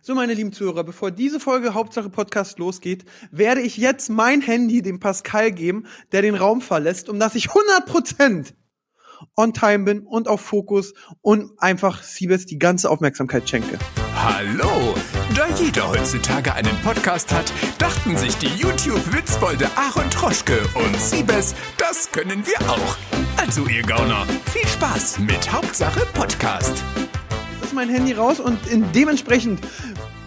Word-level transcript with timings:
So, 0.00 0.14
meine 0.14 0.34
lieben 0.34 0.52
Zuhörer, 0.52 0.84
bevor 0.84 1.10
diese 1.10 1.40
Folge 1.40 1.74
Hauptsache 1.74 2.08
Podcast 2.08 2.58
losgeht, 2.58 3.04
werde 3.30 3.60
ich 3.60 3.76
jetzt 3.76 4.08
mein 4.10 4.40
Handy 4.40 4.80
dem 4.82 5.00
Pascal 5.00 5.50
geben, 5.50 5.86
der 6.12 6.22
den 6.22 6.34
Raum 6.34 6.60
verlässt, 6.60 7.08
um 7.08 7.18
dass 7.18 7.34
ich 7.34 7.48
100% 7.48 8.52
on 9.34 9.52
time 9.52 9.80
bin 9.80 10.06
und 10.06 10.28
auf 10.28 10.40
Fokus 10.40 10.94
und 11.20 11.50
einfach 11.58 12.02
Siebes 12.02 12.46
die 12.46 12.58
ganze 12.58 12.90
Aufmerksamkeit 12.90 13.48
schenke. 13.48 13.78
Hallo! 14.14 14.94
Da 15.34 15.46
jeder 15.56 15.88
heutzutage 15.88 16.52
einen 16.54 16.76
Podcast 16.82 17.32
hat, 17.32 17.52
dachten 17.78 18.16
sich 18.16 18.36
die 18.36 18.46
YouTube-Witzbolde 18.46 19.68
Aaron 19.76 20.08
Troschke 20.10 20.60
und 20.74 20.96
Siebes, 20.96 21.54
das 21.76 22.10
können 22.12 22.44
wir 22.46 22.70
auch. 22.70 22.96
Also 23.36 23.66
ihr 23.66 23.82
Gauner, 23.82 24.26
viel 24.52 24.66
Spaß 24.66 25.18
mit 25.20 25.52
Hauptsache 25.52 26.06
Podcast. 26.14 26.84
Jetzt 27.68 27.74
mein 27.74 27.90
Handy 27.90 28.14
raus 28.14 28.40
und 28.40 28.66
in 28.68 28.92
dementsprechend 28.92 29.60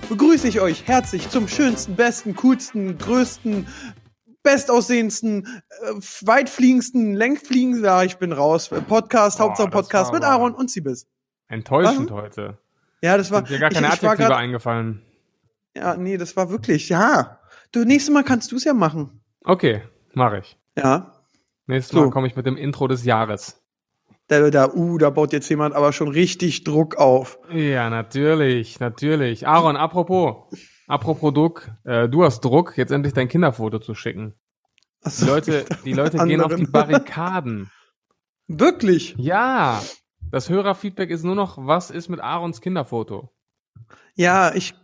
begrüße 0.10 0.48
ich 0.48 0.62
euch 0.62 0.88
herzlich 0.88 1.28
zum 1.28 1.48
schönsten, 1.48 1.96
besten, 1.96 2.36
coolsten, 2.36 3.00
größten, 3.00 3.66
bestaussehendsten, 4.44 5.48
äh, 5.48 5.94
weitfliegendsten, 6.22 7.16
längfliegendsten, 7.16 7.84
ja, 7.84 8.04
ich 8.04 8.18
bin 8.18 8.32
raus, 8.32 8.70
Podcast, 8.88 9.40
Hauptsache 9.40 9.72
Podcast 9.72 10.14
mit 10.14 10.24
Aaron 10.24 10.54
und 10.54 10.70
Siebes. 10.70 11.08
Enttäuschend 11.48 12.12
Was? 12.12 12.22
heute. 12.22 12.60
Ja, 13.02 13.18
das 13.18 13.32
war, 13.32 13.40
Sind 13.40 13.50
dir 13.50 13.60
gar 13.60 13.72
keine 13.72 13.88
ich, 13.88 13.94
ich 13.96 14.00
grad, 14.02 14.32
eingefallen. 14.34 15.02
ja, 15.76 15.96
nee, 15.98 16.18
das 16.18 16.38
war 16.38 16.52
wirklich, 16.52 16.90
ja. 16.90 17.40
Du, 17.72 17.84
nächstes 17.86 18.14
Mal 18.14 18.24
kannst 18.24 18.52
du 18.52 18.58
es 18.58 18.66
ja 18.66 18.76
machen. 18.76 19.20
Okay, 19.44 19.82
mache 20.14 20.38
ich. 20.38 20.60
Ja. 20.78 21.12
Nächstes 21.66 21.98
So. 21.98 22.04
Mal 22.04 22.12
komme 22.12 22.28
ich 22.28 22.36
mit 22.36 22.46
dem 22.46 22.56
Intro 22.56 22.88
des 22.88 23.04
Jahres. 23.04 23.61
Da, 24.32 24.50
da, 24.50 24.74
uh, 24.74 24.98
da 24.98 25.10
baut 25.10 25.34
jetzt 25.34 25.50
jemand 25.50 25.76
aber 25.76 25.92
schon 25.92 26.08
richtig 26.08 26.64
Druck 26.64 26.96
auf. 26.96 27.38
Ja, 27.52 27.90
natürlich, 27.90 28.80
natürlich. 28.80 29.46
Aaron, 29.46 29.76
apropos, 29.76 30.58
apropos 30.88 31.34
Druck, 31.34 31.70
äh, 31.84 32.08
du 32.08 32.24
hast 32.24 32.40
Druck, 32.40 32.78
jetzt 32.78 32.94
endlich 32.94 33.14
dein 33.14 33.28
Kinderfoto 33.28 33.80
zu 33.80 33.94
schicken. 33.94 34.34
Die 35.04 35.08
Achso, 35.08 35.26
Leute, 35.26 35.66
die 35.84 35.92
Leute 35.92 36.18
gehen 36.20 36.40
auf 36.40 36.56
die. 36.56 36.64
Barrikaden. 36.64 37.70
Wirklich? 38.48 39.16
Ja, 39.18 39.82
das 40.32 40.50
Hörerfeedback 40.50 41.10
ist 41.10 41.26
nur 41.26 41.36
noch, 41.36 41.58
was 41.58 41.92
ist 41.92 42.08
mit 42.08 42.22
Aarons 42.22 42.62
Kinderfoto? 42.62 43.34
Ja, 44.16 44.56
ich, 44.56 44.76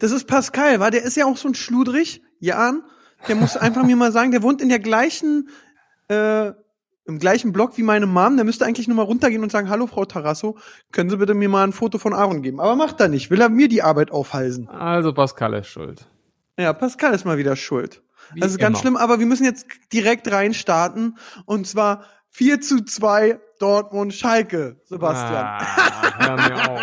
das 0.00 0.12
ist 0.12 0.26
Pascal, 0.26 0.80
war, 0.80 0.90
der 0.90 1.02
ist 1.02 1.16
ja 1.16 1.24
auch 1.24 1.38
so 1.38 1.48
ein 1.48 1.54
Schludrig, 1.54 2.20
Jan. 2.40 2.82
Der 3.26 3.36
muss 3.36 3.56
einfach 3.56 3.86
mir 3.86 3.96
mal 3.96 4.12
sagen, 4.12 4.32
der 4.32 4.42
wohnt 4.42 4.60
in 4.60 4.68
der 4.68 4.80
gleichen, 4.80 5.48
äh, 6.08 6.52
im 7.04 7.18
gleichen 7.18 7.52
Block 7.52 7.76
wie 7.76 7.82
meine 7.82 8.06
Mom. 8.06 8.36
Der 8.36 8.44
müsste 8.44 8.64
eigentlich 8.64 8.88
nur 8.88 8.96
mal 8.96 9.02
runtergehen 9.02 9.42
und 9.42 9.50
sagen, 9.50 9.68
hallo 9.68 9.86
Frau 9.86 10.04
Tarasso, 10.04 10.56
können 10.92 11.10
Sie 11.10 11.16
bitte 11.16 11.34
mir 11.34 11.48
mal 11.48 11.64
ein 11.64 11.72
Foto 11.72 11.98
von 11.98 12.14
Aaron 12.14 12.42
geben? 12.42 12.60
Aber 12.60 12.76
macht 12.76 13.00
er 13.00 13.08
nicht, 13.08 13.30
will 13.30 13.40
er 13.40 13.48
mir 13.48 13.68
die 13.68 13.82
Arbeit 13.82 14.10
aufhalsen. 14.10 14.68
Also 14.68 15.12
Pascal 15.12 15.54
ist 15.54 15.68
schuld. 15.68 16.06
Ja, 16.58 16.72
Pascal 16.72 17.14
ist 17.14 17.24
mal 17.24 17.38
wieder 17.38 17.56
schuld. 17.56 18.02
Wie 18.34 18.40
das 18.40 18.52
ist 18.52 18.58
ganz 18.58 18.76
immer. 18.76 18.80
schlimm, 18.80 18.96
aber 18.96 19.18
wir 19.18 19.26
müssen 19.26 19.44
jetzt 19.44 19.66
direkt 19.92 20.30
reinstarten. 20.30 21.18
Und 21.44 21.66
zwar 21.66 22.04
4 22.30 22.60
zu 22.60 22.84
2 22.84 23.38
Dortmund 23.58 24.14
Schalke, 24.14 24.80
Sebastian. 24.84 25.44
Ah, 25.44 26.18
hör 26.18 26.36
mir 26.36 26.70
auf. 26.70 26.80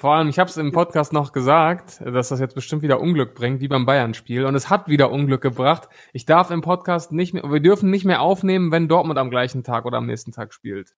Vor 0.00 0.14
allem, 0.14 0.28
ich 0.28 0.38
habe 0.38 0.48
es 0.48 0.56
im 0.56 0.70
Podcast 0.70 1.12
noch 1.12 1.32
gesagt, 1.32 2.00
dass 2.04 2.28
das 2.28 2.38
jetzt 2.38 2.54
bestimmt 2.54 2.82
wieder 2.82 3.00
Unglück 3.00 3.34
bringt, 3.34 3.60
wie 3.60 3.66
beim 3.66 3.84
Bayern-Spiel. 3.84 4.44
Und 4.44 4.54
es 4.54 4.70
hat 4.70 4.86
wieder 4.86 5.10
Unglück 5.10 5.40
gebracht. 5.40 5.88
Ich 6.12 6.24
darf 6.24 6.52
im 6.52 6.60
Podcast 6.60 7.10
nicht 7.10 7.34
mehr, 7.34 7.42
wir 7.50 7.58
dürfen 7.58 7.90
nicht 7.90 8.04
mehr 8.04 8.20
aufnehmen, 8.20 8.70
wenn 8.70 8.86
Dortmund 8.86 9.18
am 9.18 9.28
gleichen 9.28 9.64
Tag 9.64 9.86
oder 9.86 9.98
am 9.98 10.06
nächsten 10.06 10.30
Tag 10.30 10.54
spielt. 10.54 10.94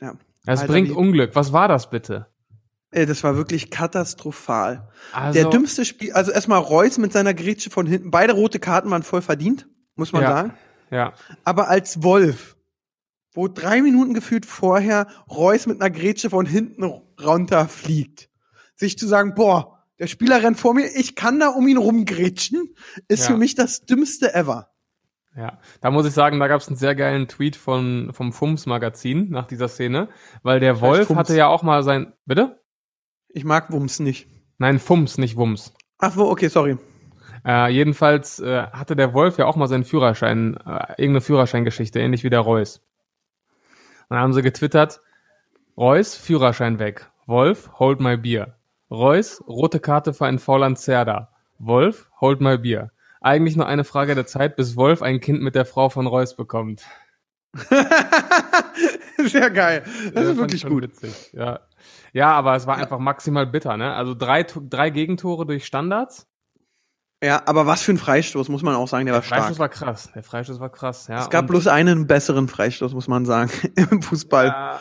Ja. 0.00 0.14
Es 0.46 0.60
Alter, 0.60 0.72
bringt 0.72 0.92
Unglück. 0.92 1.34
Was 1.34 1.52
war 1.52 1.66
das 1.66 1.90
bitte? 1.90 2.28
Ey, 2.92 3.06
das 3.06 3.24
war 3.24 3.36
wirklich 3.36 3.72
katastrophal. 3.72 4.88
Also, 5.12 5.40
Der 5.40 5.50
dümmste 5.50 5.84
Spiel, 5.84 6.12
also 6.12 6.30
erstmal 6.30 6.60
Reus 6.60 6.98
mit 6.98 7.12
seiner 7.12 7.34
Grätsche 7.34 7.70
von 7.70 7.86
hinten. 7.86 8.12
Beide 8.12 8.34
rote 8.34 8.60
Karten 8.60 8.88
waren 8.92 9.02
voll 9.02 9.22
verdient, 9.22 9.66
muss 9.96 10.12
man 10.12 10.22
Ja. 10.22 10.28
sagen. 10.30 10.54
Ja, 10.92 11.12
Aber 11.42 11.66
als 11.68 12.04
Wolf, 12.04 12.56
wo 13.34 13.48
drei 13.48 13.82
Minuten 13.82 14.14
gefühlt 14.14 14.46
vorher 14.46 15.08
Reus 15.28 15.66
mit 15.66 15.80
einer 15.80 15.90
Grätsche 15.90 16.30
von 16.30 16.46
hinten 16.46 16.84
runterfliegt, 17.24 18.28
sich 18.74 18.98
zu 18.98 19.06
sagen, 19.06 19.34
boah, 19.34 19.78
der 19.98 20.06
Spieler 20.06 20.42
rennt 20.42 20.58
vor 20.58 20.74
mir, 20.74 20.86
ich 20.96 21.14
kann 21.14 21.38
da 21.38 21.48
um 21.48 21.66
ihn 21.68 21.76
rumgrätschen, 21.76 22.74
ist 23.08 23.20
Ja. 23.28 23.32
für 23.32 23.36
mich 23.36 23.54
das 23.54 23.82
dümmste 23.84 24.34
ever. 24.34 24.70
ja. 25.36 25.58
Da 25.80 25.90
muss 25.90 26.06
ich 26.06 26.12
sagen, 26.12 26.38
da 26.40 26.48
gab 26.48 26.60
es 26.60 26.68
einen 26.68 26.76
sehr 26.76 26.94
geilen 26.94 27.28
Tweet 27.28 27.56
von, 27.56 28.10
vom 28.12 28.32
Fums-Magazin 28.32 29.30
nach 29.30 29.46
dieser 29.46 29.68
Szene, 29.68 30.08
weil 30.42 30.60
der 30.60 30.76
Vielleicht 30.76 30.90
Wolf 30.98 31.06
Fums. 31.08 31.18
hatte 31.18 31.36
ja 31.36 31.46
auch 31.48 31.62
mal 31.62 31.82
sein, 31.82 32.12
bitte? 32.26 32.60
Ich 33.28 33.44
mag 33.44 33.70
Wumms 33.72 34.00
nicht. 34.00 34.28
Nein, 34.58 34.78
Fums, 34.78 35.18
nicht 35.18 35.36
Wums. 35.36 35.72
Ach 35.98 36.16
wo, 36.16 36.24
okay, 36.24 36.48
sorry. 36.48 36.76
Äh, 37.46 37.70
jedenfalls 37.72 38.40
äh, 38.40 38.64
hatte 38.72 38.94
der 38.94 39.14
Wolf 39.14 39.38
ja 39.38 39.46
auch 39.46 39.56
mal 39.56 39.68
seinen 39.68 39.84
Führerschein, 39.84 40.56
äh, 40.56 40.90
irgendeine 40.98 41.20
Führerscheingeschichte, 41.22 41.98
ähnlich 42.00 42.24
wie 42.24 42.30
der 42.30 42.40
Reus. 42.40 42.78
Und 44.08 44.16
dann 44.16 44.18
haben 44.20 44.32
sie 44.34 44.42
getwittert, 44.42 45.00
Reus, 45.76 46.14
Führerschein 46.14 46.78
weg. 46.78 47.10
Wolf, 47.26 47.70
hold 47.78 48.00
my 48.00 48.16
beer. 48.16 48.56
Reus, 48.90 49.42
rote 49.46 49.80
Karte 49.80 50.12
für 50.12 50.26
ein 50.26 50.38
Fauland 50.38 50.78
Zerda. 50.78 51.30
Wolf, 51.58 52.10
hold 52.20 52.40
my 52.40 52.58
beer. 52.58 52.90
Eigentlich 53.20 53.56
nur 53.56 53.66
eine 53.66 53.84
Frage 53.84 54.14
der 54.14 54.26
Zeit, 54.26 54.56
bis 54.56 54.76
Wolf 54.76 55.00
ein 55.02 55.20
Kind 55.20 55.40
mit 55.42 55.54
der 55.54 55.64
Frau 55.64 55.88
von 55.88 56.06
Reus 56.06 56.34
bekommt. 56.36 56.82
Sehr 59.24 59.50
geil. 59.50 59.84
Das 60.14 60.24
Ja, 60.24 60.30
ist 60.32 60.36
wirklich 60.38 60.66
gut. 60.66 60.82
Witzig. 60.84 61.32
Ja. 61.32 61.60
ja, 62.12 62.32
aber 62.32 62.56
es 62.56 62.66
war 62.66 62.76
einfach 62.76 62.98
maximal 62.98 63.46
bitter, 63.46 63.76
ne? 63.76 63.94
Also 63.94 64.14
drei, 64.14 64.42
drei 64.44 64.90
Gegentore 64.90 65.46
durch 65.46 65.64
Standards. 65.64 66.26
Ja, 67.22 67.42
aber 67.46 67.66
was 67.66 67.82
für 67.82 67.92
ein 67.92 67.98
Freistoß, 67.98 68.48
muss 68.48 68.62
man 68.64 68.74
auch 68.74 68.88
sagen, 68.88 69.06
der 69.06 69.14
war 69.14 69.20
Der 69.20 69.28
Freistoß 69.28 69.54
stark. 69.56 69.58
war 69.60 69.68
krass. 69.68 70.10
Der 70.12 70.24
Freistoß 70.24 70.58
war 70.58 70.70
krass, 70.70 71.06
ja. 71.06 71.20
es 71.20 71.30
gab 71.30 71.46
bloß 71.46 71.68
einen 71.68 72.08
besseren 72.08 72.48
Freistoß, 72.48 72.94
muss 72.94 73.06
man 73.06 73.24
sagen, 73.26 73.50
im 73.76 74.02
Fußball. 74.02 74.46
Ja, 74.46 74.80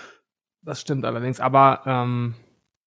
das 0.64 0.82
stimmt 0.82 1.06
allerdings. 1.06 1.40
Aber 1.40 1.82
ähm, 1.86 2.36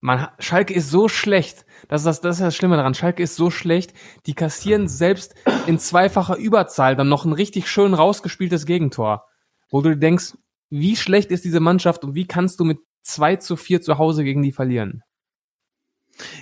man, 0.00 0.28
Schalke 0.38 0.74
ist 0.74 0.90
so 0.90 1.08
schlecht. 1.08 1.64
Das 1.88 2.02
ist 2.02 2.06
das, 2.06 2.20
das 2.20 2.36
ist 2.36 2.42
das 2.42 2.56
Schlimme 2.56 2.76
daran. 2.76 2.94
Schalke 2.94 3.22
ist 3.22 3.36
so 3.36 3.50
schlecht. 3.50 3.94
Die 4.26 4.34
kassieren 4.34 4.88
selbst 4.88 5.34
in 5.66 5.78
zweifacher 5.78 6.36
Überzahl 6.36 6.96
dann 6.96 7.08
noch 7.08 7.24
ein 7.24 7.32
richtig 7.32 7.68
schön 7.68 7.94
rausgespieltes 7.94 8.66
Gegentor. 8.66 9.26
Wo 9.70 9.80
du 9.80 9.90
dir 9.90 9.96
denkst, 9.96 10.34
wie 10.70 10.96
schlecht 10.96 11.30
ist 11.30 11.44
diese 11.44 11.60
Mannschaft 11.60 12.04
und 12.04 12.14
wie 12.14 12.26
kannst 12.26 12.60
du 12.60 12.64
mit 12.64 12.78
2 13.02 13.36
zu 13.36 13.56
4 13.56 13.82
zu 13.82 13.98
Hause 13.98 14.24
gegen 14.24 14.42
die 14.42 14.52
verlieren? 14.52 15.02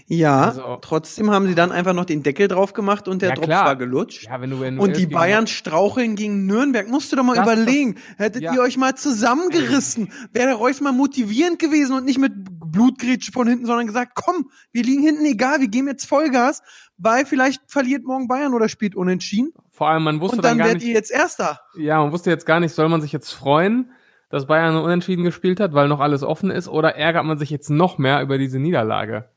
Ja, 0.06 0.43
Also- 0.49 0.78
trotzdem 0.83 1.31
haben 1.31 1.47
sie 1.47 1.55
dann 1.55 1.72
einfach 1.72 1.94
noch 1.94 2.05
den 2.05 2.22
Deckel 2.22 2.49
drauf 2.49 2.72
gemacht 2.72 3.09
und 3.09 3.22
der 3.22 3.31
Ja, 3.31 3.34
klar. 3.37 3.65
war 3.66 3.77
gelutscht. 3.77 4.25
Ja, 4.27 4.41
wenn 4.41 4.50
du, 4.50 4.60
wenn 4.60 4.77
du 4.77 4.83
und 4.83 4.97
die 4.97 5.06
Bayern 5.06 5.47
straucheln 5.47 6.15
gegen 6.16 6.47
Nürnberg. 6.47 6.88
Musst 6.88 7.10
du 7.12 7.16
doch 7.16 7.25
mal 7.25 7.37
Das- 7.37 7.44
überlegen. 7.47 7.97
Hättet 8.19 8.43
ja. 8.43 8.55
ihr 8.55 8.60
euch 8.60 8.77
mal 8.77 8.94
zusammengerissen, 8.94 10.12
wäre 10.33 10.47
der 10.49 10.55
Reus 10.56 10.81
mal 10.81 10.93
motivierend 10.93 11.59
gewesen 11.59 11.94
und 11.97 12.05
nicht 12.05 12.19
mit 12.19 12.33
Blutgrätsche 12.72 13.33
von 13.33 13.47
hinten, 13.49 13.66
sondern 13.66 13.87
gesagt, 13.87 14.12
komm, 14.15 14.50
wir 14.72 14.83
liegen 14.83 15.03
hinten, 15.03 15.25
egal, 15.25 15.60
wir 15.60 15.69
geben 15.69 15.89
jetzt 15.89 16.06
Vollgas, 16.06 16.62
weil 16.97 17.27
vielleicht 17.27 17.60
verliert 17.66 18.04
morgen 18.04 18.28
Bayern 18.28 18.54
oder 18.54 18.69
spielt 18.69 18.94
unentschieden. 18.94 19.53
Vor 19.71 19.89
allem, 19.89 20.04
man 20.04 20.21
wusste 20.21 20.37
Und 20.37 20.44
dann 20.44 20.53
dann 20.53 20.59
gar 20.59 20.66
werdet 20.69 20.83
ihr 20.83 20.94
jetzt 20.94 21.10
Erster. 21.10 21.60
ja, 21.77 21.99
man 21.99 22.12
wusste 22.12 22.31
jetzt 22.31 22.47
gar 22.47 22.60
nicht, 22.60 22.75
soll 22.75 22.89
man 22.89 23.00
sich 23.03 23.12
jetzt 23.12 23.31
freuen, 23.33 23.91
dass 24.31 24.47
Bayern 24.47 24.77
unentschieden 24.77 25.25
gespielt 25.25 25.60
hat, 25.60 25.75
weil 25.75 25.89
noch 25.89 26.00
alles 26.00 26.22
offen 26.22 26.50
ist, 26.50 26.66
oder 26.69 26.94
ärgert 26.97 27.25
man 27.27 27.37
sich 27.37 27.50
jetzt 27.50 27.69
noch 27.69 27.99
mehr 27.99 28.22
über 28.22 28.39
diese 28.39 28.59
Niederlage? 28.59 29.28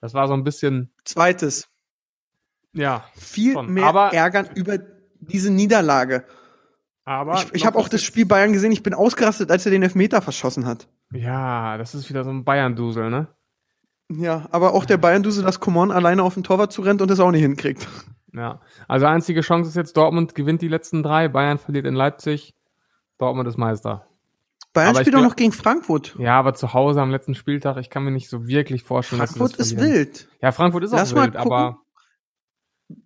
Das 0.00 0.14
war 0.14 0.28
so 0.28 0.34
ein 0.34 0.44
bisschen, 0.44 0.92
Zweites. 1.04 1.68
ja. 2.72 3.04
Viel 3.16 3.54
Schon. 3.54 3.72
mehr 3.72 3.84
Aber- 3.86 4.12
ärgern 4.12 4.48
über 4.54 4.78
diese 5.20 5.50
Niederlage. 5.50 6.24
Aber 7.04 7.34
Ich, 7.34 7.54
ich 7.54 7.66
habe 7.66 7.78
auch 7.78 7.88
das 7.88 8.02
Spiel 8.02 8.26
Bayern 8.26 8.52
gesehen, 8.52 8.70
ich 8.72 8.82
bin 8.82 8.94
ausgerastet, 8.94 9.50
als 9.50 9.64
er 9.64 9.72
den 9.72 9.82
Elfmeter 9.82 10.20
verschossen 10.20 10.66
hat. 10.66 10.88
Ja, 11.12 11.78
das 11.78 11.94
ist 11.94 12.08
wieder 12.10 12.22
so 12.22 12.30
ein 12.30 12.44
Bayern-Dusel, 12.44 13.08
ne? 13.10 13.28
Ja, 14.10 14.46
aber 14.52 14.74
auch 14.74 14.84
der 14.84 14.98
Bayern-Dusel, 14.98 15.42
dass 15.44 15.58
Coman 15.60 15.90
alleine 15.90 16.22
auf 16.22 16.34
den 16.34 16.44
Torwart 16.44 16.72
zu 16.72 16.82
rennt 16.82 17.00
und 17.02 17.10
das 17.10 17.20
auch 17.20 17.30
nicht 17.30 17.42
hinkriegt. 17.42 17.86
Ja. 18.34 18.60
Also 18.86 19.06
einzige 19.06 19.40
Chance 19.40 19.70
ist 19.70 19.74
jetzt, 19.76 19.96
Dortmund 19.96 20.34
gewinnt 20.34 20.60
die 20.62 20.68
letzten 20.68 21.02
drei, 21.02 21.28
Bayern 21.28 21.58
verliert 21.58 21.86
in 21.86 21.94
Leipzig, 21.94 22.54
Dortmund 23.16 23.48
ist 23.48 23.56
Meister. 23.56 24.06
Bayern 24.78 24.90
Aber 24.90 25.00
spielt 25.00 25.16
auch 25.16 25.22
noch 25.22 25.36
gegen 25.36 25.52
Frankfurt. 25.52 26.14
Ja, 26.18 26.38
aber 26.38 26.54
zu 26.54 26.72
Hause 26.72 27.00
am 27.00 27.10
letzten 27.10 27.34
Spieltag, 27.34 27.76
ich 27.78 27.90
kann 27.90 28.04
mir 28.04 28.10
nicht 28.12 28.28
so 28.28 28.46
wirklich 28.46 28.82
vorstellen, 28.84 29.20
Frankfurt 29.22 29.58
dass 29.58 29.68
sie 29.70 29.74
ist 29.74 29.80
wild. 29.80 30.28
Ja, 30.40 30.52
Frankfurt 30.52 30.84
ist 30.84 30.92
auch 30.92 30.98
Lass 30.98 31.14
mal 31.14 31.24
wild, 31.24 31.36
aber 31.36 31.78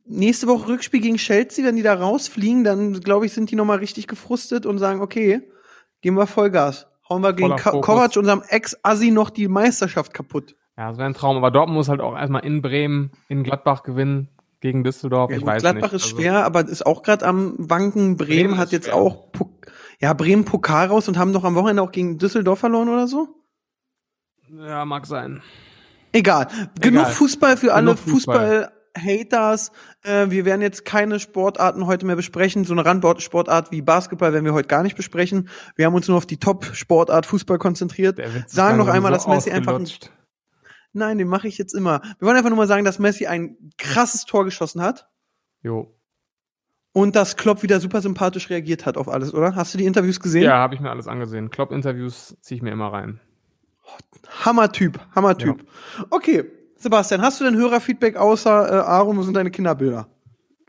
Nächste 0.04 0.46
Woche 0.46 0.68
Rückspiel 0.68 1.00
gegen 1.00 1.16
Chelsea, 1.16 1.64
wenn 1.64 1.74
die 1.76 1.82
da 1.82 1.94
rausfliegen, 1.94 2.62
dann 2.62 3.00
glaube 3.00 3.26
ich, 3.26 3.32
sind 3.32 3.50
die 3.50 3.56
nochmal 3.56 3.78
richtig 3.78 4.06
gefrustet 4.06 4.64
und 4.66 4.78
sagen, 4.78 5.00
okay, 5.00 5.42
geben 6.02 6.16
wir 6.16 6.26
Vollgas. 6.26 6.86
Hauen 7.08 7.22
wir 7.22 7.32
gegen 7.32 7.56
Ka. 7.56 7.70
Kovac, 7.80 8.16
unserem 8.16 8.42
Ex-Assi, 8.46 9.10
noch 9.10 9.30
die 9.30 9.48
Meisterschaft 9.48 10.14
kaputt. 10.14 10.54
ja, 10.76 10.88
das 10.90 10.98
wäre 10.98 11.06
ein 11.08 11.14
Traum. 11.14 11.36
Aber 11.36 11.50
Dortmund 11.50 11.76
muss 11.78 11.88
halt 11.88 12.00
auch 12.00 12.16
erstmal 12.16 12.44
in 12.44 12.62
Bremen, 12.62 13.10
in 13.28 13.42
Gladbach 13.42 13.82
gewinnen 13.82 14.28
gegen 14.60 14.84
Düsseldorf. 14.84 15.30
Ja, 15.30 15.36
ich 15.38 15.42
gut, 15.42 15.50
weiß 15.50 15.62
Gladbach 15.62 15.92
nicht. 15.92 16.04
ist 16.04 16.04
Also- 16.04 16.16
schwer, 16.16 16.44
aber 16.44 16.68
ist 16.68 16.86
auch 16.86 17.02
gerade 17.02 17.26
am 17.26 17.54
Wanken. 17.58 18.16
Bremen, 18.16 18.28
Bremen 18.28 18.58
hat 18.58 18.70
jetzt 18.70 18.84
schwer. 18.86 18.94
auch 18.96 19.32
ja, 20.02 20.12
Bremen 20.12 20.44
Pokal 20.44 20.88
raus 20.88 21.08
und 21.08 21.16
haben 21.16 21.32
doch 21.32 21.44
am 21.44 21.54
Wochenende 21.54 21.80
auch 21.80 21.92
gegen 21.92 22.18
Düsseldorf 22.18 22.58
verloren 22.58 22.88
oder 22.88 23.06
so. 23.06 23.28
Ja, 24.50 24.84
mag 24.84 25.06
sein. 25.06 25.42
Egal. 26.12 26.48
Genug 26.80 27.02
Egal. 27.02 27.12
Fußball 27.12 27.56
für 27.56 27.72
alle. 27.72 27.96
Fußball-Haters. 27.96 29.70
Äh, 30.02 30.28
wir 30.28 30.44
werden 30.44 30.60
jetzt 30.60 30.84
keine 30.84 31.20
Sportarten 31.20 31.86
heute 31.86 32.04
mehr 32.04 32.16
besprechen. 32.16 32.64
So 32.64 32.74
eine 32.74 32.84
Randsportart 32.84 33.70
wie 33.70 33.80
Basketball 33.80 34.32
werden 34.32 34.44
wir 34.44 34.52
heute 34.52 34.68
gar 34.68 34.82
nicht 34.82 34.96
besprechen. 34.96 35.48
Wir 35.76 35.86
haben 35.86 35.94
uns 35.94 36.08
nur 36.08 36.18
auf 36.18 36.26
die 36.26 36.38
Top-Sportart 36.38 37.24
Fußball 37.24 37.58
konzentriert. 37.58 38.20
Sagen 38.46 38.76
noch 38.76 38.88
einmal, 38.88 39.12
so 39.12 39.16
dass 39.16 39.28
Messi 39.28 39.50
einfach 39.52 39.76
ein. 39.76 39.88
Nein, 40.92 41.16
den 41.16 41.28
mache 41.28 41.48
ich 41.48 41.56
jetzt 41.56 41.72
immer. 41.72 42.02
Wir 42.18 42.26
wollen 42.26 42.36
einfach 42.36 42.50
nur 42.50 42.58
mal 42.58 42.68
sagen, 42.68 42.84
dass 42.84 42.98
Messi 42.98 43.26
ein 43.26 43.56
krasses 43.78 44.26
Tor 44.26 44.44
geschossen 44.44 44.82
hat 44.82 45.08
Jo. 45.62 45.94
Und 46.92 47.16
dass 47.16 47.36
Klopp 47.36 47.62
wieder 47.62 47.80
super 47.80 48.00
sympathisch 48.02 48.50
reagiert 48.50 48.86
hat 48.86 48.96
auf 48.96 49.08
alles, 49.08 49.32
oder? 49.34 49.54
Hast 49.54 49.72
du 49.74 49.78
die 49.78 49.86
Interviews 49.86 50.20
gesehen? 50.20 50.44
Ja, 50.44 50.56
habe 50.58 50.74
ich 50.74 50.80
mir 50.80 50.90
alles 50.90 51.08
angesehen. 51.08 51.50
Klopp-Interviews 51.50 52.36
ziehe 52.40 52.56
ich 52.56 52.62
mir 52.62 52.70
immer 52.72 52.92
rein. 52.92 53.20
Hammertyp, 54.44 54.98
Hammertyp. 55.14 55.64
Okay, 56.10 56.44
Sebastian, 56.76 57.22
hast 57.22 57.40
du 57.40 57.44
denn 57.44 57.56
Hörerfeedback 57.56 58.16
außer 58.16 58.68
äh, 58.70 58.80
Aaron, 58.82 59.16
wo 59.16 59.22
sind 59.22 59.34
deine 59.36 59.50
Kinderbilder? 59.50 60.08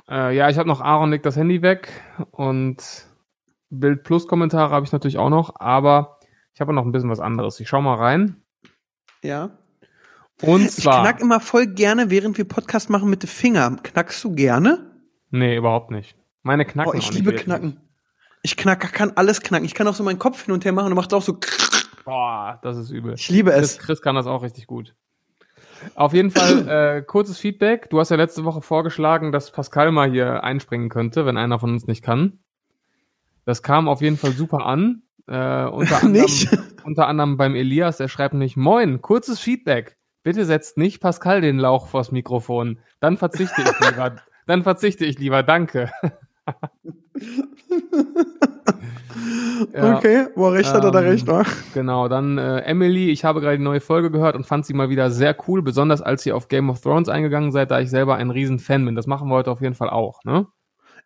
Äh, 0.10 0.36
ja, 0.36 0.50
ich 0.50 0.58
habe 0.58 0.68
noch 0.68 0.81
Aaron 0.81 1.12
legt 1.12 1.25
das 1.25 1.36
Handy 1.36 1.62
weg 1.62 1.90
und 2.31 3.08
Bild 3.70 4.04
Plus 4.04 4.28
Kommentare 4.28 4.74
habe 4.74 4.86
ich 4.86 4.92
natürlich 4.92 5.18
auch 5.18 5.30
noch, 5.30 5.60
aber 5.60 6.20
ich 6.54 6.62
habe 6.62 6.74
noch 6.74 6.86
ein 6.86 6.92
bisschen 6.92 7.10
was 7.10 7.20
anderes. 7.20 7.60
Ich 7.60 7.68
schau 7.70 7.81
mal 7.81 7.96
rein. 7.96 8.36
Ja. 9.24 9.52
Und 10.42 10.66
Ich 10.66 10.72
zwar. 10.72 11.02
knack 11.02 11.22
immer 11.22 11.40
voll 11.40 11.68
gerne, 11.68 12.10
während 12.10 12.38
wir 12.38 12.46
Podcast 12.48 12.90
machen, 12.90 13.10
mit 13.10 13.24
den 13.24 13.30
Fingern. 13.30 13.81
Knackst 13.81 14.24
du 14.24 14.34
gerne? 14.36 14.92
Nee, 15.33 15.57
überhaupt 15.57 15.89
nicht. 15.89 16.15
Meine 16.44 16.63
knacken 16.63 16.91
Oh, 16.94 16.95
ich 16.95 17.12
liebe 17.12 17.31
wirklich. 17.31 17.45
Knacken. 17.45 17.81
Ich 18.44 18.56
knack, 18.56 18.94
kann 18.94 19.13
alles 19.15 19.41
knacken. 19.41 19.65
Ich 19.65 19.74
kann 19.74 19.88
auch 19.88 19.95
so 19.95 20.03
meinen 20.03 20.19
Kopf 20.19 20.45
hin 20.45 20.53
und 20.53 20.63
her 20.63 20.74
machen 20.74 20.88
und 20.88 20.94
macht 20.94 21.12
auch 21.12 21.24
so. 21.24 21.39
Boah, 22.06 22.59
das 22.62 22.77
ist 22.77 22.91
übel. 22.91 23.15
Ich 23.15 23.30
liebe 23.30 23.51
es. 23.51 23.80
Chris 23.80 24.03
kann 24.03 24.13
das 24.13 24.27
auch 24.27 24.44
richtig 24.44 24.68
gut. 24.68 24.94
Auf 25.95 26.13
jeden 26.13 26.30
Fall 26.30 26.68
äh, 27.00 27.01
kurzes 27.01 27.39
Feedback. 27.39 27.89
Du 27.89 28.00
hast 28.00 28.12
ja 28.12 28.15
letzte 28.15 28.44
Woche 28.44 28.62
vorgeschlagen, 28.62 29.31
dass 29.31 29.51
Pascal 29.51 29.91
mal 29.91 30.12
hier 30.12 30.44
einspringen 30.44 30.89
könnte, 30.89 31.25
wenn 31.25 31.38
einer 31.38 31.57
von 31.57 31.71
uns 31.71 31.88
nicht 31.88 32.03
kann. 32.03 32.38
Das 33.45 33.63
kam 33.63 33.88
auf 33.88 34.01
jeden 34.01 34.18
Fall 34.18 34.33
super 34.33 34.68
an. 34.68 35.01
Äh, 35.25 35.65
unter, 35.65 35.95
anderem, 36.03 36.12
Nicht? 36.12 36.56
unter 36.83 37.07
anderem 37.07 37.38
beim 37.38 37.56
Elias, 37.56 37.97
der 37.97 38.07
schreibt 38.07 38.36
nicht, 38.36 38.56
Moin, 38.56 39.01
kurzes 39.01 39.39
Feedback. 39.39 39.97
Bitte 40.21 40.45
setzt 40.45 40.77
nicht 40.77 41.01
Pascal 41.01 41.41
den 41.41 41.57
Lauch 41.57 41.88
vors 41.88 42.12
Mikrofon. 42.12 42.77
Dann 43.00 43.18
verzichte 43.18 43.63
ich 43.63 43.89
lieber. 43.89 44.18
Dann 44.48 44.63
verzichte 44.63 45.06
ich 45.06 45.18
lieber, 45.19 45.44
danke. 45.44 45.92
Ja. 49.74 49.98
Okay, 49.98 50.28
wo 50.36 50.48
recht 50.50 50.74
hat, 50.74 50.84
er 50.84 50.90
Ähm, 50.90 50.95
recht, 51.07 51.28
wa? 51.28 51.44
Genau, 51.74 52.07
dann 52.07 52.38
äh, 52.38 52.60
Emily, 52.62 53.10
ich 53.12 53.24
habe 53.24 53.42
gerade 53.42 53.57
die 53.57 53.63
neue 53.63 53.80
Folge 53.80 54.12
gehört 54.12 54.36
und 54.36 54.45
fand 54.45 54.66
sie 54.66 54.74
mal 54.74 54.90
wieder 54.90 55.10
sehr 55.12 55.36
cool, 55.48 55.62
besonders 55.62 56.01
als 56.01 56.25
ihr 56.25 56.36
auf 56.36 56.48
Game 56.48 56.69
of 56.69 56.81
Thrones 56.81 57.10
eingegangen 57.10 57.51
seid, 57.51 57.72
da 57.72 57.80
ich 57.80 57.90
selber 57.90 58.16
ein 58.16 58.30
riesen 58.31 58.60
Fan 58.60 58.84
bin. 58.86 58.95
Das 58.95 59.07
machen 59.07 59.30
wir 59.30 59.36
heute 59.36 59.51
auf 59.51 59.62
jeden 59.62 59.75
Fall 59.75 59.90
auch, 59.90 60.24
ne? 60.24 60.48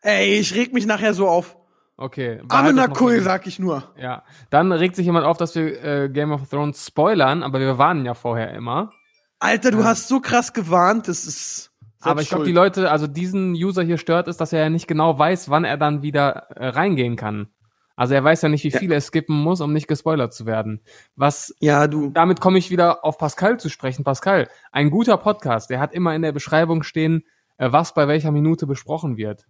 Ey, 0.01 0.39
ich 0.39 0.55
reg 0.55 0.73
mich 0.73 0.85
nachher 0.85 1.13
so 1.13 1.27
auf. 1.27 1.57
Okay. 1.97 2.35
behalt 2.37 2.51
das 2.51 2.59
Amina 2.59 2.87
noch 2.87 2.95
Kul, 2.95 3.15
für- 3.17 3.21
sag 3.23 3.45
ich 3.47 3.59
nur. 3.59 3.83
Ja. 3.99 4.23
Dann 4.49 4.71
regt 4.71 4.95
sich 4.95 5.05
jemand 5.05 5.25
auf, 5.25 5.37
dass 5.37 5.53
wir 5.55 5.83
äh, 5.83 6.09
Game 6.09 6.31
of 6.31 6.49
Thrones 6.49 6.85
spoilern, 6.87 7.43
aber 7.43 7.59
wir 7.59 7.77
warnen 7.77 8.05
ja 8.05 8.13
vorher 8.13 8.53
immer. 8.53 8.91
Alter, 9.39 9.71
du 9.71 9.79
Ja. 9.79 9.85
hast 9.85 10.07
so 10.07 10.19
krass 10.19 10.53
gewarnt, 10.53 11.07
das 11.07 11.25
ist. 11.25 11.66
Aber 12.01 12.21
ich 12.21 12.29
glaube, 12.29 12.45
die 12.45 12.51
Leute, 12.51 12.91
also 12.91 13.07
diesen 13.07 13.53
User 13.53 13.83
hier 13.83 13.97
stört 13.97 14.27
es, 14.27 14.37
dass 14.37 14.53
er 14.53 14.61
ja 14.61 14.69
nicht 14.69 14.87
genau 14.87 15.17
weiß, 15.17 15.49
wann 15.49 15.63
er 15.65 15.77
dann 15.77 16.01
wieder 16.01 16.47
äh, 16.55 16.67
reingehen 16.67 17.15
kann. 17.15 17.47
Also 17.95 18.13
er 18.13 18.23
weiß 18.23 18.43
ja 18.43 18.49
nicht, 18.49 18.63
wie 18.63 18.69
Ja. 18.69 18.77
viel 18.79 18.91
er 18.91 19.01
skippen 19.01 19.35
muss, 19.35 19.59
um 19.59 19.73
nicht 19.73 19.87
gespoilert 19.87 20.31
zu 20.33 20.45
werden. 20.45 20.81
Was 21.15 21.55
Ja, 21.59 21.87
du. 21.87 22.09
damit 22.11 22.39
komme 22.39 22.59
ich 22.59 22.69
wieder 22.69 23.03
auf 23.03 23.17
Pascal 23.17 23.59
zu 23.59 23.69
sprechen. 23.69 24.03
Pascal, 24.03 24.47
ein 24.71 24.91
guter 24.91 25.17
Podcast, 25.17 25.69
der 25.71 25.79
hat 25.79 25.93
immer 25.93 26.13
in 26.13 26.21
der 26.21 26.31
Beschreibung 26.31 26.83
stehen, 26.83 27.23
äh, 27.57 27.71
was 27.71 27.93
bei 27.95 28.07
welcher 28.07 28.31
Minute 28.31 28.67
besprochen 28.67 29.17
wird. 29.17 29.45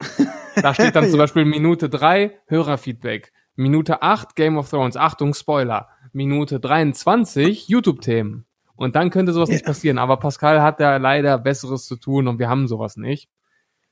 Da 0.60 0.74
steht 0.74 0.96
dann 0.96 1.08
zum 1.08 1.18
Beispiel 1.18 1.44
Minute 1.44 1.88
3 1.88 2.36
Hörerfeedback, 2.48 3.32
Minute 3.54 4.02
8 4.02 4.34
Game 4.34 4.58
of 4.58 4.68
Thrones, 4.68 4.96
Achtung 4.96 5.32
Spoiler, 5.32 5.88
Minute 6.12 6.58
23 6.58 7.68
YouTube-Themen. 7.68 8.44
Und 8.78 8.94
dann 8.94 9.10
könnte 9.10 9.32
sowas 9.32 9.48
nicht 9.48 9.62
Ja. 9.62 9.66
passieren. 9.66 9.98
Aber 9.98 10.18
Pascal 10.18 10.62
hat 10.62 10.78
da 10.80 10.96
leider 10.98 11.36
Besseres 11.38 11.84
zu 11.84 11.96
tun 11.96 12.28
und 12.28 12.38
wir 12.38 12.48
haben 12.48 12.68
sowas 12.68 12.96
nicht. 12.96 13.28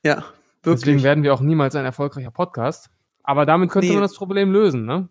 Ja, 0.03 0.23
Deswegen 0.65 0.85
wirklich. 0.87 1.03
werden 1.03 1.23
wir 1.23 1.33
auch 1.33 1.41
niemals 1.41 1.75
ein 1.75 1.83
erfolgreicher 1.85 2.31
Podcast. 2.31 2.89
Aber 3.21 3.45
damit 3.45 3.69
könnte 3.69 3.87
Nee. 3.89 3.93
man 3.95 4.01
das 4.01 4.15
Problem 4.15 4.51
lösen, 4.51 4.85
ne? 4.85 5.09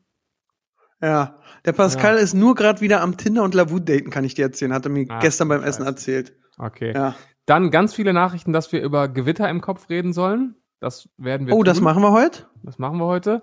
Ja, 1.03 1.39
der 1.67 1.73
Pascal 1.73 2.17
ist 2.17 2.33
nur 2.33 2.55
gerade 2.55 2.81
wieder 2.81 3.03
am 3.03 3.19
Tinder 3.19 3.43
und 3.43 3.55
Lavut 3.55 3.87
daten, 3.87 4.09
kann 4.09 4.25
ich 4.25 4.33
dir 4.35 4.47
erzählen. 4.47 4.73
Hat 4.73 4.87
er 4.87 4.91
mir 4.91 5.05
Ach, 5.11 5.21
gestern 5.21 5.49
beim. 5.49 5.63
Essen 5.63 5.85
erzählt. 5.85 6.33
Okay. 6.57 6.95
Ja. 6.95 7.15
Dann 7.45 7.71
ganz 7.71 7.95
viele 7.95 8.15
Nachrichten, 8.15 8.55
dass 8.55 8.73
wir 8.73 8.83
über 8.83 9.09
Gewitter 9.09 9.49
im 9.51 9.61
Kopf 9.61 9.91
reden 9.91 10.15
sollen. 10.15 10.57
Das 10.81 11.09
werden 11.19 11.47
wir 11.47 11.53
Oh, 11.53 11.59
tun. 11.59 11.65
das 11.67 11.83
machen 11.83 12.03
wir 12.03 12.13
heute? 12.13 12.47
Das 12.63 12.79
machen 12.79 12.97
wir 12.99 13.05
heute. 13.05 13.43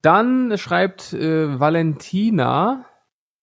Dann 0.00 0.56
schreibt 0.56 1.12
äh, 1.12 1.60
Valentina, 1.60 2.86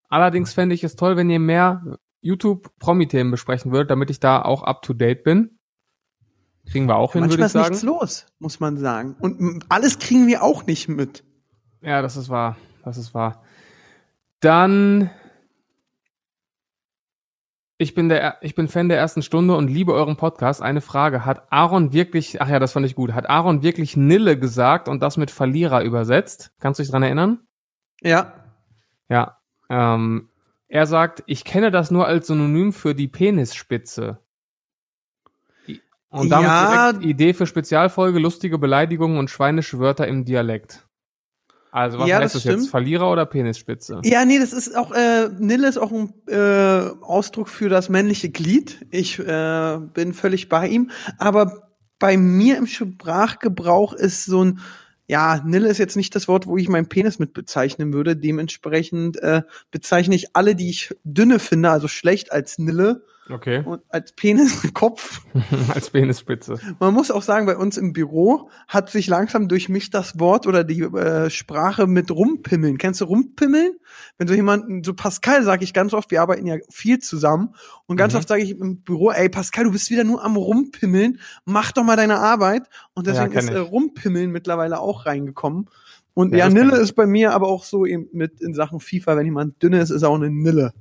allerdings 0.10 0.54
fände 0.54 0.74
ich 0.74 0.84
es 0.84 0.96
toll, 0.96 1.16
wenn 1.16 1.30
ihr 1.30 1.40
mehr 1.40 1.98
YouTube-Promi-Themen 2.26 3.30
besprechen 3.30 3.72
würdet, 3.72 3.92
damit 3.92 4.10
ich 4.10 4.20
da 4.20 4.42
auch 4.42 4.64
up-to-date 4.64 5.24
bin. 5.24 5.60
Kriegen 6.66 6.88
wir 6.88 6.96
auch 6.96 7.14
hin, 7.14 7.22
würde 7.30 7.38
Manchmal 7.38 7.46
ich 7.46 7.46
ist 7.46 7.54
sagen. 7.54 7.70
nichts 7.70 7.84
los, 7.84 8.26
muss 8.40 8.60
man 8.60 8.78
sagen. 8.78 9.16
Und 9.20 9.64
alles 9.70 10.00
kriegen 10.00 10.26
wir 10.26 10.42
auch 10.42 10.66
nicht 10.66 10.90
mit. 10.90 11.24
Ja, 11.82 12.02
das 12.02 12.18
ist 12.18 12.30
wahr. 12.30 12.58
Das 12.84 12.98
ist 12.98 13.14
wahr. 13.14 13.44
Dann. 14.40 15.12
Ich 17.78 17.94
bin 17.94 18.10
der, 18.10 18.38
ich 18.42 18.56
bin 18.56 18.70
Fan 18.70 18.90
der 18.90 18.98
ersten 18.98 19.22
Stunde 19.22 19.56
und 19.56 19.68
liebe 19.68 19.94
euren 19.94 20.16
Podcast. 20.16 20.62
Eine 20.62 20.82
Frage. 20.82 21.26
Hat 21.26 21.52
Aaron 21.52 21.94
wirklich, 21.94 22.42
ach 22.42 22.50
ja, 22.50 22.58
das 22.58 22.72
fand 22.72 22.86
ich 22.86 22.96
gut. 22.96 23.14
Hat 23.14 23.30
Aaron 23.30 23.62
wirklich 23.62 23.98
Nille 23.98 24.40
gesagt 24.40 24.88
und 24.88 25.04
das 25.04 25.18
mit 25.18 25.30
Verlierer 25.30 25.84
übersetzt? 25.84 26.54
Kannst 26.60 26.80
du 26.80 26.84
dich 26.84 26.92
dran 26.92 27.04
erinnern? 27.04 27.42
Ja. 28.02 28.34
Ja. 29.10 29.38
Ähm, 29.70 30.30
er 30.68 30.88
sagt, 30.88 31.24
ich 31.28 31.44
kenne 31.44 31.72
das 31.72 31.92
nur 31.92 32.08
als 32.08 32.28
Synonym 32.28 32.74
für 32.74 32.96
die 32.96 33.08
Penisspitze. 33.08 34.20
Und 36.10 36.30
damit 36.30 36.48
Ja. 36.48 36.94
direkt 36.94 37.04
Idee 37.06 37.34
für 37.34 37.46
Spezialfolge, 37.46 38.20
lustige 38.20 38.58
Beleidigungen 38.58 39.18
und 39.18 39.30
schweinische 39.30 39.80
Wörter 39.80 40.08
im 40.08 40.24
Dialekt. 40.24 40.88
Also 41.72 42.00
was 42.00 42.08
Ja, 42.08 42.20
heißt 42.20 42.36
das 42.36 42.44
das, 42.44 42.54
jetzt? 42.54 42.70
Verlierer 42.70 43.12
oder 43.12 43.26
Penisspitze? 43.26 44.00
Ja, 44.06 44.24
nee, 44.24 44.40
das 44.40 44.54
ist 44.54 44.78
auch, 44.78 44.94
äh, 44.94 45.28
Nille 45.40 45.68
ist 45.68 45.78
auch 45.78 45.92
ein 45.92 46.14
äh, 46.28 46.90
Ausdruck 47.02 47.50
für 47.50 47.68
das 47.68 47.90
männliche 47.90 48.30
Glied. 48.30 48.86
Ich 48.92 49.20
äh, 49.20 49.80
bin 49.94 50.14
völlig 50.14 50.48
bei 50.48 50.70
ihm. 50.70 50.90
Aber 51.18 51.74
bei 52.00 52.16
mir 52.16 52.58
im 52.58 52.66
Sprachgebrauch 52.66 53.92
ist 53.92 54.24
so 54.24 54.46
ein, 54.46 54.60
ja, 55.08 55.42
Nille 55.46 55.70
ist 55.70 55.78
jetzt 55.78 55.96
nicht 55.96 56.16
das 56.16 56.28
Wort, 56.28 56.48
wo 56.48 56.58
ich 56.58 56.68
meinen 56.68 56.90
Penis 56.90 57.20
mit 57.20 57.34
bezeichnen 57.34 57.94
würde. 57.94 58.16
Dementsprechend 58.16 59.18
äh, 59.18 59.44
bezeichne 59.72 60.16
ich 60.16 60.36
alle, 60.36 60.56
die 60.56 60.70
ich 60.70 60.96
dünne 61.04 61.40
finde, 61.40 61.70
also 61.70 61.88
schlecht 61.88 62.32
als 62.32 62.58
Nille 62.58 63.04
Okay. 63.28 63.64
und 63.66 63.82
als 63.90 64.12
Peniskopf. 64.12 65.22
Als 65.74 65.90
Penisspitze. 65.90 66.60
Man 66.80 66.94
muss 66.94 67.10
auch 67.10 67.24
sagen, 67.24 67.46
bei 67.48 67.58
uns 67.58 67.76
im 67.78 67.92
Büro 67.92 68.50
hat 68.68 68.90
sich 68.92 69.08
langsam 69.08 69.48
durch 69.48 69.68
mich 69.68 69.90
das 69.90 70.20
Wort 70.20 70.46
oder 70.46 70.64
die 70.64 70.82
äh, 70.82 71.30
Sprache 71.32 71.88
mit 71.88 72.12
rumpimmeln. 72.12 72.78
Kennst 72.78 73.02
du 73.02 73.06
rumpimmeln? 73.06 73.74
Wenn 74.18 74.28
so 74.28 74.34
jemanden, 74.36 74.84
so 74.84 74.94
Pascal 74.94 75.44
sage 75.44 75.64
ich 75.64 75.74
ganz 75.74 75.94
oft, 75.94 76.12
wir 76.12 76.22
arbeiten 76.22 76.46
ja 76.46 76.58
viel 76.70 77.00
zusammen 77.00 77.56
und 77.88 77.98
ganz 77.98 78.14
Mhm. 78.14 78.20
oft 78.20 78.28
sage 78.28 78.44
ich 78.44 78.52
im 78.52 78.82
Büro, 78.82 79.10
ey 79.12 79.28
Pascal, 79.30 79.64
du 79.64 79.72
bist 79.72 79.90
wieder 79.90 80.04
nur 80.04 80.24
am 80.24 80.36
rumpimmeln, 80.38 81.20
mach 81.46 81.72
doch 81.72 81.84
mal 81.84 81.96
deine 81.96 82.20
Arbeit. 82.20 82.70
Und 82.94 83.08
deswegen 83.08 83.34
Ja, 83.34 83.40
ist 83.40 83.50
äh, 83.50 83.58
rumpimmeln 83.58 84.32
mittlerweile 84.32 84.80
auch 84.80 85.06
reingekommen. 85.08 85.68
Und 86.14 86.34
Ja, 86.34 86.48
Nille 86.50 86.78
ist 86.78 86.94
bei 86.94 87.06
mir 87.08 87.34
aber 87.34 87.48
auch 87.48 87.64
so 87.66 87.86
eben 87.86 88.08
mit 88.14 88.40
in 88.40 88.54
Sachen 88.54 88.80
FIFA, 88.80 89.18
wenn 89.18 89.26
jemand 89.26 89.62
dünne 89.62 89.80
ist, 89.82 89.90
ist 89.90 90.04
er 90.04 90.10
auch 90.10 90.16
eine 90.16 90.30
Nille. 90.30 90.74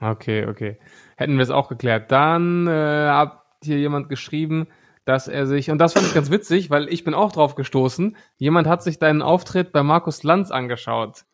Okay, 0.00 0.46
okay. 0.46 0.78
Hätten 1.16 1.36
wir 1.36 1.42
es 1.42 1.50
auch 1.50 1.68
geklärt. 1.68 2.10
Dann 2.10 2.66
äh, 2.66 3.08
hat 3.08 3.42
hier 3.62 3.78
jemand 3.78 4.08
geschrieben, 4.08 4.66
dass 5.04 5.28
er 5.28 5.46
sich, 5.46 5.70
und 5.70 5.78
das 5.78 5.92
fand 5.92 6.06
ich 6.06 6.14
ganz 6.14 6.30
witzig, 6.30 6.70
weil 6.70 6.88
ich 6.88 7.04
bin 7.04 7.14
auch 7.14 7.32
drauf 7.32 7.54
gestoßen, 7.54 8.16
jemand 8.36 8.66
hat 8.66 8.82
sich 8.82 8.98
deinen 8.98 9.22
Auftritt 9.22 9.72
bei 9.72 9.82
Markus 9.82 10.22
Lanz 10.22 10.50
angeschaut. 10.50 11.24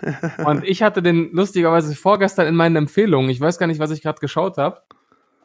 Und 0.44 0.64
ich 0.64 0.82
hatte 0.82 1.02
den 1.02 1.30
lustigerweise 1.32 1.94
vorgestern 1.94 2.46
in 2.46 2.54
meinen 2.56 2.76
Empfehlungen, 2.76 3.28
ich 3.30 3.40
weiß 3.40 3.58
gar 3.58 3.66
nicht, 3.66 3.78
was 3.78 3.90
ich 3.90 4.00
gerade 4.00 4.20
geschaut 4.20 4.56
habe, 4.56 4.80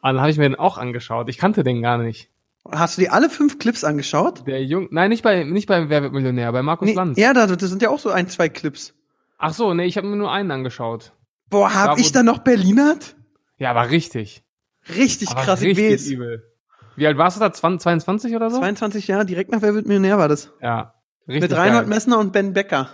dann 0.02 0.20
habe 0.20 0.30
ich 0.30 0.38
mir 0.38 0.48
den 0.48 0.58
auch 0.58 0.78
angeschaut. 0.78 1.28
Ich 1.28 1.36
kannte 1.36 1.62
den 1.62 1.82
gar 1.82 1.98
nicht. 1.98 2.30
Hast 2.70 2.96
du 2.96 3.02
dir 3.02 3.12
alle 3.12 3.28
fünf 3.30 3.58
Clips 3.58 3.84
angeschaut? 3.84 4.46
Der 4.46 4.64
Jung, 4.64 4.88
nein, 4.90 5.10
nicht 5.10 5.22
bei, 5.22 5.44
nicht 5.44 5.68
bei 5.68 5.88
Wer 5.90 6.02
wird 6.02 6.12
Millionär, 6.14 6.50
bei 6.52 6.62
Markus 6.62 6.88
Nee, 6.88 6.94
Lanz. 6.94 7.18
ja, 7.18 7.32
da, 7.34 7.46
das 7.46 7.68
sind 7.68 7.82
ja 7.82 7.90
auch 7.90 7.98
so 7.98 8.10
ein, 8.10 8.28
zwei 8.28 8.48
Clips. 8.48 8.94
Ach 9.38 9.52
so, 9.52 9.74
nee, 9.74 9.84
ich 9.84 9.96
habe 9.96 10.06
mir 10.06 10.16
nur 10.16 10.32
einen 10.32 10.50
angeschaut. 10.50 11.12
Boah, 11.50 11.74
hab 11.74 11.96
Da, 11.96 12.00
ich 12.00 12.12
da 12.12 12.22
noch 12.22 12.38
Berlinert? 12.38 13.16
Ja, 13.58 13.74
war 13.74 13.90
richtig. 13.90 14.42
Richtig 14.94 15.30
Aber 15.30 15.42
krass, 15.42 15.62
ich 15.62 15.76
richtig 15.76 15.92
weiß. 15.92 16.06
übel. 16.08 16.42
Wie 16.96 17.06
alt 17.06 17.16
warst 17.16 17.36
du 17.36 17.40
da? 17.40 17.52
20, 17.52 17.82
22 17.82 18.34
oder 18.34 18.50
so? 18.50 18.58
22 18.58 19.06
Jahre, 19.08 19.24
direkt 19.24 19.52
nach 19.52 19.62
Wer 19.62 19.74
wird 19.74 19.86
Millionär 19.86 20.18
war 20.18 20.28
das. 20.28 20.52
Ja. 20.60 20.94
Richtig 21.28 21.50
Mit 21.50 21.58
Reinhold 21.58 21.82
geil. 21.82 21.88
Messner 21.88 22.18
und 22.18 22.32
Ben 22.32 22.52
Becker. 22.54 22.88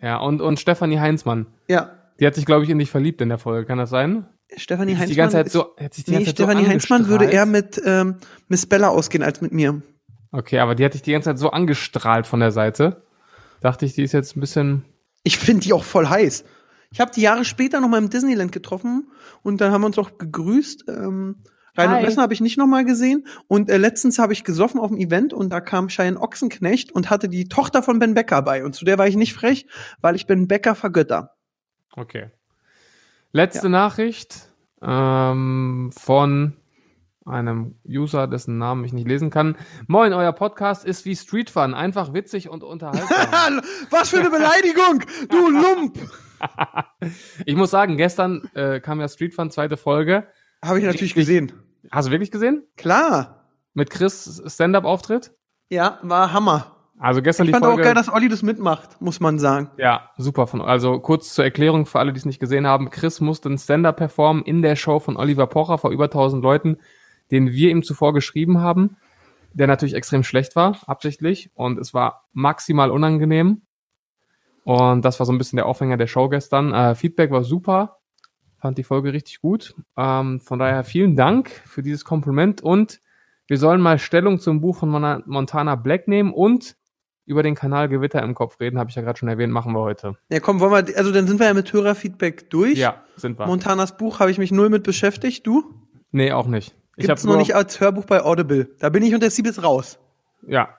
Ja, 0.00 0.16
und, 0.18 0.40
und 0.40 0.58
Stefanie 0.58 0.98
Heinzmann. 0.98 1.46
Ja. 1.68 1.90
Die 2.18 2.26
hat 2.26 2.34
sich, 2.34 2.46
glaube 2.46 2.64
ich, 2.64 2.70
in 2.70 2.78
dich 2.78 2.90
verliebt 2.90 3.20
in 3.20 3.28
der 3.28 3.38
Folge. 3.38 3.66
Kann 3.66 3.78
das 3.78 3.90
sein? 3.90 4.26
Stefanie 4.56 4.92
Heinzmann. 4.92 5.08
die 5.08 5.14
ganze 5.14 5.36
Zeit 5.36 5.50
so, 5.50 5.74
hätte 5.76 5.96
sich 5.96 6.04
die 6.04 6.10
nee, 6.12 6.16
ganze 6.18 6.30
Zeit 6.30 6.38
so 6.38 6.44
Stefanie 6.44 6.66
Heinzmann 6.66 7.08
würde 7.08 7.26
eher 7.26 7.46
mit 7.46 7.80
ähm, 7.84 8.16
Miss 8.48 8.66
Bella 8.66 8.88
ausgehen 8.88 9.22
als 9.22 9.40
mit 9.40 9.52
mir. 9.52 9.82
Okay, 10.32 10.58
aber 10.58 10.74
die 10.74 10.84
hatte 10.84 10.96
ich 10.96 11.02
die 11.02 11.12
ganze 11.12 11.30
Zeit 11.30 11.38
so 11.38 11.50
angestrahlt 11.50 12.26
von 12.26 12.40
der 12.40 12.52
Seite. 12.52 13.02
Dachte 13.60 13.84
ich, 13.84 13.94
die 13.94 14.02
ist 14.02 14.12
jetzt 14.12 14.36
ein 14.36 14.40
bisschen. 14.40 14.84
Ich 15.22 15.38
finde 15.38 15.62
die 15.62 15.72
auch 15.72 15.84
voll 15.84 16.08
heiß. 16.08 16.44
Ich 16.92 17.00
habe 17.00 17.12
die 17.12 17.20
Jahre 17.20 17.44
später 17.44 17.80
noch 17.80 17.88
mal 17.88 17.98
im 17.98 18.10
Disneyland 18.10 18.50
getroffen 18.50 19.10
und 19.42 19.60
dann 19.60 19.72
haben 19.72 19.82
wir 19.82 19.86
uns 19.86 19.98
auch 19.98 20.18
gegrüßt. 20.18 20.86
Ähm, 20.88 21.36
Reinhold. 21.76 22.02
Messner 22.02 22.24
habe 22.24 22.34
ich 22.34 22.40
nicht 22.40 22.58
noch 22.58 22.66
mal 22.66 22.84
gesehen 22.84 23.28
und 23.46 23.70
äh, 23.70 23.76
letztens 23.76 24.18
habe 24.18 24.32
ich 24.32 24.42
gesoffen 24.42 24.80
auf 24.80 24.88
dem 24.88 24.98
Event 24.98 25.32
und 25.32 25.50
da 25.50 25.60
kam 25.60 25.86
Cheyenne 25.86 26.20
Ochsenknecht 26.20 26.90
und 26.90 27.08
hatte 27.08 27.28
die 27.28 27.48
Tochter 27.48 27.84
von 27.84 28.00
Ben 28.00 28.14
Becker 28.14 28.42
bei 28.42 28.64
und 28.64 28.74
zu 28.74 28.84
der 28.84 28.98
war 28.98 29.06
ich 29.06 29.14
nicht 29.14 29.34
frech, 29.34 29.66
weil 30.00 30.16
ich 30.16 30.26
Ben 30.26 30.48
Becker 30.48 30.74
vergötter. 30.74 31.36
Okay. 31.94 32.30
Letzte 33.30 33.68
Nachricht 33.68 34.48
ähm, 34.82 35.90
von 35.96 36.56
einem 37.24 37.76
User, 37.88 38.26
dessen 38.26 38.58
Namen 38.58 38.84
ich 38.84 38.92
nicht 38.92 39.06
lesen 39.06 39.30
kann. 39.30 39.56
Moin, 39.86 40.12
euer 40.12 40.32
Podcast 40.32 40.84
ist 40.84 41.04
wie 41.04 41.14
Street 41.14 41.50
Fun, 41.50 41.72
einfach 41.72 42.12
witzig 42.12 42.48
und 42.48 42.64
unterhaltsam. 42.64 43.60
Was 43.90 44.08
für 44.08 44.18
eine 44.18 44.30
Beleidigung, 44.30 45.04
du 45.28 45.50
Lump! 45.50 45.98
ich 47.46 47.56
muss 47.56 47.70
sagen, 47.70 47.96
gestern 47.96 48.48
äh, 48.54 48.80
kam 48.80 49.00
ja 49.00 49.08
Street 49.08 49.34
Fun 49.34 49.50
zweite 49.50 49.76
Folge. 49.76 50.26
Habe 50.64 50.78
ich 50.78 50.84
natürlich 50.84 51.16
Richtig. 51.16 51.26
gesehen. 51.26 51.52
Hast 51.90 52.08
du 52.08 52.12
wirklich 52.12 52.30
gesehen? 52.30 52.64
Klar. 52.76 53.46
Mit 53.74 53.90
Chris 53.90 54.42
Stand-up-Auftritt? 54.46 55.32
Ja, 55.68 55.98
war 56.02 56.32
Hammer. 56.32 56.76
Also 56.98 57.22
gestern 57.22 57.44
Ich 57.46 57.48
die 57.48 57.52
fand 57.54 57.64
Folge. 57.64 57.80
auch 57.80 57.84
geil, 57.86 57.94
dass 57.94 58.12
Olli 58.12 58.28
das 58.28 58.42
mitmacht, 58.42 59.00
muss 59.00 59.20
man 59.20 59.38
sagen. 59.38 59.70
Ja, 59.78 60.10
super. 60.18 60.46
Von, 60.46 60.60
also 60.60 61.00
kurz 61.00 61.32
zur 61.32 61.44
Erklärung 61.44 61.86
für 61.86 61.98
alle, 61.98 62.12
die 62.12 62.18
es 62.18 62.26
nicht 62.26 62.40
gesehen 62.40 62.66
haben. 62.66 62.90
Chris 62.90 63.20
musste 63.20 63.48
einen 63.48 63.56
Stand-up 63.56 63.96
performen 63.96 64.44
in 64.44 64.60
der 64.60 64.76
Show 64.76 64.98
von 65.00 65.16
Oliver 65.16 65.46
Pocher 65.46 65.78
vor 65.78 65.90
über 65.90 66.04
1000 66.04 66.42
Leuten, 66.42 66.76
den 67.30 67.52
wir 67.52 67.70
ihm 67.70 67.82
zuvor 67.82 68.12
geschrieben 68.12 68.60
haben, 68.60 68.98
der 69.54 69.66
natürlich 69.66 69.94
extrem 69.94 70.22
schlecht 70.24 70.56
war, 70.56 70.76
absichtlich. 70.86 71.50
Und 71.54 71.78
es 71.78 71.94
war 71.94 72.28
maximal 72.34 72.90
unangenehm. 72.90 73.62
Und 74.64 75.04
das 75.04 75.18
war 75.18 75.26
so 75.26 75.32
ein 75.32 75.38
bisschen 75.38 75.56
der 75.56 75.66
Aufhänger 75.66 75.96
der 75.96 76.06
Show 76.06 76.28
gestern. 76.28 76.72
Äh, 76.72 76.94
Feedback 76.94 77.30
war 77.30 77.44
super. 77.44 77.98
Fand 78.58 78.76
die 78.76 78.84
Folge 78.84 79.12
richtig 79.12 79.40
gut. 79.40 79.74
Ähm, 79.96 80.40
von 80.40 80.58
daher 80.58 80.84
vielen 80.84 81.16
Dank 81.16 81.50
für 81.66 81.82
dieses 81.82 82.04
Kompliment. 82.04 82.62
Und 82.62 83.00
wir 83.46 83.56
sollen 83.56 83.80
mal 83.80 83.98
Stellung 83.98 84.38
zum 84.38 84.60
Buch 84.60 84.76
von 84.76 84.90
Montana 85.26 85.74
Black 85.76 86.08
nehmen 86.08 86.32
und 86.32 86.76
über 87.30 87.42
den 87.42 87.54
Kanal 87.54 87.88
Gewitter 87.88 88.22
im 88.22 88.34
Kopf 88.34 88.58
reden, 88.58 88.78
habe 88.78 88.90
ich 88.90 88.96
ja 88.96 89.02
gerade 89.02 89.18
schon 89.18 89.28
erwähnt, 89.28 89.52
machen 89.52 89.72
wir 89.72 89.80
heute. 89.80 90.16
Ja, 90.30 90.40
komm, 90.40 90.58
wollen 90.58 90.72
wir, 90.72 90.96
also 90.98 91.12
dann 91.12 91.28
sind 91.28 91.38
wir 91.38 91.46
ja 91.46 91.54
mit 91.54 91.72
Hörerfeedback 91.72 92.50
durch. 92.50 92.76
Ja, 92.76 93.04
sind 93.16 93.38
wir. 93.38 93.46
Montanas 93.46 93.96
Buch 93.96 94.18
habe 94.18 94.32
ich 94.32 94.38
mich 94.38 94.50
null 94.50 94.68
mit 94.68 94.82
beschäftigt. 94.82 95.46
Du? 95.46 95.64
nee, 96.10 96.32
auch 96.32 96.48
nicht. 96.48 96.74
Ich 96.96 97.06
Gibt's 97.06 97.22
habe 97.22 97.28
noch 97.28 97.34
nur, 97.34 97.36
nicht 97.38 97.54
als 97.54 97.80
Hörbuch 97.80 98.04
bei 98.04 98.22
Audible. 98.22 98.70
Da 98.80 98.88
bin 98.88 99.02
ich 99.04 99.14
und 99.14 99.22
der 99.22 99.30
Siebes 99.30 99.62
raus. 99.62 99.98
ja, 100.46 100.70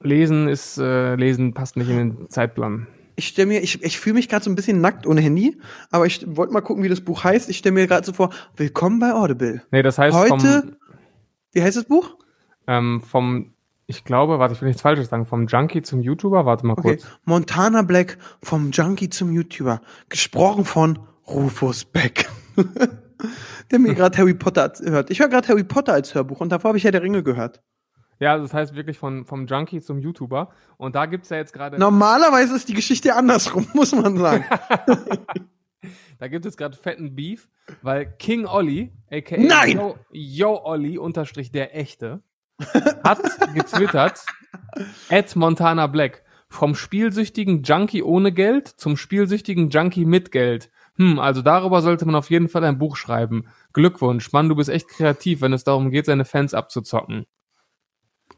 lesen 0.00 0.46
ist 0.46 0.78
äh, 0.78 1.14
lesen 1.16 1.54
passt 1.54 1.76
nicht 1.76 1.88
in 1.88 1.96
den 1.96 2.30
Zeitplan. 2.30 2.86
Ich 3.16 3.28
stelle 3.28 3.46
mir, 3.46 3.62
ich, 3.62 3.82
ich 3.82 3.98
fühle 3.98 4.14
mich 4.14 4.28
gerade 4.28 4.44
so 4.44 4.50
ein 4.50 4.56
bisschen 4.56 4.80
nackt 4.80 5.06
ohne 5.06 5.20
Handy, 5.20 5.56
aber 5.90 6.06
ich 6.06 6.24
wollte 6.36 6.52
mal 6.52 6.60
gucken, 6.62 6.82
wie 6.82 6.88
das 6.88 7.00
Buch 7.00 7.22
heißt. 7.24 7.48
Ich 7.48 7.58
stelle 7.58 7.74
mir 7.74 7.86
gerade 7.86 8.04
so 8.04 8.12
vor, 8.12 8.30
willkommen 8.56 8.98
bei 8.98 9.12
Audible. 9.12 9.62
Nee, 9.70 9.82
das 9.82 9.98
heißt 9.98 10.16
Heute, 10.16 10.62
vom 10.62 10.76
wie 11.52 11.62
heißt 11.62 11.76
das 11.76 11.84
Buch? 11.84 12.16
ähm, 12.66 13.02
vom 13.02 13.50
ich 13.86 14.04
glaube, 14.04 14.38
warte, 14.38 14.54
ich 14.54 14.62
will 14.62 14.68
nichts 14.68 14.80
falsches 14.80 15.10
sagen, 15.10 15.26
vom 15.26 15.46
Junkie 15.46 15.82
zum 15.82 16.00
YouTuber, 16.00 16.46
warte 16.46 16.64
mal 16.66 16.72
Okay, 16.72 16.96
kurz. 16.96 17.06
Montana 17.24 17.82
Black 17.82 18.16
vom 18.42 18.70
Junkie 18.70 19.10
zum 19.10 19.30
YouTuber. 19.30 19.82
Gesprochen 20.08 20.64
von 20.64 20.98
Rufus 21.28 21.84
Beck. 21.84 22.28
der 23.70 23.78
mir 23.78 23.94
gerade 23.94 24.16
Harry 24.18 24.34
Potter 24.34 24.72
hört. 24.84 25.10
Ich 25.10 25.20
höre 25.20 25.28
gerade 25.28 25.48
Harry 25.48 25.64
Potter 25.64 25.92
als 25.92 26.14
Hörbuch 26.14 26.40
und 26.40 26.50
davor 26.50 26.70
habe 26.70 26.78
ich 26.78 26.84
ja 26.84 26.90
der 26.90 27.02
Ringe 27.02 27.22
gehört. 27.22 27.62
Ja, 28.20 28.38
das 28.38 28.54
heißt 28.54 28.74
wirklich 28.74 28.98
von 28.98 29.24
vom 29.24 29.46
Junkie 29.46 29.80
zum 29.80 29.98
YouTuber 29.98 30.50
und 30.76 30.94
da 30.94 31.06
gibt's 31.06 31.30
ja 31.30 31.36
jetzt 31.36 31.52
gerade 31.52 31.78
Normalerweise 31.78 32.54
ist 32.54 32.68
die 32.68 32.74
Geschichte 32.74 33.14
andersrum, 33.14 33.66
muss 33.74 33.92
man 33.92 34.16
sagen. 34.16 34.44
da 36.18 36.28
gibt 36.28 36.46
es 36.46 36.56
gerade 36.56 36.76
fetten 36.76 37.14
Beef, 37.14 37.48
weil 37.82 38.06
King 38.06 38.46
Olli, 38.46 38.92
aka 39.10 39.36
Nein! 39.36 39.78
Yo, 39.78 39.96
Yo 40.10 40.60
Olli 40.64 40.98
unterstrich 40.98 41.50
der 41.50 41.76
echte 41.76 42.22
hat 43.02 43.20
getwittert 43.54 44.24
at 45.10 45.36
Montana 45.36 45.86
Black 45.86 46.22
vom 46.48 46.74
spielsüchtigen 46.74 47.62
Junkie 47.62 48.02
ohne 48.02 48.32
Geld 48.32 48.68
zum 48.68 48.96
spielsüchtigen 48.96 49.70
Junkie 49.70 50.04
mit 50.04 50.30
Geld. 50.30 50.70
Hm, 50.96 51.18
also 51.18 51.42
darüber 51.42 51.82
sollte 51.82 52.06
man 52.06 52.14
auf 52.14 52.30
jeden 52.30 52.48
Fall 52.48 52.62
ein 52.64 52.78
Buch 52.78 52.96
schreiben. 52.96 53.48
Glückwunsch, 53.72 54.32
Mann, 54.32 54.48
du 54.48 54.54
bist 54.54 54.70
echt 54.70 54.88
kreativ, 54.88 55.40
wenn 55.40 55.52
es 55.52 55.64
darum 55.64 55.90
geht, 55.90 56.06
seine 56.06 56.24
Fans 56.24 56.54
abzuzocken. 56.54 57.26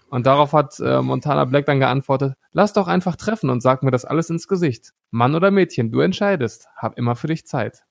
Und 0.08 0.26
darauf 0.26 0.52
hat 0.52 0.78
äh, 0.80 1.02
Montana 1.02 1.44
Black 1.46 1.66
dann 1.66 1.80
geantwortet, 1.80 2.34
lass 2.52 2.72
doch 2.72 2.86
einfach 2.86 3.16
treffen 3.16 3.50
und 3.50 3.60
sag 3.60 3.82
mir 3.82 3.90
das 3.90 4.04
alles 4.04 4.30
ins 4.30 4.46
Gesicht. 4.48 4.92
Mann 5.10 5.34
oder 5.34 5.50
Mädchen, 5.50 5.90
du 5.90 6.00
entscheidest. 6.00 6.68
Hab 6.76 6.96
immer 6.96 7.16
für 7.16 7.26
dich 7.26 7.46
Zeit. 7.46 7.84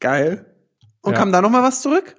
Geil. 0.00 0.54
Und 1.00 1.12
Ja. 1.12 1.18
kam 1.18 1.32
da 1.32 1.40
noch 1.40 1.50
mal 1.50 1.62
was 1.62 1.80
zurück? 1.82 2.16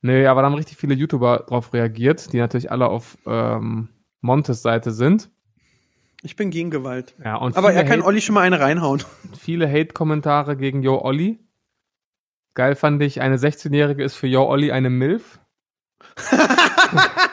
Nee, 0.00 0.26
aber 0.26 0.42
da 0.42 0.46
haben 0.46 0.54
richtig 0.54 0.76
viele 0.76 0.94
YouTuber 0.94 1.44
drauf 1.48 1.72
reagiert, 1.72 2.32
die 2.32 2.38
natürlich 2.38 2.70
alle 2.70 2.86
auf 2.88 3.18
ähm, 3.26 3.88
Montes 4.20 4.62
Seite 4.62 4.90
sind. 4.92 5.30
Ich 6.22 6.36
bin 6.36 6.50
gegen 6.50 6.70
Gewalt. 6.70 7.16
Ja, 7.24 7.36
und 7.36 7.56
Aber 7.56 7.72
er 7.72 7.82
kann 7.84 7.98
Hate- 7.98 8.04
Olli 8.06 8.20
schon 8.20 8.34
mal 8.34 8.42
eine 8.42 8.60
reinhauen. 8.60 9.02
viele 9.36 9.68
Hate-Kommentare 9.68 10.56
gegen 10.56 10.82
Yo 10.82 11.00
Olli. 11.02 11.40
Geil 12.54 12.76
fand 12.76 13.02
ich, 13.02 13.20
eine 13.20 13.38
16-Jährige 13.38 14.04
ist 14.04 14.14
für 14.14 14.26
Yo 14.28 14.44
Olli 14.44 14.70
eine 14.70 14.90
MILF. 14.90 15.40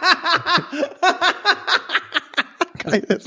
Das 2.91 3.25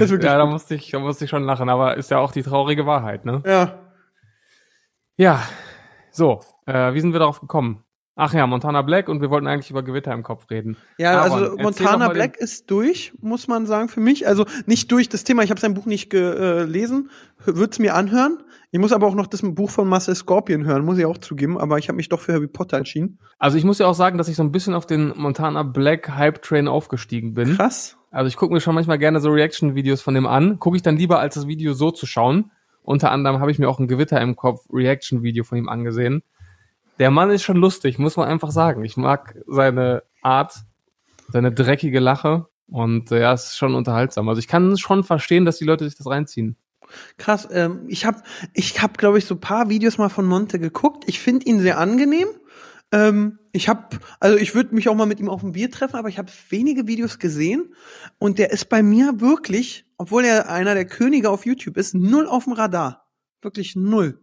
ist 0.00 0.10
wirklich- 0.10 0.22
Ja, 0.30 0.38
da 0.38 0.46
musste 0.46 0.74
ich, 0.74 0.90
da 0.90 0.98
musste 0.98 1.24
ich 1.24 1.30
schon 1.30 1.44
lachen, 1.44 1.68
aber 1.68 1.96
ist 1.96 2.10
ja 2.10 2.18
auch 2.18 2.32
die 2.32 2.42
traurige 2.42 2.86
Wahrheit, 2.86 3.24
ne? 3.24 3.42
ja. 3.46 3.78
Ja, 5.18 5.42
so, 6.10 6.40
äh, 6.66 6.92
wie 6.94 7.00
sind 7.00 7.12
wir 7.12 7.20
darauf 7.20 7.40
gekommen? 7.40 7.82
Ach 8.18 8.32
ja, 8.32 8.46
Montana 8.46 8.80
Black 8.80 9.10
und 9.10 9.20
wir 9.20 9.28
wollten 9.30 9.46
eigentlich 9.46 9.70
über 9.70 9.82
Gewitter 9.82 10.12
im 10.12 10.22
Kopf 10.22 10.48
reden. 10.50 10.78
Ja, 10.96 11.20
Aaron, 11.20 11.32
also 11.42 11.56
Montana 11.58 12.08
Black 12.08 12.38
ist 12.38 12.70
durch, 12.70 13.12
muss 13.20 13.46
man 13.46 13.66
sagen, 13.66 13.88
für 13.90 14.00
mich. 14.00 14.26
Also 14.26 14.46
nicht 14.64 14.90
durch 14.90 15.10
das 15.10 15.22
Thema, 15.24 15.42
ich 15.42 15.50
habe 15.50 15.60
sein 15.60 15.74
Buch 15.74 15.84
nicht 15.84 16.08
gelesen, 16.08 17.10
würde 17.44 17.70
es 17.70 17.78
mir 17.78 17.94
anhören. 17.94 18.42
Ich 18.70 18.78
muss 18.78 18.92
aber 18.92 19.06
auch 19.06 19.14
noch 19.14 19.26
das 19.26 19.42
Buch 19.42 19.68
von 19.70 19.86
Marcel 19.86 20.14
Scorpion 20.14 20.64
hören, 20.64 20.84
muss 20.84 20.96
ich 20.96 21.04
auch 21.04 21.18
zugeben, 21.18 21.58
aber 21.58 21.76
ich 21.78 21.88
habe 21.88 21.96
mich 21.96 22.08
doch 22.08 22.20
für 22.20 22.32
Harry 22.32 22.46
Potter 22.48 22.78
entschieden. 22.78 23.18
Also 23.38 23.58
ich 23.58 23.64
muss 23.64 23.78
ja 23.78 23.86
auch 23.86 23.94
sagen, 23.94 24.16
dass 24.16 24.28
ich 24.28 24.36
so 24.36 24.42
ein 24.42 24.52
bisschen 24.52 24.72
auf 24.74 24.86
den 24.86 25.12
Montana 25.16 25.62
Black 25.62 26.08
Hype 26.10 26.40
Train 26.40 26.68
aufgestiegen 26.68 27.34
bin. 27.34 27.56
Krass. 27.56 27.98
Also 28.16 28.28
ich 28.28 28.36
gucke 28.36 28.54
mir 28.54 28.62
schon 28.62 28.74
manchmal 28.74 28.96
gerne 28.96 29.20
so 29.20 29.28
Reaction-Videos 29.28 30.00
von 30.00 30.14
dem 30.14 30.26
an. 30.26 30.58
Gucke 30.58 30.76
ich 30.76 30.82
dann 30.82 30.96
lieber, 30.96 31.20
als 31.20 31.34
das 31.34 31.46
Video 31.46 31.74
so 31.74 31.90
zu 31.90 32.06
schauen. 32.06 32.50
Unter 32.82 33.10
anderem 33.10 33.40
habe 33.40 33.50
ich 33.50 33.58
mir 33.58 33.68
auch 33.68 33.78
ein 33.78 33.88
Gewitter 33.88 34.18
im 34.22 34.36
Kopf 34.36 34.64
Reaction-Video 34.72 35.44
von 35.44 35.58
ihm 35.58 35.68
angesehen. 35.68 36.22
Der 36.98 37.10
Mann 37.10 37.30
ist 37.30 37.42
schon 37.42 37.58
lustig, 37.58 37.98
muss 37.98 38.16
man 38.16 38.26
einfach 38.26 38.52
sagen. 38.52 38.86
Ich 38.86 38.96
mag 38.96 39.36
seine 39.46 40.02
Art, 40.22 40.54
seine 41.30 41.52
dreckige 41.52 42.00
Lache 42.00 42.46
und 42.68 43.12
äh, 43.12 43.20
ja, 43.20 43.34
es 43.34 43.48
ist 43.48 43.58
schon 43.58 43.74
unterhaltsam. 43.74 44.30
Also 44.30 44.38
ich 44.38 44.48
kann 44.48 44.78
schon 44.78 45.04
verstehen, 45.04 45.44
dass 45.44 45.58
die 45.58 45.66
Leute 45.66 45.84
sich 45.84 45.98
das 45.98 46.06
reinziehen. 46.06 46.56
Krass. 47.18 47.46
Ähm, 47.52 47.84
ich 47.86 48.06
habe, 48.06 48.22
ich 48.54 48.80
hab, 48.80 48.96
glaube 48.96 49.18
ich, 49.18 49.26
so 49.26 49.36
paar 49.36 49.68
Videos 49.68 49.98
mal 49.98 50.08
von 50.08 50.24
Monte 50.24 50.58
geguckt. 50.58 51.04
Ich 51.06 51.20
finde 51.20 51.44
ihn 51.44 51.60
sehr 51.60 51.76
angenehm. 51.76 52.28
Ähm, 52.92 53.38
ich 53.52 53.68
habe, 53.68 53.98
also 54.20 54.36
ich 54.36 54.54
würde 54.54 54.74
mich 54.74 54.88
auch 54.88 54.94
mal 54.94 55.06
mit 55.06 55.18
ihm 55.18 55.28
auf 55.28 55.42
ein 55.42 55.52
Bier 55.52 55.70
treffen, 55.70 55.96
aber 55.96 56.08
ich 56.08 56.18
habe 56.18 56.30
wenige 56.50 56.86
Videos 56.86 57.18
gesehen 57.18 57.74
und 58.18 58.38
der 58.38 58.52
ist 58.52 58.68
bei 58.68 58.82
mir 58.82 59.20
wirklich, 59.20 59.86
obwohl 59.96 60.24
er 60.24 60.50
einer 60.50 60.74
der 60.74 60.86
Könige 60.86 61.30
auf 61.30 61.46
YouTube 61.46 61.76
ist, 61.76 61.94
null 61.94 62.26
auf 62.26 62.44
dem 62.44 62.52
Radar. 62.52 63.06
Wirklich 63.42 63.76
null. 63.76 64.20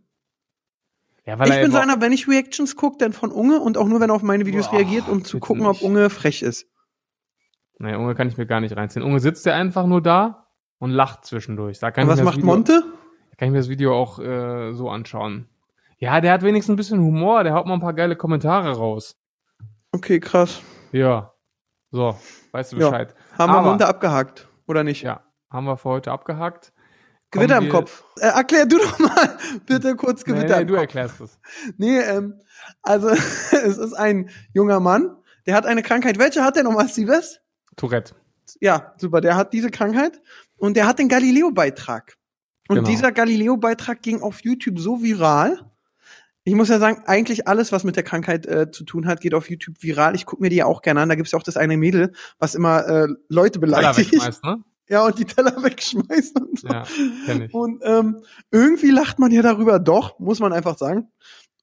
Ja, 1.25 1.41
ich 1.41 1.61
bin 1.61 1.71
so 1.71 1.77
einer, 1.77 2.01
wenn 2.01 2.11
ich 2.11 2.27
Reactions 2.27 2.75
gucke, 2.75 2.97
dann 2.97 3.13
von 3.13 3.31
Unge 3.31 3.59
und 3.59 3.77
auch 3.77 3.87
nur, 3.87 4.01
wenn 4.01 4.09
er 4.09 4.15
auf 4.15 4.23
meine 4.23 4.45
Videos 4.45 4.69
Boah, 4.69 4.77
reagiert, 4.77 5.07
um 5.07 5.23
zu 5.23 5.39
gucken, 5.39 5.65
ob 5.65 5.73
nicht. 5.73 5.83
Unge 5.83 6.09
frech 6.09 6.41
ist. 6.41 6.67
Nee, 7.79 7.95
Unge 7.95 8.13
kann 8.13 8.27
ich 8.27 8.37
mir 8.37 8.45
gar 8.45 8.59
nicht 8.59 8.75
reinziehen. 8.75 9.03
Unge 9.03 9.19
sitzt 9.19 9.45
ja 9.45 9.55
einfach 9.55 9.85
nur 9.85 10.01
da 10.01 10.47
und 10.79 10.91
lacht 10.91 11.25
zwischendurch. 11.25 11.79
Da 11.79 11.91
kann 11.91 12.03
Und 12.03 12.09
was 12.09 12.21
macht 12.21 12.37
Video, 12.37 12.47
Monte? 12.47 12.83
Da 13.29 13.37
kann 13.37 13.47
ich 13.47 13.51
mir 13.53 13.59
das 13.59 13.69
Video 13.69 13.95
auch 13.95 14.19
äh, 14.19 14.73
so 14.73 14.89
anschauen. 14.89 15.47
Ja, 16.03 16.19
der 16.19 16.33
hat 16.33 16.41
wenigstens 16.41 16.73
ein 16.73 16.75
bisschen 16.75 16.99
Humor, 16.99 17.45
der 17.45 17.53
haut 17.53 17.65
mal 17.65 17.75
ein 17.75 17.79
paar 17.79 17.93
geile 17.93 18.17
Kommentare 18.17 18.75
raus. 18.75 19.15
Okay, 19.93 20.19
krass. 20.19 20.61
Ja. 20.91 21.33
So, 21.91 22.17
weißt 22.51 22.73
du 22.73 22.77
Ja. 22.77 22.89
Bescheid. 22.89 23.15
Haben 23.37 23.53
wir 23.53 23.59
Aber- 23.59 23.69
Monte 23.69 23.87
abgehakt, 23.87 24.49
oder 24.67 24.83
nicht? 24.83 25.01
Ja, 25.03 25.23
haben 25.49 25.65
wir 25.65 25.77
für 25.77 25.87
heute 25.89 26.11
abgehakt. 26.11 26.73
Gewitter 27.31 27.57
im 27.59 27.63
wir- 27.65 27.69
Kopf. 27.71 28.03
Äh, 28.19 28.27
erklär 28.27 28.65
du 28.65 28.79
doch 28.79 28.99
mal 28.99 29.37
bitte 29.65 29.95
kurz 29.95 30.25
Nee, 30.25 30.33
Gewitter 30.33 30.55
nee, 30.57 30.61
im 30.63 30.67
du 30.67 30.73
Kopf. 30.73 30.81
erklärst 30.81 31.21
es. 31.21 31.39
Nee, 31.77 31.99
ähm, 31.99 32.39
also 32.81 33.07
es 33.61 33.77
ist 33.77 33.93
ein 33.93 34.29
junger 34.53 34.81
Mann, 34.81 35.15
der 35.45 35.55
hat 35.55 35.65
eine 35.65 35.83
Krankheit. 35.83 36.19
Welche 36.19 36.43
hat 36.43 36.57
der 36.57 36.63
nochmal, 36.63 36.89
Siebes? 36.89 37.39
Tourette. 37.77 38.13
Ja, 38.59 38.93
super, 38.97 39.21
der 39.21 39.37
hat 39.37 39.53
diese 39.53 39.71
Krankheit 39.71 40.21
und 40.57 40.75
der 40.75 40.85
hat 40.85 40.99
den 40.99 41.07
Galileo-Beitrag. 41.07 42.17
Und 42.67 42.75
Genau. 42.77 42.89
dieser 42.89 43.11
Galileo-Beitrag 43.13 44.01
ging 44.01 44.21
auf 44.21 44.41
YouTube 44.43 44.79
so 44.79 45.01
viral, 45.01 45.59
Ich 46.45 46.55
muss 46.55 46.69
ja 46.69 46.77
sagen, 46.79 47.03
eigentlich 47.05 47.47
alles, 47.47 47.71
was 47.71 47.83
mit 47.83 47.95
der 47.95 48.03
Krankheit 48.03 48.45
äh, 48.45 48.69
zu 48.69 48.83
tun 48.83 49.07
hat, 49.07 49.21
geht 49.21 49.33
auf 49.33 49.49
YouTube 49.49 49.81
viral. 49.81 50.15
Ich 50.15 50.25
gucke 50.25 50.41
mir 50.41 50.49
die 50.49 50.57
ja 50.57 50.65
auch 50.65 50.81
gerne 50.81 51.01
an. 51.01 51.09
Da 51.09 51.15
gibt's 51.15 51.31
ja 51.31 51.39
auch 51.39 51.43
das 51.43 51.55
eine 51.55 51.77
Mädel, 51.77 52.11
was 52.37 52.53
immer 52.55 52.85
äh, 52.87 53.07
Leute 53.29 53.59
Teller 53.59 53.77
beleidigt. 53.77 54.11
wegschmeißt, 54.11 54.43
ne? 54.43 54.63
Ja, 54.89 55.05
und 55.05 55.17
die 55.17 55.25
Teller 55.25 55.55
wegschmeißt 55.63 56.39
und 56.39 56.59
so. 56.59 56.67
Ja, 56.67 56.85
kenn 57.25 57.43
ich. 57.43 57.53
Und 57.53 57.81
ähm, 57.85 58.23
irgendwie 58.51 58.91
lacht 58.91 59.19
man 59.19 59.31
ja 59.31 59.41
darüber 59.41 59.79
doch, 59.79 60.19
muss 60.19 60.39
man 60.39 60.51
einfach 60.51 60.77
sagen. 60.77 61.07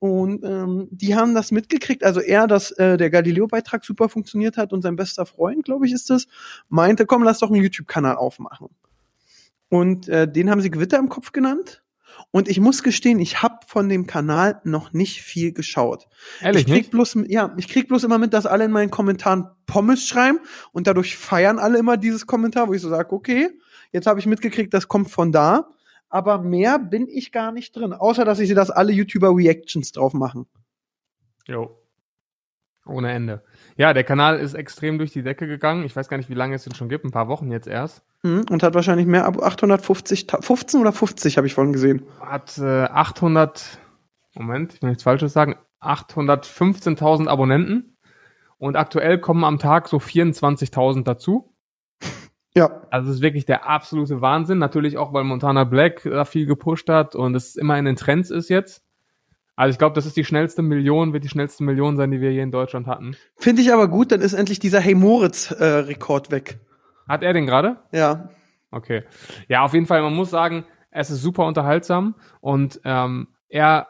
Und 0.00 0.44
ähm, 0.44 0.88
die 0.90 1.14
haben 1.14 1.34
das 1.34 1.50
mitgekriegt. 1.50 2.02
Also 2.02 2.20
er, 2.20 2.46
dass 2.46 2.70
äh, 2.72 2.96
der 2.96 3.10
Galileo-Beitrag 3.10 3.84
super 3.84 4.08
funktioniert 4.08 4.56
hat 4.56 4.72
und 4.72 4.80
sein 4.80 4.96
bester 4.96 5.26
Freund, 5.26 5.66
glaube 5.66 5.86
ich, 5.86 5.92
ist 5.92 6.08
das, 6.08 6.26
meinte, 6.70 7.04
komm, 7.04 7.22
lass 7.22 7.40
doch 7.40 7.50
einen 7.50 7.62
YouTube-Kanal 7.62 8.16
aufmachen. 8.16 8.68
Und 9.68 10.08
äh, 10.08 10.26
den 10.30 10.50
haben 10.50 10.62
sie 10.62 10.70
Gewitter 10.70 10.98
im 10.98 11.10
Kopf 11.10 11.32
genannt. 11.32 11.82
Und 12.30 12.48
ich 12.48 12.60
muss 12.60 12.82
gestehen, 12.82 13.18
ich 13.18 13.42
habe 13.42 13.58
von 13.66 13.88
dem 13.88 14.06
Kanal 14.06 14.60
noch 14.64 14.92
nicht 14.92 15.22
viel 15.22 15.52
geschaut. 15.52 16.08
Ehrlich 16.40 16.62
ich 16.62 16.66
krieg 16.66 16.76
nicht? 16.76 16.90
bloß, 16.90 17.16
ja, 17.28 17.54
ich 17.56 17.68
krieg 17.68 17.88
bloß 17.88 18.04
immer 18.04 18.18
mit, 18.18 18.32
dass 18.32 18.46
alle 18.46 18.64
in 18.64 18.70
meinen 18.70 18.90
Kommentaren 18.90 19.48
Pommes 19.66 20.06
schreiben 20.06 20.40
und 20.72 20.86
dadurch 20.86 21.16
feiern 21.16 21.58
alle 21.58 21.78
immer 21.78 21.96
dieses 21.96 22.26
Kommentar, 22.26 22.68
wo 22.68 22.74
ich 22.74 22.82
so 22.82 22.88
sage, 22.88 23.12
okay, 23.12 23.50
jetzt 23.92 24.06
habe 24.06 24.20
ich 24.20 24.26
mitgekriegt, 24.26 24.72
das 24.74 24.88
kommt 24.88 25.10
von 25.10 25.32
da. 25.32 25.70
Aber 26.08 26.38
mehr 26.38 26.78
bin 26.78 27.06
ich 27.08 27.30
gar 27.30 27.52
nicht 27.52 27.76
drin, 27.76 27.92
außer 27.92 28.24
dass 28.24 28.40
ich 28.40 28.48
sehe, 28.48 28.56
dass 28.56 28.70
alle 28.70 28.92
YouTuber 28.92 29.34
Reactions 29.34 29.92
drauf 29.92 30.12
machen. 30.12 30.46
Jo. 31.46 31.79
Ohne 32.90 33.12
Ende. 33.12 33.42
Ja, 33.76 33.92
der 33.94 34.04
Kanal 34.04 34.38
ist 34.38 34.54
extrem 34.54 34.98
durch 34.98 35.12
die 35.12 35.22
Decke 35.22 35.46
gegangen. 35.46 35.84
Ich 35.84 35.94
weiß 35.96 36.08
gar 36.08 36.16
nicht, 36.16 36.28
wie 36.28 36.34
lange 36.34 36.54
es 36.54 36.64
den 36.64 36.74
schon 36.74 36.88
gibt. 36.88 37.04
Ein 37.04 37.10
paar 37.12 37.28
Wochen 37.28 37.50
jetzt 37.50 37.66
erst. 37.66 38.02
Mhm, 38.22 38.44
Und 38.50 38.62
hat 38.62 38.74
wahrscheinlich 38.74 39.06
mehr, 39.06 39.24
ab 39.24 39.42
850, 39.42 40.26
15 40.40 40.80
oder 40.80 40.92
50 40.92 41.36
habe 41.36 41.46
ich 41.46 41.54
vorhin 41.54 41.72
gesehen. 41.72 42.02
Hat 42.20 42.58
äh, 42.58 42.84
800, 42.84 43.78
Moment, 44.34 44.74
ich 44.74 44.82
will 44.82 44.90
nichts 44.90 45.04
Falsches 45.04 45.32
sagen, 45.32 45.56
815.000 45.80 47.28
Abonnenten. 47.28 47.96
Und 48.58 48.76
aktuell 48.76 49.18
kommen 49.18 49.44
am 49.44 49.58
Tag 49.58 49.88
so 49.88 49.96
24.000 49.98 51.04
dazu. 51.04 51.54
Ja, 52.52 52.82
Also 52.90 53.10
es 53.10 53.18
ist 53.18 53.22
wirklich 53.22 53.46
der 53.46 53.68
absolute 53.68 54.20
Wahnsinn. 54.20 54.58
Natürlich 54.58 54.98
auch, 54.98 55.12
weil 55.12 55.22
Montana 55.22 55.62
Black 55.62 56.02
da 56.02 56.24
viel 56.24 56.46
gepusht 56.46 56.88
hat 56.88 57.14
und 57.14 57.36
es 57.36 57.54
immer 57.54 57.78
in 57.78 57.84
den 57.84 57.94
Trends 57.94 58.28
ist 58.30 58.48
jetzt. 58.48 58.82
Also 59.60 59.72
ich 59.72 59.78
glaube, 59.78 59.94
das 59.94 60.06
ist 60.06 60.16
die 60.16 60.24
schnellste 60.24 60.62
Million, 60.62 61.12
wird 61.12 61.22
die 61.22 61.28
schnellste 61.28 61.62
Million 61.64 61.94
sein, 61.98 62.10
die 62.10 62.22
wir 62.22 62.30
hier 62.30 62.42
in 62.42 62.50
Deutschland 62.50 62.86
hatten. 62.86 63.14
finde 63.36 63.60
ich 63.60 63.70
aber 63.70 63.88
gut, 63.88 64.10
dann 64.10 64.22
ist 64.22 64.32
endlich 64.32 64.58
dieser 64.58 64.80
Hey 64.80 64.94
Moritz-Rekord 64.94 66.30
weg. 66.30 66.60
Hat 67.06 67.22
er 67.22 67.34
den 67.34 67.44
gerade? 67.44 67.76
Ja, 67.92 68.30
Okay. 68.70 69.02
Ja, 69.48 69.62
auf 69.64 69.74
jeden 69.74 69.84
Fall, 69.84 70.00
man 70.00 70.14
muss 70.14 70.30
sagen, 70.30 70.64
es 70.90 71.10
ist 71.10 71.20
super 71.20 71.44
unterhaltsam 71.44 72.14
und 72.40 72.80
ähm, 72.84 73.28
er 73.48 73.88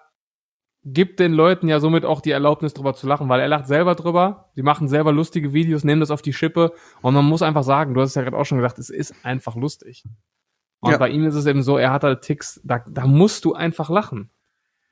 gibt 0.84 1.20
den 1.20 1.34
Leuten 1.34 1.68
ja 1.68 1.78
somit 1.78 2.04
auch 2.04 2.20
die 2.20 2.32
Erlaubnis 2.32 2.74
drüber 2.74 2.94
zu 2.94 3.06
lachen, 3.06 3.28
weil 3.28 3.38
er 3.40 3.46
lacht 3.48 3.68
selber 3.68 3.94
drüber, 3.94 4.50
die 4.56 4.62
machen 4.62 4.88
selber 4.88 5.12
lustige 5.12 5.52
Videos, 5.52 5.84
nehmen 5.84 6.00
das 6.00 6.10
auf 6.10 6.22
die 6.22 6.32
Schippe 6.32 6.72
und 7.00 7.14
man 7.14 7.26
muss 7.26 7.42
einfach 7.42 7.62
sagen, 7.62 7.94
du 7.94 8.00
hast 8.00 8.08
es 8.08 8.14
ja 8.16 8.22
gerade 8.22 8.36
auch 8.36 8.44
schon 8.46 8.58
gesagt, 8.58 8.78
es 8.80 8.90
ist 8.90 9.14
einfach 9.22 9.54
lustig. 9.54 10.02
Und 10.80 10.90
Ja. 10.92 10.96
bei 10.98 11.10
ihm 11.10 11.24
ist 11.26 11.34
es 11.36 11.46
eben 11.46 11.62
so, 11.62 11.76
er 11.76 11.92
hat 11.92 12.02
halt 12.02 12.22
Ticks, 12.22 12.60
da, 12.64 12.82
da 12.88 13.06
musst 13.06 13.44
du 13.44 13.52
einfach 13.52 13.88
lachen. 13.88 14.30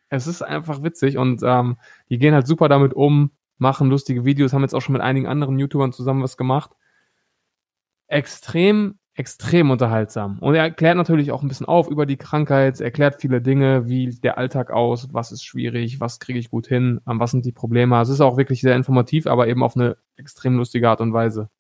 Es 0.09 0.27
ist 0.27 0.43
einfach 0.43 0.83
witzig 0.83 1.19
und 1.19 1.43
ähm, 1.45 1.77
die 2.09 2.19
gehen 2.19 2.35
halt 2.35 2.47
super 2.47 2.69
damit 2.69 2.95
um, 2.95 3.31
machen 3.59 3.91
lustige 3.91 4.25
Videos, 4.25 4.53
haben 4.53 4.63
jetzt 4.63 4.75
auch 4.75 4.81
schon 4.81 4.95
mit 4.95 5.03
einigen 5.03 5.27
anderen 5.27 5.59
YouTubern 5.59 5.93
zusammen 5.93 6.23
was 6.23 6.37
gemacht. 6.37 6.71
Extrem, 8.07 8.99
extrem 9.15 9.71
unterhaltsam. 9.71 10.39
Und 10.39 10.55
er 10.55 10.63
erklärt 10.63 10.97
natürlich 10.97 11.33
auch 11.33 11.43
ein 11.43 11.49
bisschen 11.49 11.67
auf 11.67 11.89
über 11.89 12.07
die 12.07 12.17
Krankheit, 12.17 12.81
erklärt 12.81 13.21
viele 13.21 13.43
Dinge, 13.43 13.89
wie 13.89 14.19
der 14.21 14.39
Alltag 14.39 14.71
aus, 14.71 15.09
was 15.13 15.33
ist 15.33 15.45
schwierig, 15.45 16.01
was 16.01 16.21
kriege 16.21 16.39
ich 16.39 16.51
gut 16.51 16.69
hin, 16.69 17.01
was 17.05 17.33
sind 17.33 17.45
die 17.45 17.53
Probleme. 17.53 17.97
Also 17.97 18.13
es 18.13 18.19
ist 18.19 18.25
auch 18.25 18.39
wirklich 18.39 18.61
sehr 18.61 18.77
informativ, 18.77 19.27
aber 19.27 19.49
eben 19.49 19.63
auf 19.63 19.77
eine 19.77 19.97
extrem 20.17 20.57
lustige 20.57 20.89
Art 20.89 21.01
und 21.01 21.13
Weise. 21.13 21.51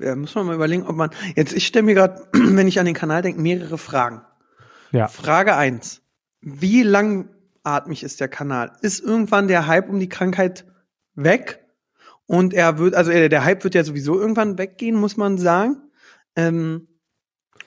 ja 0.00 0.16
muss 0.16 0.34
man 0.34 0.46
mal 0.46 0.56
überlegen, 0.56 0.84
ob 0.86 0.96
man. 0.96 1.10
Jetzt, 1.36 1.54
ich 1.54 1.66
stelle 1.66 1.84
mir 1.84 1.94
gerade, 1.94 2.22
wenn 2.32 2.66
ich 2.66 2.80
an 2.80 2.86
den 2.86 2.94
Kanal 2.94 3.22
denke, 3.22 3.40
mehrere 3.40 3.78
Fragen. 3.78 4.22
Ja. 4.90 5.08
Frage 5.08 5.54
eins: 5.56 6.02
Wie 6.40 6.82
langatmig 7.64 8.02
ist 8.02 8.20
der 8.20 8.28
Kanal? 8.28 8.72
Ist 8.82 9.02
irgendwann 9.02 9.48
der 9.48 9.66
Hype 9.66 9.88
um 9.88 9.98
die 9.98 10.08
Krankheit 10.08 10.64
weg? 11.14 11.60
Und 12.26 12.54
er 12.54 12.78
wird, 12.78 12.94
also 12.94 13.10
der 13.10 13.44
Hype 13.44 13.64
wird 13.64 13.74
ja 13.74 13.84
sowieso 13.84 14.18
irgendwann 14.18 14.56
weggehen, 14.56 14.96
muss 14.96 15.16
man 15.16 15.36
sagen. 15.36 15.76
Ähm, 16.36 16.88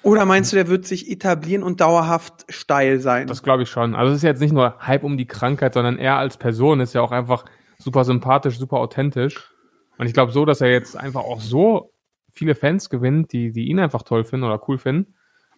oder 0.02 0.26
meinst 0.26 0.52
du, 0.52 0.56
der 0.56 0.68
wird 0.68 0.86
sich 0.86 1.10
etablieren 1.12 1.64
und 1.64 1.82
dauerhaft 1.82 2.46
steil 2.50 3.00
sein? 3.00 3.28
Das 3.28 3.44
glaube 3.44 3.64
ich 3.64 3.70
schon. 3.70 3.94
Also 3.96 4.12
es 4.12 4.18
ist 4.18 4.24
jetzt 4.24 4.42
nicht 4.42 4.54
nur 4.54 4.80
Hype 4.80 5.04
um 5.04 5.18
die 5.18 5.28
Krankheit, 5.28 5.74
sondern 5.74 5.98
er 5.98 6.18
als 6.18 6.38
Person 6.38 6.80
ist 6.80 6.94
ja 6.94 7.02
auch 7.02 7.12
einfach 7.12 7.46
super 7.78 8.04
sympathisch, 8.04 8.58
super 8.58 8.78
authentisch. 8.78 9.52
Und 9.98 10.08
ich 10.08 10.14
glaube 10.14 10.32
so, 10.32 10.46
dass 10.46 10.62
er 10.62 10.72
jetzt 10.72 10.96
einfach 10.96 11.22
auch 11.22 11.42
so 11.42 11.94
viele 12.32 12.56
Fans 12.56 12.90
gewinnt, 12.90 13.34
die, 13.34 13.52
die 13.52 13.68
ihn 13.68 13.80
einfach 13.80 14.04
toll 14.04 14.24
finden 14.24 14.46
oder 14.46 14.62
cool 14.68 14.78
finden. 14.78 15.14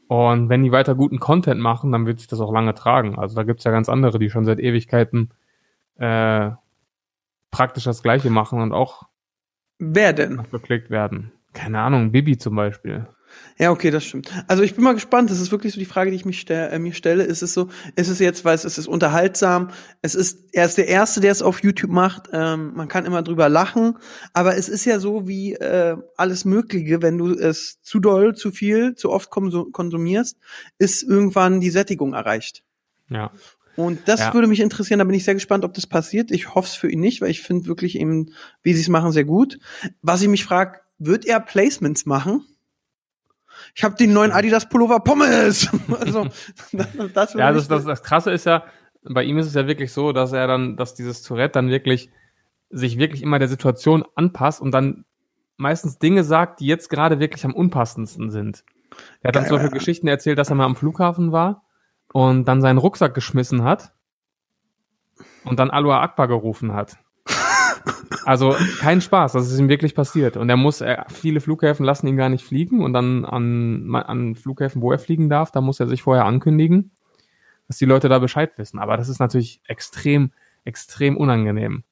Und 0.09 0.49
wenn 0.49 0.63
die 0.63 0.71
weiter 0.71 0.95
guten 0.95 1.19
Content 1.19 1.61
machen, 1.61 1.91
dann 1.91 2.07
wird 2.07 2.17
sich 2.17 2.27
das 2.27 2.39
auch 2.39 2.51
lange 2.51 2.73
tragen. 2.73 3.19
Also 3.19 3.35
da 3.35 3.43
gibt's 3.43 3.63
ja 3.63 3.69
ganz 3.69 3.89
andere, 3.89 4.17
die 4.17 4.31
schon 4.31 4.43
seit 4.43 4.59
Ewigkeiten 4.59 5.29
äh, 5.99 6.49
praktisch 7.51 7.83
das 7.83 8.01
Gleiche 8.01 8.31
machen 8.31 8.59
und 8.59 8.73
auch 8.73 9.03
Wer 9.77 10.13
denn? 10.13 10.41
geklickt 10.51 10.89
werden. 10.89 11.31
Keine 11.53 11.79
Ahnung, 11.79 12.11
Bibi 12.11 12.39
zum 12.39 12.55
Beispiel. 12.55 13.05
Ja, 13.57 13.71
okay, 13.71 13.91
das 13.91 14.05
stimmt. 14.05 14.31
Also 14.47 14.63
ich 14.63 14.73
bin 14.75 14.83
mal 14.83 14.93
gespannt. 14.93 15.29
Das 15.29 15.39
ist 15.39 15.51
wirklich 15.51 15.73
so 15.73 15.79
die 15.79 15.85
Frage, 15.85 16.11
die 16.11 16.15
ich 16.15 16.25
mich 16.25 16.39
stell, 16.39 16.71
äh, 16.71 16.79
mir 16.79 16.93
stelle. 16.93 17.23
Ist 17.23 17.41
es 17.41 17.53
so, 17.53 17.67
ist 17.95 18.07
es 18.07 18.19
jetzt, 18.19 18.45
weil 18.45 18.55
es, 18.55 18.63
es 18.63 18.77
ist 18.77 18.87
unterhaltsam. 18.87 19.71
Es 20.01 20.15
ist, 20.15 20.45
er 20.53 20.65
ist 20.65 20.77
der 20.77 20.87
Erste, 20.87 21.19
der 21.19 21.31
es 21.31 21.41
auf 21.41 21.61
YouTube 21.61 21.91
macht. 21.91 22.29
Ähm, 22.31 22.71
man 22.75 22.87
kann 22.87 23.05
immer 23.05 23.21
drüber 23.21 23.49
lachen. 23.49 23.97
Aber 24.33 24.55
es 24.57 24.69
ist 24.69 24.85
ja 24.85 24.99
so 24.99 25.27
wie 25.27 25.53
äh, 25.55 25.97
alles 26.15 26.45
Mögliche, 26.45 27.01
wenn 27.01 27.17
du 27.17 27.33
es 27.33 27.81
zu 27.81 27.99
doll, 27.99 28.35
zu 28.35 28.51
viel, 28.51 28.95
zu 28.95 29.11
oft 29.11 29.29
konsu- 29.31 29.71
konsumierst, 29.71 30.37
ist 30.77 31.03
irgendwann 31.03 31.59
die 31.59 31.69
Sättigung 31.69 32.13
erreicht. 32.13 32.63
Ja. 33.09 33.31
Und 33.75 34.07
das 34.07 34.19
Ja. 34.19 34.33
würde 34.33 34.47
mich 34.47 34.59
interessieren. 34.59 34.99
Da 34.99 35.05
bin 35.05 35.15
ich 35.15 35.23
sehr 35.23 35.33
gespannt, 35.35 35.63
ob 35.65 35.73
das 35.73 35.87
passiert. 35.87 36.31
Ich 36.31 36.53
hoffe 36.55 36.67
es 36.67 36.75
für 36.75 36.89
ihn 36.89 36.99
nicht, 36.99 37.21
weil 37.21 37.29
ich 37.31 37.41
finde 37.41 37.67
wirklich 37.67 37.97
eben, 37.99 38.33
wie 38.63 38.73
sie 38.73 38.81
es 38.81 38.89
machen, 38.89 39.11
sehr 39.11 39.23
gut. 39.25 39.59
Was 40.01 40.21
ich 40.21 40.27
mich 40.27 40.43
frage, 40.43 40.79
wird 40.97 41.25
er 41.25 41.39
Placements 41.39 42.05
machen? 42.05 42.45
Ich 43.75 43.83
habe 43.83 43.95
den 43.95 44.13
neuen 44.13 44.31
Adidas 44.31 44.67
Pullover 44.69 44.99
Pommes. 44.99 45.69
also 45.99 46.27
das, 47.13 47.33
Ja, 47.33 47.51
das, 47.51 47.67
das, 47.67 47.85
das 47.85 48.03
Krasse 48.03 48.31
ist 48.31 48.45
ja, 48.45 48.63
bei 49.03 49.23
ihm 49.23 49.37
ist 49.37 49.47
es 49.47 49.53
ja 49.53 49.67
wirklich 49.67 49.93
so, 49.93 50.11
dass 50.11 50.33
er 50.33 50.47
dann, 50.47 50.75
dass 50.77 50.95
dieses 50.95 51.21
Tourette 51.21 51.53
dann 51.53 51.69
wirklich 51.69 52.09
sich 52.69 52.97
wirklich 52.97 53.23
immer 53.23 53.39
der 53.39 53.47
Situation 53.47 54.03
anpasst 54.15 54.61
und 54.61 54.71
dann 54.71 55.05
meistens 55.57 55.99
Dinge 55.99 56.23
sagt, 56.23 56.59
die 56.59 56.67
jetzt 56.67 56.89
gerade 56.89 57.19
wirklich 57.19 57.43
am 57.45 57.53
unpassendsten 57.53 58.29
sind. 58.29 58.63
Er 59.21 59.29
hat 59.29 59.35
dann 59.35 59.43
Geil, 59.43 59.49
zum 59.49 59.57
Beispiel 59.57 59.71
ja. 59.71 59.77
Geschichten 59.77 60.07
erzählt, 60.07 60.37
dass 60.37 60.49
er 60.49 60.55
mal 60.55 60.65
am 60.65 60.75
Flughafen 60.75 61.31
war 61.31 61.63
und 62.13 62.45
dann 62.45 62.61
seinen 62.61 62.77
Rucksack 62.77 63.13
geschmissen 63.13 63.63
hat 63.63 63.93
und 65.43 65.59
dann 65.59 65.69
Alua 65.69 66.01
Akbar 66.01 66.27
gerufen 66.27 66.73
hat. 66.73 66.97
Also 68.25 68.55
kein 68.79 69.01
Spaß, 69.01 69.33
das 69.33 69.51
ist 69.51 69.59
ihm 69.59 69.69
wirklich 69.69 69.95
passiert. 69.95 70.37
Und 70.37 70.49
er 70.49 70.57
muss, 70.57 70.81
er, 70.81 71.05
viele 71.09 71.41
Flughäfen 71.41 71.85
lassen 71.85 72.07
ihn 72.07 72.17
gar 72.17 72.29
nicht 72.29 72.45
fliegen 72.45 72.83
und 72.83 72.93
dann 72.93 73.25
an, 73.25 73.93
an 73.95 74.35
Flughäfen, 74.35 74.81
wo 74.81 74.91
er 74.91 74.99
fliegen 74.99 75.29
darf, 75.29 75.51
da 75.51 75.61
muss 75.61 75.79
er 75.79 75.87
sich 75.87 76.03
vorher 76.03 76.25
ankündigen, 76.25 76.91
dass 77.67 77.77
die 77.77 77.85
Leute 77.85 78.09
da 78.09 78.19
Bescheid 78.19 78.51
wissen. 78.57 78.79
Aber 78.79 78.97
das 78.97 79.09
ist 79.09 79.19
natürlich 79.19 79.61
extrem, 79.67 80.31
extrem 80.63 81.17
unangenehm. 81.17 81.83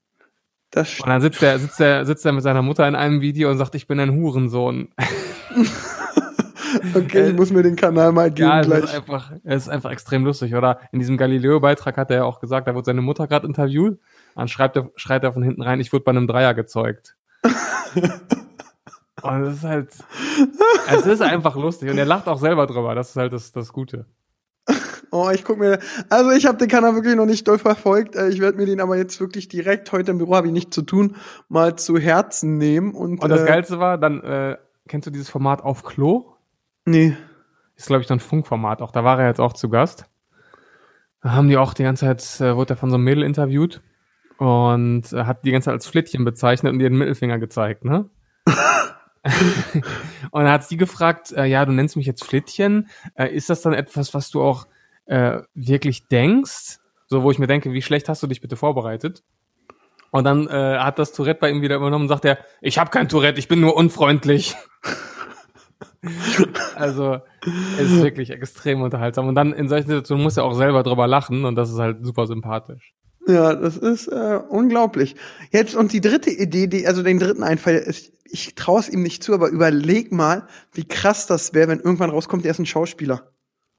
das 0.72 1.00
Und 1.00 1.10
dann 1.10 1.22
sitzt 1.22 1.42
er, 1.42 1.60
sitzt 1.60 1.80
er, 1.80 2.06
sitzt 2.06 2.26
er 2.26 2.34
mit 2.34 2.44
seiner 2.44 2.62
Mutter 2.62 2.88
in 2.88 2.96
einem 2.96 3.22
Video 3.22 3.50
und 3.50 3.58
sagt, 3.58 3.76
ich 3.76 3.88
bin 3.88 4.00
ein 4.00 4.12
Hurensohn. 4.12 4.90
okay, 6.96 7.30
ich 7.30 7.36
muss 7.36 7.52
mir 7.52 7.64
den 7.64 7.76
Kanal 7.76 8.12
mal 8.12 8.32
geben 8.32 8.50
Ja, 8.50 8.60
es 8.60 8.68
ist 8.68 8.74
gleich. 8.74 8.96
einfach, 8.96 9.32
es 9.44 9.64
ist 9.64 9.70
einfach 9.70 9.92
extrem 9.92 10.26
lustig. 10.26 10.56
Oder 10.56 10.80
in 10.92 11.00
diesem 11.00 11.18
Galileo-Beitrag 11.18 11.98
hat 11.98 12.12
er 12.12 12.18
ja 12.18 12.24
auch 12.24 12.40
gesagt, 12.40 12.68
da 12.68 12.76
wurde 12.76 12.86
seine 12.86 13.02
Mutter 13.02 13.28
gerade 13.28 13.48
interviewt. 13.48 14.00
Dann 14.38 14.48
schreibt 14.48 14.76
er, 14.76 14.92
schreit 14.96 15.24
er 15.24 15.34
von 15.34 15.42
hinten 15.42 15.64
rein, 15.64 15.80
ich 15.80 15.92
wurde 15.92 16.04
bei 16.04 16.12
einem 16.12 16.28
Dreier 16.28 16.54
gezeugt. 16.54 17.18
Und 19.24 19.42
es 19.42 19.58
ist 19.58 19.64
halt, 19.64 19.90
es 20.92 21.06
ist 21.08 21.22
einfach 21.24 21.56
lustig. 21.56 21.90
Und 21.90 21.98
er 21.98 22.06
lacht 22.06 22.28
auch 22.28 22.38
selber 22.38 22.68
drüber. 22.68 22.94
Das 22.94 23.10
ist 23.10 23.16
halt 23.16 23.34
das, 23.34 23.52
das 23.52 23.74
Gute. 23.74 24.06
Oh, 25.10 25.32
ich 25.34 25.44
guck 25.44 25.58
mir, 25.58 25.80
also 26.10 26.30
ich 26.30 26.46
habe 26.46 26.60
den 26.60 26.68
Kanal 26.68 26.94
wirklich 26.94 27.16
noch 27.16 27.26
nicht 27.26 27.48
doll 27.48 27.58
verfolgt. 27.58 28.16
Äh, 28.16 28.30
Ich 28.30 28.40
werde 28.40 28.58
mir 28.60 28.68
den 28.68 28.80
aber 28.80 28.96
jetzt 28.96 29.20
wirklich 29.20 29.48
direkt 29.48 29.92
heute 29.92 30.12
im 30.12 30.20
Büro 30.20 30.36
habe 30.36 30.48
ich 30.48 30.54
nichts 30.54 30.76
zu 30.76 30.84
tun, 30.84 31.16
mal 31.50 31.76
zu 31.76 31.98
Herzen 31.98 32.60
nehmen 32.60 32.94
und, 32.94 33.24
Und 33.24 33.30
das 33.30 33.42
äh, 33.42 33.48
Geilste 33.48 33.80
war, 33.80 33.98
dann, 33.98 34.22
äh, 34.22 34.58
kennst 34.88 35.08
du 35.08 35.12
dieses 35.12 35.30
Format 35.30 35.64
auf 35.64 35.84
Klo? 35.84 36.34
Nee. 36.86 37.18
Ist, 37.76 37.88
glaube 37.88 38.02
ich, 38.02 38.08
so 38.08 38.14
ein 38.14 38.20
Funkformat. 38.20 38.84
Auch 38.84 38.92
da 38.92 39.04
war 39.04 39.20
er 39.20 39.30
jetzt 39.30 39.40
auch 39.40 39.54
zu 39.54 39.70
Gast. 39.70 40.06
Da 41.24 41.32
haben 41.32 41.48
die 41.48 41.58
auch 41.58 41.74
die 41.74 41.84
ganze 41.84 42.06
Zeit, 42.06 42.42
äh, 42.42 42.56
wurde 42.56 42.76
er 42.76 42.78
von 42.78 42.92
so 42.92 42.98
einem 42.98 43.06
Mädel 43.06 43.24
interviewt 43.24 43.82
und 44.38 45.04
hat 45.12 45.44
die 45.46 45.52
ganze 45.52 45.66
Zeit 45.66 45.74
als 45.74 45.88
Flittchen 45.88 46.26
bezeichnet 46.26 46.74
und 46.74 46.80
ihr 46.80 46.90
den 46.90 46.98
Mittelfinger 46.98 47.40
gezeigt, 47.40 47.86
ne? 47.86 48.10
und 50.32 50.44
dann 50.44 50.50
hat 50.52 50.64
sie 50.64 50.78
gefragt, 50.78 51.32
äh, 51.34 51.46
ja, 51.46 51.66
du 51.66 51.74
nennst 51.74 51.98
mich 51.98 52.06
jetzt 52.06 52.24
Flittchen. 52.24 52.90
Äh, 53.16 53.34
ist 53.34 53.50
das 53.50 53.62
dann 53.62 53.74
etwas, 53.74 54.14
was 54.14 54.30
du 54.30 54.42
auch 54.42 54.68
äh, 55.06 55.40
wirklich 55.54 56.08
denkst? 56.08 56.80
So, 57.08 57.24
wo 57.24 57.32
ich 57.32 57.40
mir 57.40 57.48
denke, 57.48 57.74
wie 57.74 57.82
schlecht 57.82 58.10
hast 58.10 58.24
du 58.24 58.28
dich 58.28 58.42
bitte 58.42 58.56
vorbereitet? 58.56 59.24
Und 60.12 60.24
dann 60.24 60.48
äh, 60.48 60.78
hat 60.78 61.00
das 61.00 61.12
Tourette 61.12 61.42
bei 61.42 61.50
ihm 61.50 61.62
wieder 61.62 61.76
übernommen 61.76 62.04
und 62.04 62.10
sagt 62.10 62.26
er, 62.26 62.38
ich 62.62 62.78
habe 62.78 62.90
kein 62.90 63.10
Tourette, 63.10 63.40
ich 63.40 63.48
bin 63.48 63.60
nur 63.60 63.76
unfreundlich. 63.76 64.56
also 66.76 67.20
es 67.78 67.92
ist 67.92 68.04
wirklich 68.04 68.30
extrem 68.30 68.82
unterhaltsam. 68.82 69.28
Und 69.28 69.36
dann 69.36 69.54
in 69.54 69.68
solchen 69.68 69.88
Situationen 69.88 70.24
muss 70.24 70.38
er 70.38 70.46
auch 70.46 70.54
selber 70.54 70.84
drüber 70.84 71.08
lachen 71.08 71.46
und 71.46 71.56
das 71.56 71.70
ist 71.70 71.80
halt 71.80 72.06
super 72.06 72.28
sympathisch. 72.28 72.94
Ja, 73.28 73.56
das 73.56 73.78
ist 73.78 74.08
äh, 74.08 74.40
unglaublich. 74.50 75.16
Jetzt 75.52 75.76
und 75.76 75.92
die 75.94 76.02
dritte 76.02 76.30
Idee, 76.30 76.68
die 76.68 76.88
also 76.88 77.04
den 77.04 77.20
dritten 77.20 77.44
Einfall 77.44 77.76
ist, 77.76 78.14
ich 78.26 78.56
traue 78.56 78.80
es 78.80 78.90
ihm 78.90 79.04
nicht 79.04 79.24
zu, 79.24 79.34
aber 79.34 79.50
überleg 79.50 80.12
mal, 80.12 80.48
wie 80.74 80.86
krass 80.86 81.28
das 81.28 81.54
wäre, 81.54 81.68
wenn 81.68 81.80
irgendwann 81.80 82.10
rauskommt, 82.10 82.46
er 82.46 82.52
ist 82.52 82.60
ein 82.60 82.66
Schauspieler. 82.66 83.32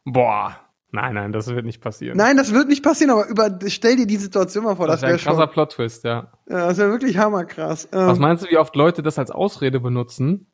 Boah. 0.05 0.57
Nein, 0.91 1.15
nein, 1.15 1.33
das 1.33 1.49
wird 1.49 1.67
nicht 1.67 1.83
passieren. 1.83 2.17
Nein, 2.17 2.39
das 2.39 2.55
wird 2.55 2.69
nicht 2.69 2.83
passieren, 2.83 3.11
aber 3.11 3.27
über, 3.29 3.59
stell 3.67 3.97
dir 3.97 4.07
die 4.07 4.17
Situation 4.17 4.65
mal 4.65 4.77
vor, 4.77 4.87
das, 4.87 5.01
das 5.01 5.03
wäre 5.03 5.19
wäre 5.19 5.31
ein 5.31 5.37
krasser. 5.37 5.47
Plot-Twist, 5.53 6.05
ja. 6.05 6.33
Ja, 6.49 6.69
das 6.69 6.79
wäre 6.79 6.91
wirklich 6.91 7.19
hammerkrass. 7.19 7.89
Ähm, 7.93 8.07
Was 8.07 8.19
meinst 8.19 8.45
du, 8.45 8.51
wie 8.51 8.57
oft 8.57 8.75
Leute 8.75 9.03
das 9.03 9.19
als 9.19 9.31
Ausrede 9.31 9.81
benutzen 9.81 10.51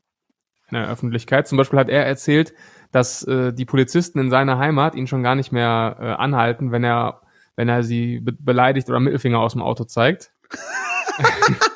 in 0.70 0.76
der 0.76 0.88
Öffentlichkeit? 0.88 1.46
Zum 1.46 1.56
Beispiel 1.56 1.78
hat 1.78 1.88
er 1.88 2.04
erzählt, 2.04 2.52
dass 2.90 3.22
äh, 3.22 3.52
die 3.52 3.64
Polizisten 3.64 4.18
in 4.18 4.28
seiner 4.30 4.58
Heimat 4.58 4.96
ihn 4.96 5.06
schon 5.06 5.22
gar 5.22 5.36
nicht 5.36 5.52
mehr 5.52 5.96
äh, 6.00 6.04
anhalten, 6.04 6.72
wenn 6.72 6.82
er, 6.82 7.20
wenn 7.56 7.68
er 7.68 7.82
sie 7.82 8.20
be 8.20 8.32
beleidigt 8.32 8.88
oder 8.88 9.00
Mittelfinger 9.00 9.38
aus 9.38 9.52
dem 9.52 9.62
Auto 9.62 9.84
zeigt. 9.84 10.32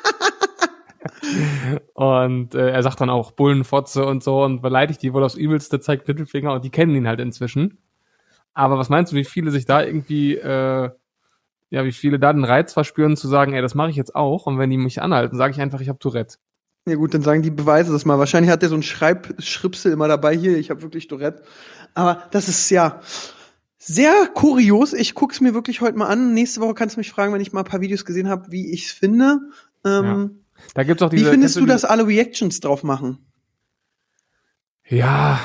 und 1.93 2.55
äh, 2.55 2.71
er 2.71 2.83
sagt 2.83 3.01
dann 3.01 3.09
auch 3.09 3.31
Bullenfotze 3.31 4.05
und 4.05 4.23
so 4.23 4.43
und 4.43 4.61
beleidigt 4.61 5.01
die 5.01 5.13
wohl 5.13 5.23
aufs 5.23 5.35
Übelste, 5.35 5.79
zeigt 5.79 6.07
Mittelfinger 6.07 6.53
und 6.53 6.63
die 6.63 6.69
kennen 6.69 6.95
ihn 6.95 7.07
halt 7.07 7.19
inzwischen. 7.19 7.79
Aber 8.53 8.77
was 8.77 8.89
meinst 8.89 9.11
du, 9.11 9.15
wie 9.15 9.25
viele 9.25 9.51
sich 9.51 9.65
da 9.65 9.83
irgendwie, 9.83 10.35
äh, 10.35 10.89
ja, 11.69 11.85
wie 11.85 11.91
viele 11.91 12.19
da 12.19 12.33
den 12.33 12.43
Reiz 12.43 12.73
verspüren 12.73 13.15
zu 13.15 13.27
sagen, 13.27 13.53
ey, 13.53 13.61
das 13.61 13.75
mache 13.75 13.91
ich 13.91 13.95
jetzt 13.95 14.15
auch 14.15 14.47
und 14.47 14.57
wenn 14.57 14.69
die 14.69 14.77
mich 14.77 15.01
anhalten, 15.01 15.37
sage 15.37 15.53
ich 15.53 15.61
einfach, 15.61 15.81
ich 15.81 15.89
habe 15.89 15.99
Tourette. 15.99 16.37
Ja 16.87 16.95
gut, 16.95 17.13
dann 17.13 17.21
sagen 17.21 17.43
die 17.43 17.51
Beweise 17.51 17.91
das 17.91 18.05
mal. 18.05 18.17
Wahrscheinlich 18.17 18.51
hat 18.51 18.61
der 18.61 18.69
so 18.69 18.75
ein 18.75 18.83
Schreib 18.83 19.35
Schripsel 19.39 19.91
immer 19.91 20.07
dabei 20.07 20.35
hier. 20.35 20.57
Ich 20.57 20.69
habe 20.69 20.81
wirklich 20.81 21.07
Tourette. 21.07 21.43
Aber 21.93 22.23
das 22.31 22.47
ist 22.47 22.69
ja 22.69 23.01
sehr 23.79 24.27
kurios. 24.33 24.93
Ich 24.93 25.15
guck's 25.15 25.41
mir 25.41 25.53
wirklich 25.53 25.81
heute 25.81 25.97
mal 25.97 26.07
an. 26.07 26.33
Nächste 26.33 26.61
Woche 26.61 26.73
kannst 26.73 26.95
du 26.95 26.99
mich 26.99 27.09
fragen, 27.09 27.33
wenn 27.33 27.41
ich 27.41 27.53
mal 27.53 27.61
ein 27.61 27.65
paar 27.65 27.81
Videos 27.81 28.05
gesehen 28.05 28.29
habe, 28.29 28.51
wie 28.51 28.71
ich's 28.71 28.91
finde. 28.91 29.39
Ähm, 29.85 30.43
Da 30.73 30.83
gibt's 30.83 31.01
auch 31.01 31.11
Wie 31.11 31.17
diese. 31.17 31.31
findest 31.31 31.55
kennst 31.55 31.67
du, 31.67 31.71
dass 31.71 31.85
alle 31.85 32.05
Reactions 32.05 32.59
drauf 32.59 32.83
machen? 32.83 33.19
Ja. 34.85 35.39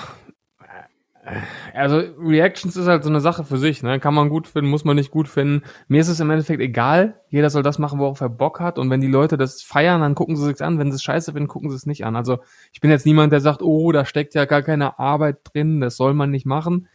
Also 1.72 2.02
Reactions 2.18 2.76
ist 2.76 2.86
halt 2.86 3.02
so 3.02 3.08
eine 3.08 3.20
Sache 3.20 3.44
für 3.44 3.56
sich, 3.56 3.82
ne? 3.82 3.98
Kann 3.98 4.12
man 4.12 4.28
gut 4.28 4.46
finden, 4.46 4.68
muss 4.70 4.84
man 4.84 4.96
nicht 4.96 5.10
gut 5.10 5.26
finden. 5.26 5.62
Mir 5.88 6.02
ist 6.02 6.08
es 6.08 6.20
im 6.20 6.28
Endeffekt 6.30 6.60
egal. 6.60 7.20
Jeder 7.30 7.48
soll 7.48 7.62
das 7.62 7.78
machen, 7.78 7.98
worauf 7.98 8.20
er 8.20 8.28
Bock 8.28 8.60
hat. 8.60 8.78
Und 8.78 8.90
wenn 8.90 9.00
die 9.00 9.06
Leute 9.06 9.38
das 9.38 9.62
feiern, 9.62 10.02
dann 10.02 10.14
gucken 10.14 10.36
sie 10.36 10.44
sich's 10.44 10.60
an. 10.60 10.78
Wenn 10.78 10.90
sie 10.90 10.96
es 10.96 11.02
scheiße 11.02 11.32
finden, 11.32 11.48
gucken 11.48 11.70
sie 11.70 11.76
es 11.76 11.86
nicht 11.86 12.04
an. 12.04 12.14
Also 12.16 12.38
ich 12.72 12.80
bin 12.80 12.90
jetzt 12.90 13.06
niemand, 13.06 13.32
der 13.32 13.40
sagt, 13.40 13.62
oh, 13.62 13.90
da 13.92 14.04
steckt 14.04 14.34
ja 14.34 14.44
gar 14.44 14.62
keine 14.62 14.98
Arbeit 14.98 15.38
drin, 15.44 15.80
das 15.80 15.96
soll 15.96 16.12
man 16.12 16.30
nicht 16.30 16.46
machen. 16.46 16.88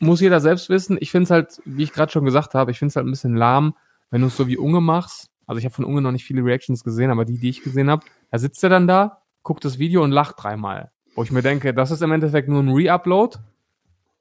Muss 0.00 0.20
jeder 0.20 0.40
selbst 0.40 0.68
wissen. 0.70 0.96
Ich 1.00 1.10
finde 1.10 1.24
es 1.24 1.30
halt, 1.30 1.62
wie 1.64 1.82
ich 1.82 1.92
gerade 1.92 2.10
schon 2.10 2.24
gesagt 2.24 2.54
habe, 2.54 2.70
ich 2.70 2.78
finde 2.78 2.90
es 2.90 2.96
halt 2.96 3.06
ein 3.06 3.10
bisschen 3.10 3.36
lahm, 3.36 3.74
wenn 4.10 4.22
du 4.22 4.26
es 4.26 4.36
so 4.36 4.48
wie 4.48 4.56
Unge 4.56 4.80
machst. 4.80 5.30
Also 5.46 5.58
ich 5.58 5.64
habe 5.64 5.74
von 5.74 5.84
Unge 5.84 6.00
noch 6.00 6.12
nicht 6.12 6.24
viele 6.24 6.44
Reactions 6.44 6.82
gesehen, 6.82 7.10
aber 7.10 7.24
die, 7.24 7.38
die 7.38 7.50
ich 7.50 7.62
gesehen 7.62 7.90
habe, 7.90 8.02
da 8.30 8.38
sitzt 8.38 8.62
er 8.64 8.70
dann 8.70 8.86
da, 8.86 9.22
guckt 9.42 9.64
das 9.64 9.78
Video 9.78 10.02
und 10.02 10.10
lacht 10.10 10.36
dreimal. 10.42 10.90
Wo 11.14 11.22
ich 11.22 11.32
mir 11.32 11.42
denke, 11.42 11.74
das 11.74 11.90
ist 11.90 12.02
im 12.02 12.12
Endeffekt 12.12 12.48
nur 12.48 12.62
ein 12.62 12.70
Re-Upload. 12.70 13.38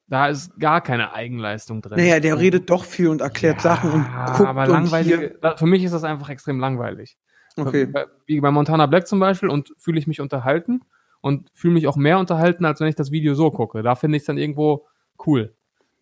Da 0.07 0.27
ist 0.27 0.59
gar 0.59 0.81
keine 0.81 1.13
Eigenleistung 1.13 1.81
drin. 1.83 1.97
Naja, 1.97 2.19
der 2.19 2.39
redet 2.39 2.69
doch 2.69 2.83
viel 2.83 3.09
und 3.09 3.21
erklärt 3.21 3.61
Sachen 3.61 3.91
und 3.91 4.03
guckt 4.03 4.49
aber 4.49 4.63
und 4.63 4.69
langweilig. 4.69 5.33
Für 5.55 5.67
mich 5.67 5.83
ist 5.83 5.91
das 5.91 6.03
einfach 6.03 6.29
extrem 6.29 6.59
langweilig. 6.59 7.15
Okay. 7.55 7.87
Wie 8.25 8.41
bei 8.41 8.51
Montana 8.51 8.87
Black 8.87 9.07
zum 9.07 9.19
Beispiel 9.19 9.49
und 9.49 9.73
fühle 9.77 9.99
ich 9.99 10.07
mich 10.07 10.19
unterhalten 10.19 10.81
und 11.21 11.49
fühle 11.53 11.75
mich 11.75 11.87
auch 11.87 11.95
mehr 11.95 12.17
unterhalten, 12.17 12.65
als 12.65 12.79
wenn 12.79 12.87
ich 12.87 12.95
das 12.95 13.11
Video 13.11 13.35
so 13.35 13.51
gucke. 13.51 13.83
Da 13.83 13.93
finde 13.95 14.17
ich 14.17 14.23
es 14.23 14.27
dann 14.27 14.39
irgendwo 14.39 14.87
cool. 15.27 15.53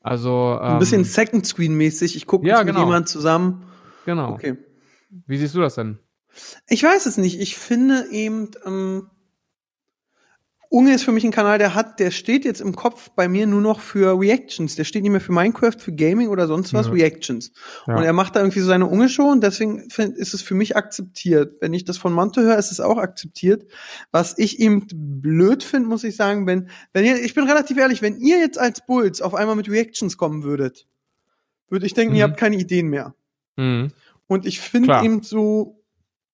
Also 0.07 0.57
ähm, 0.61 0.73
Ein 0.73 0.79
bisschen 0.79 1.03
Second 1.03 1.45
Screen 1.45 1.75
mäßig. 1.75 2.15
Ich 2.15 2.25
gucke 2.25 2.47
Ja, 2.47 2.59
mit 2.59 2.67
genau. 2.67 2.85
jemand 2.85 3.09
zusammen. 3.09 3.63
genau. 4.05 4.33
Okay. 4.33 4.57
Wie 5.25 5.37
siehst 5.37 5.55
du 5.55 5.61
das 5.61 5.75
denn? 5.75 5.99
Ich 6.67 6.83
weiß 6.83 7.05
es 7.05 7.17
nicht. 7.17 7.39
Ich 7.39 7.57
finde 7.57 8.07
eben, 8.11 8.51
ähm, 8.65 9.09
Unge 10.69 10.93
ist 10.93 11.03
für 11.03 11.11
mich 11.13 11.23
ein 11.23 11.31
Kanal, 11.31 11.57
der 11.59 11.75
hat, 11.75 11.99
der 11.99 12.11
steht 12.11 12.43
jetzt 12.43 12.59
im 12.59 12.75
Kopf 12.75 13.09
bei 13.15 13.27
mir 13.29 13.47
nur 13.47 13.61
noch 13.61 13.79
für 13.79 14.19
Reactions. 14.19 14.75
Der 14.75 14.83
steht 14.83 15.03
nicht 15.03 15.11
mehr 15.11 15.21
für 15.21 15.31
Minecraft, 15.31 15.75
für 15.79 15.93
Gaming 15.93 16.27
oder 16.27 16.45
sonst 16.47 16.73
was, 16.73 16.87
Ja. 16.87 16.91
Reactions. 16.91 17.51
Ja. 17.87 17.95
Und 17.95 18.03
er 18.03 18.11
macht 18.13 18.35
da 18.35 18.41
irgendwie 18.41 18.59
so 18.59 18.67
seine 18.67 18.85
Unge-Show 18.85 19.29
und 19.31 19.41
deswegen 19.41 19.79
ist 19.79 20.33
es 20.33 20.41
für 20.41 20.55
mich 20.55 20.75
akzeptiert. 20.75 21.55
Wenn 21.61 21.73
ich 21.73 21.85
das 21.85 21.97
von 21.97 22.11
Monte 22.11 22.41
höre, 22.41 22.57
ist 22.57 22.71
es 22.71 22.79
auch 22.81 22.97
akzeptiert. 22.97 23.65
Was 24.11 24.37
ich 24.37 24.59
ihm 24.59 24.85
blöd 24.93 25.63
finde, 25.63 25.87
muss 25.87 26.03
ich 26.03 26.15
sagen, 26.17 26.45
wenn, 26.47 26.69
wenn 26.91 27.05
ihr, 27.05 27.23
ich 27.23 27.33
bin 27.33 27.45
relativ 27.47 27.77
ehrlich, 27.77 28.01
wenn 28.01 28.17
ihr 28.17 28.37
jetzt 28.39 28.59
als 28.59 28.85
Bulls 28.85 29.21
auf 29.21 29.35
einmal 29.35 29.55
mit 29.55 29.69
Reactions 29.69 30.17
kommen 30.17 30.43
würdet, 30.43 30.85
würde 31.69 31.85
ich 31.85 31.93
denken, 31.93 32.13
ihr 32.15 32.25
Mhm. 32.27 32.31
habt 32.31 32.39
keine 32.39 32.57
Ideen 32.57 32.87
mehr. 32.87 33.15
Mhm. 33.55 33.91
Und 34.27 34.45
ich 34.45 34.59
finde 34.59 34.99
eben 35.03 35.21
so, 35.23 35.76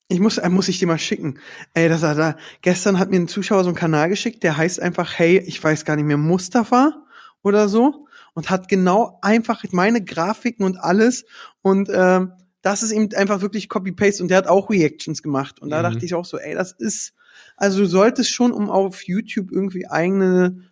ich 0.07 0.19
muss, 0.19 0.37
äh, 0.37 0.49
muss 0.49 0.67
ich 0.67 0.79
dir 0.79 0.87
mal 0.87 0.99
schicken. 0.99 1.39
Ey, 1.73 1.89
das 1.89 2.03
er 2.03 2.15
da, 2.15 2.37
gestern 2.61 2.99
hat 2.99 3.09
mir 3.09 3.17
ein 3.17 3.27
Zuschauer 3.27 3.63
so 3.63 3.69
einen 3.69 3.77
Kanal 3.77 4.09
geschickt, 4.09 4.43
der 4.43 4.57
heißt 4.57 4.79
einfach, 4.81 5.17
hey, 5.17 5.39
ich 5.39 5.63
weiß 5.63 5.85
gar 5.85 5.95
nicht 5.95 6.05
mehr, 6.05 6.17
Mustafa 6.17 7.03
oder 7.41 7.67
so. 7.69 8.07
Und 8.35 8.49
hat 8.49 8.67
genau 8.67 9.19
einfach 9.21 9.63
meine 9.71 10.03
Grafiken 10.03 10.65
und 10.65 10.77
alles. 10.77 11.25
Und 11.61 11.89
ähm, 11.93 12.31
das 12.63 12.81
ist 12.81 12.91
eben 12.91 13.13
einfach 13.13 13.41
wirklich 13.41 13.69
Copy-Paste. 13.69 14.23
Und 14.23 14.29
der 14.29 14.37
hat 14.39 14.47
auch 14.47 14.69
Reactions 14.71 15.21
gemacht. 15.21 15.61
Und 15.61 15.69
da 15.69 15.79
Mhm. 15.79 15.83
dachte 15.83 16.05
ich 16.05 16.15
auch 16.15 16.25
so, 16.25 16.39
ey, 16.39 16.55
das 16.55 16.71
ist, 16.71 17.13
also 17.57 17.79
du 17.79 17.85
solltest 17.85 18.31
schon, 18.31 18.51
um 18.51 18.69
auf 18.71 19.03
YouTube 19.03 19.51
irgendwie 19.51 19.87
eigene 19.87 20.63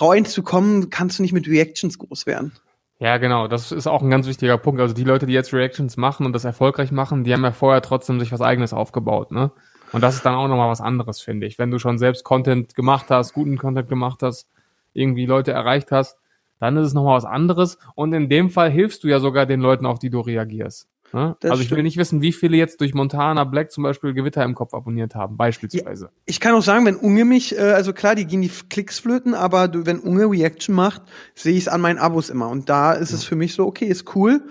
Rollen 0.00 0.26
zu 0.26 0.42
kommen, 0.42 0.90
kannst 0.90 1.18
du 1.18 1.22
nicht 1.22 1.32
mit 1.32 1.48
Reactions 1.48 1.98
groß 1.98 2.26
werden. 2.26 2.52
Ja, 3.00 3.18
genau. 3.18 3.48
Das 3.48 3.72
ist 3.72 3.86
auch 3.86 4.02
ein 4.02 4.10
ganz 4.10 4.26
wichtiger 4.26 4.56
Punkt. 4.56 4.80
Also 4.80 4.94
die 4.94 5.04
Leute, 5.04 5.26
die 5.26 5.32
jetzt 5.32 5.52
Reactions 5.52 5.96
machen 5.96 6.26
und 6.26 6.32
das 6.32 6.44
erfolgreich 6.44 6.92
machen, 6.92 7.24
die 7.24 7.32
haben 7.32 7.44
ja 7.44 7.52
vorher 7.52 7.82
trotzdem 7.82 8.20
sich 8.20 8.32
was 8.32 8.40
eigenes 8.40 8.72
aufgebaut, 8.72 9.30
ne? 9.32 9.50
Und 9.92 10.00
das 10.00 10.16
ist 10.16 10.24
dann 10.24 10.34
auch 10.34 10.48
nochmal 10.48 10.70
was 10.70 10.80
anderes, 10.80 11.20
finde 11.20 11.46
ich. 11.46 11.58
Wenn 11.58 11.70
du 11.70 11.78
schon 11.78 11.98
selbst 11.98 12.24
Content 12.24 12.74
gemacht 12.74 13.06
hast, 13.10 13.32
guten 13.32 13.58
Content 13.58 13.88
gemacht 13.88 14.22
hast, 14.22 14.48
irgendwie 14.92 15.26
Leute 15.26 15.52
erreicht 15.52 15.92
hast, 15.92 16.18
dann 16.58 16.76
ist 16.76 16.88
es 16.88 16.94
nochmal 16.94 17.16
was 17.16 17.24
anderes. 17.24 17.78
Und 17.94 18.12
in 18.12 18.28
dem 18.28 18.50
Fall 18.50 18.70
hilfst 18.70 19.04
du 19.04 19.08
ja 19.08 19.20
sogar 19.20 19.46
den 19.46 19.60
Leuten, 19.60 19.86
auf 19.86 19.98
die 19.98 20.10
du 20.10 20.20
reagierst. 20.20 20.88
Ne? 21.14 21.36
Also 21.44 21.54
ich 21.54 21.60
will 21.60 21.64
stimmt. 21.66 21.82
nicht 21.84 21.96
wissen, 21.96 22.22
wie 22.22 22.32
viele 22.32 22.56
jetzt 22.56 22.80
durch 22.80 22.92
Montana 22.92 23.44
Black 23.44 23.70
zum 23.70 23.84
Beispiel 23.84 24.14
Gewitter 24.14 24.42
im 24.42 24.56
Kopf 24.56 24.74
abonniert 24.74 25.14
haben, 25.14 25.36
beispielsweise. 25.36 26.10
Ich 26.26 26.40
kann 26.40 26.56
auch 26.56 26.62
sagen, 26.62 26.84
wenn 26.86 26.96
Unge 26.96 27.24
mich, 27.24 27.56
äh, 27.56 27.60
also 27.60 27.92
klar, 27.92 28.16
die 28.16 28.26
gehen 28.26 28.42
die 28.42 28.50
Klicks 28.68 28.98
flöten, 28.98 29.32
aber 29.32 29.68
du, 29.68 29.86
wenn 29.86 30.00
Unge 30.00 30.28
Reaction 30.28 30.74
macht, 30.74 31.02
sehe 31.36 31.52
ich 31.52 31.60
es 31.60 31.68
an 31.68 31.80
meinen 31.80 31.98
Abos 31.98 32.30
immer. 32.30 32.48
Und 32.48 32.68
da 32.68 32.92
ist 32.92 33.12
es 33.12 33.22
für 33.22 33.36
mich 33.36 33.54
so, 33.54 33.64
okay, 33.64 33.86
ist 33.86 34.16
cool. 34.16 34.42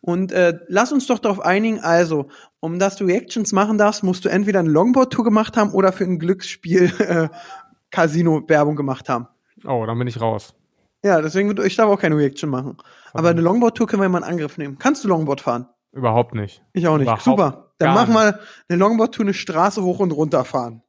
Und 0.00 0.30
äh, 0.30 0.60
lass 0.68 0.92
uns 0.92 1.08
doch 1.08 1.18
darauf 1.18 1.40
einigen, 1.40 1.80
also, 1.80 2.28
um 2.60 2.78
dass 2.78 2.94
du 2.94 3.04
Reactions 3.04 3.50
machen 3.50 3.76
darfst, 3.76 4.04
musst 4.04 4.24
du 4.24 4.28
entweder 4.28 4.60
eine 4.60 4.70
Longboard-Tour 4.70 5.24
gemacht 5.24 5.56
haben 5.56 5.72
oder 5.72 5.90
für 5.90 6.04
ein 6.04 6.20
Glücksspiel 6.20 6.84
äh, 7.00 7.28
Casino-Werbung 7.90 8.76
gemacht 8.76 9.08
haben. 9.08 9.26
Oh, 9.64 9.84
dann 9.86 9.98
bin 9.98 10.06
ich 10.06 10.20
raus. 10.20 10.54
Ja, 11.04 11.20
deswegen 11.20 11.48
würde 11.48 11.66
ich 11.66 11.74
darf 11.74 11.88
auch 11.88 11.98
keine 11.98 12.16
Reaction 12.16 12.48
machen. 12.48 12.76
Aber 13.12 13.30
eine 13.30 13.40
Longboard-Tour 13.40 13.88
können 13.88 14.02
wir 14.02 14.08
mal 14.08 14.18
in 14.18 14.24
Angriff 14.24 14.56
nehmen. 14.56 14.78
Kannst 14.78 15.02
du 15.02 15.08
Longboard 15.08 15.40
fahren? 15.40 15.66
Überhaupt 15.92 16.34
nicht. 16.34 16.62
Ich 16.72 16.88
auch 16.88 16.96
nicht. 16.96 17.04
Überhaupt 17.04 17.22
Super. 17.22 17.74
Dann 17.78 17.94
machen 17.94 18.14
wir 18.14 18.38
eine 18.68 18.78
Longboard-Tour, 18.78 19.24
eine 19.24 19.34
Straße 19.34 19.82
hoch 19.82 19.98
und 19.98 20.12
runter 20.12 20.44
fahren. 20.44 20.82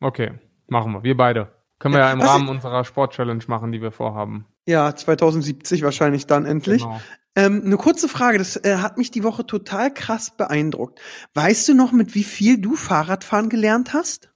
Okay, 0.00 0.32
machen 0.68 0.92
wir. 0.92 1.02
Wir 1.02 1.16
beide. 1.16 1.52
Können 1.78 1.94
wir 1.94 2.00
Ja, 2.00 2.06
ja 2.08 2.12
im 2.12 2.20
was 2.20 2.28
Rahmen 2.28 2.48
unserer 2.48 2.84
Sport-Challenge 2.84 3.44
machen, 3.46 3.72
die 3.72 3.82
wir 3.82 3.92
vorhaben. 3.92 4.46
Ja, 4.66 4.94
2070 4.94 5.82
wahrscheinlich 5.82 6.26
dann 6.26 6.46
endlich. 6.46 6.82
Genau. 6.82 7.00
Ähm, 7.36 7.62
eine 7.64 7.76
kurze 7.76 8.08
Frage, 8.08 8.38
das 8.38 8.56
äh, 8.56 8.76
hat 8.76 8.96
mich 8.96 9.10
die 9.10 9.24
Woche 9.24 9.44
total 9.46 9.92
krass 9.92 10.36
beeindruckt. 10.36 11.00
Weißt 11.34 11.68
du 11.68 11.74
noch, 11.74 11.92
mit 11.92 12.14
wie 12.14 12.22
viel 12.22 12.60
du 12.60 12.76
Fahrradfahren 12.76 13.48
gelernt 13.48 13.92
hast? 13.92 14.30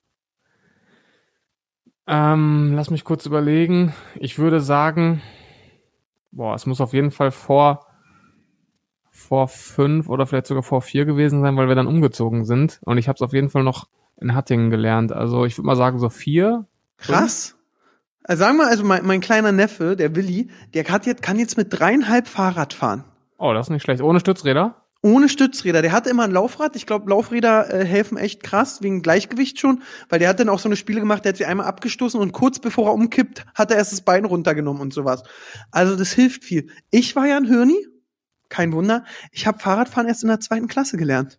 Ähm, 2.06 2.72
lass 2.74 2.90
mich 2.90 3.04
kurz 3.04 3.26
überlegen. 3.26 3.94
Ich 4.16 4.38
würde 4.38 4.60
sagen, 4.60 5.22
boah, 6.32 6.54
es 6.54 6.66
muss 6.66 6.80
auf 6.80 6.92
jeden 6.92 7.10
Fall 7.10 7.30
vor, 7.30 7.86
vor 9.18 9.48
fünf 9.48 10.08
oder 10.08 10.26
vielleicht 10.26 10.46
sogar 10.46 10.62
vor 10.62 10.80
vier 10.80 11.04
gewesen 11.04 11.42
sein, 11.42 11.56
weil 11.56 11.68
wir 11.68 11.74
dann 11.74 11.86
umgezogen 11.86 12.44
sind. 12.44 12.80
Und 12.84 12.98
ich 12.98 13.08
habe 13.08 13.16
es 13.16 13.22
auf 13.22 13.32
jeden 13.32 13.50
Fall 13.50 13.64
noch 13.64 13.88
in 14.20 14.34
Hattingen 14.34 14.70
gelernt. 14.70 15.12
Also 15.12 15.44
ich 15.44 15.58
würde 15.58 15.66
mal 15.66 15.76
sagen, 15.76 15.98
so 15.98 16.08
vier. 16.08 16.66
Krass. 16.96 17.56
Also 18.24 18.44
sagen 18.44 18.58
wir, 18.58 18.66
also 18.66 18.84
mein, 18.84 19.04
mein 19.06 19.20
kleiner 19.20 19.52
Neffe, 19.52 19.96
der 19.96 20.14
Willi, 20.14 20.50
der 20.74 20.84
hat 20.84 21.06
jetzt, 21.06 21.22
kann 21.22 21.38
jetzt 21.38 21.56
mit 21.56 21.68
dreieinhalb 21.70 22.28
Fahrrad 22.28 22.72
fahren. 22.72 23.04
Oh, 23.38 23.52
das 23.52 23.66
ist 23.66 23.70
nicht 23.70 23.82
schlecht. 23.82 24.02
Ohne 24.02 24.20
Stützräder? 24.20 24.76
Ohne 25.00 25.28
Stützräder. 25.28 25.82
Der 25.82 25.92
hatte 25.92 26.10
immer 26.10 26.24
ein 26.24 26.32
Laufrad. 26.32 26.74
Ich 26.74 26.84
glaube, 26.84 27.08
Laufräder 27.08 27.72
äh, 27.72 27.84
helfen 27.84 28.18
echt 28.18 28.42
krass, 28.42 28.82
wegen 28.82 29.02
Gleichgewicht 29.02 29.60
schon, 29.60 29.82
weil 30.08 30.18
der 30.18 30.28
hat 30.28 30.40
dann 30.40 30.48
auch 30.48 30.58
so 30.58 30.68
eine 30.68 30.76
Spiele 30.76 31.00
gemacht, 31.00 31.24
der 31.24 31.30
hat 31.30 31.36
sie 31.36 31.44
einmal 31.44 31.66
abgestoßen 31.66 32.18
und 32.18 32.32
kurz 32.32 32.58
bevor 32.58 32.88
er 32.88 32.94
umkippt, 32.94 33.46
hat 33.54 33.70
er 33.70 33.76
erst 33.76 33.92
das 33.92 34.00
Bein 34.00 34.24
runtergenommen 34.24 34.82
und 34.82 34.92
sowas. 34.92 35.22
Also 35.70 35.94
das 35.94 36.12
hilft 36.12 36.44
viel. 36.44 36.68
Ich 36.90 37.14
war 37.14 37.26
ja 37.26 37.36
ein 37.36 37.44
Hirni. 37.44 37.86
Kein 38.48 38.72
Wunder. 38.72 39.04
Ich 39.32 39.46
habe 39.46 39.58
Fahrradfahren 39.58 40.08
erst 40.08 40.22
in 40.22 40.28
der 40.28 40.40
zweiten 40.40 40.68
Klasse 40.68 40.96
gelernt. 40.96 41.38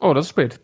Oh, 0.00 0.14
das 0.14 0.26
ist 0.26 0.30
spät. 0.30 0.60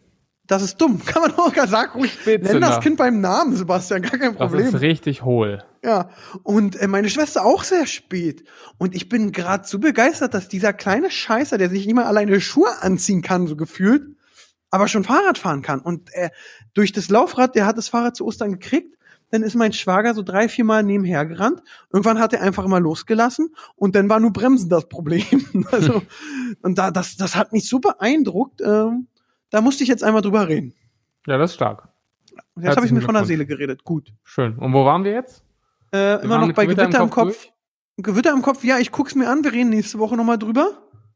Das 0.47 0.63
ist 0.63 0.77
dumm. 0.81 1.03
Kann 1.05 1.23
man 1.23 1.33
auch 1.35 1.53
gar 1.53 1.69
sagen. 1.69 1.93
Ruhig 1.99 2.19
nenn 2.27 2.61
das 2.61 2.81
Kind 2.81 2.97
beim 2.97 3.21
Namen, 3.21 3.57
Sebastian. 3.57 4.03
Gar 4.03 4.19
kein 4.19 4.37
Das 4.37 4.51
Problem. 4.51 4.67
ist 4.67 4.81
richtig 4.81 5.23
hohl. 5.23 5.65
Ja, 5.85 6.11
und 6.45 6.77
äh, 6.77 6.87
meine 6.87 7.09
Schwester 7.11 7.45
auch 7.45 7.65
sehr 7.65 7.87
spät. 7.87 8.45
Und 8.79 8.95
ich 8.95 9.09
bin 9.09 9.33
gerade 9.33 9.67
so 9.67 9.79
begeistert, 9.79 10.35
dass 10.35 10.49
dieser 10.49 10.73
kleine 10.73 11.11
Scheißer, 11.11 11.59
der 11.59 11.71
sich 11.71 11.87
nicht 11.87 11.95
mal 11.95 12.05
alleine 12.05 12.41
Schuhe 12.41 12.71
anziehen 12.83 13.23
kann, 13.23 13.47
so 13.47 13.57
gefühlt, 13.57 14.03
aber 14.71 14.87
schon 14.89 15.05
Fahrrad 15.05 15.39
fahren 15.39 15.63
kann. 15.63 15.81
Und 15.81 16.13
äh, 16.15 16.31
durch 16.75 16.93
das 16.93 17.09
Laufrad, 17.09 17.57
der 17.57 17.67
hat 17.67 17.79
das 17.79 17.89
Fahrrad 17.89 18.15
zu 18.17 18.25
Ostern 18.25 18.53
gekriegt, 18.53 18.97
dann 19.33 19.43
ist 19.43 19.55
mein 19.55 19.73
Schwager 19.73 20.13
so 20.13 20.23
drei, 20.23 20.47
vier 20.47 20.67
Mal 20.67 20.83
nebenher 20.83 21.25
gerannt. 21.25 21.63
Irgendwann 21.91 22.19
hat 22.19 22.35
er 22.35 22.43
einfach 22.43 22.67
mal 22.67 22.83
losgelassen 22.83 23.55
und 23.77 23.97
dann 23.97 24.11
war 24.11 24.21
nur 24.21 24.31
Bremsen 24.31 24.69
das 24.69 24.91
Problem. 24.91 25.25
also, 25.73 26.03
und 26.61 26.77
da, 26.77 26.91
das, 26.91 27.17
das 27.17 27.35
hat 27.35 27.51
mich 27.53 27.67
so 27.67 27.81
beeindruckt. 27.81 28.61
Ähm, 28.61 29.09
da 29.49 29.63
musste 29.63 29.85
ich 29.85 29.89
jetzt 29.89 30.05
einmal 30.05 30.21
drüber 30.21 30.49
reden. 30.49 30.75
Ja, 31.27 31.39
das 31.39 31.53
ist 31.53 31.55
stark. 31.55 31.89
Und 32.55 32.65
Jetzt 32.65 32.77
habe 32.77 32.85
ich 32.85 32.93
mir 32.93 33.01
von 33.01 33.15
der. 33.15 33.25
Seele 33.25 33.47
geredet. 33.47 33.85
Gut. 33.85 34.13
Schön. 34.23 34.59
Und 34.59 34.75
wo 34.75 34.85
waren 34.85 35.03
wir 35.03 35.13
jetzt? 35.13 35.43
Äh, 35.95 36.23
immer 36.23 36.35
waren 36.41 36.49
noch 36.49 36.55
bei 36.55 36.67
Gewitter 36.67 36.85
Gewitter, 36.85 37.03
im 37.03 37.11
Kopf 37.11 37.29
Kopf. 37.29 37.53
Gewitter 37.97 38.33
im 38.33 38.43
Kopf, 38.43 38.65
ja, 38.65 38.79
ich 38.79 38.93
guck's 38.93 39.15
mir 39.15 39.31
an. 39.31 39.45
Wir 39.45 39.53
reden 39.53 39.71
nächste 39.71 39.99
Woche 39.99 40.15
nochmal 40.15 40.39
drüber. 40.39 40.73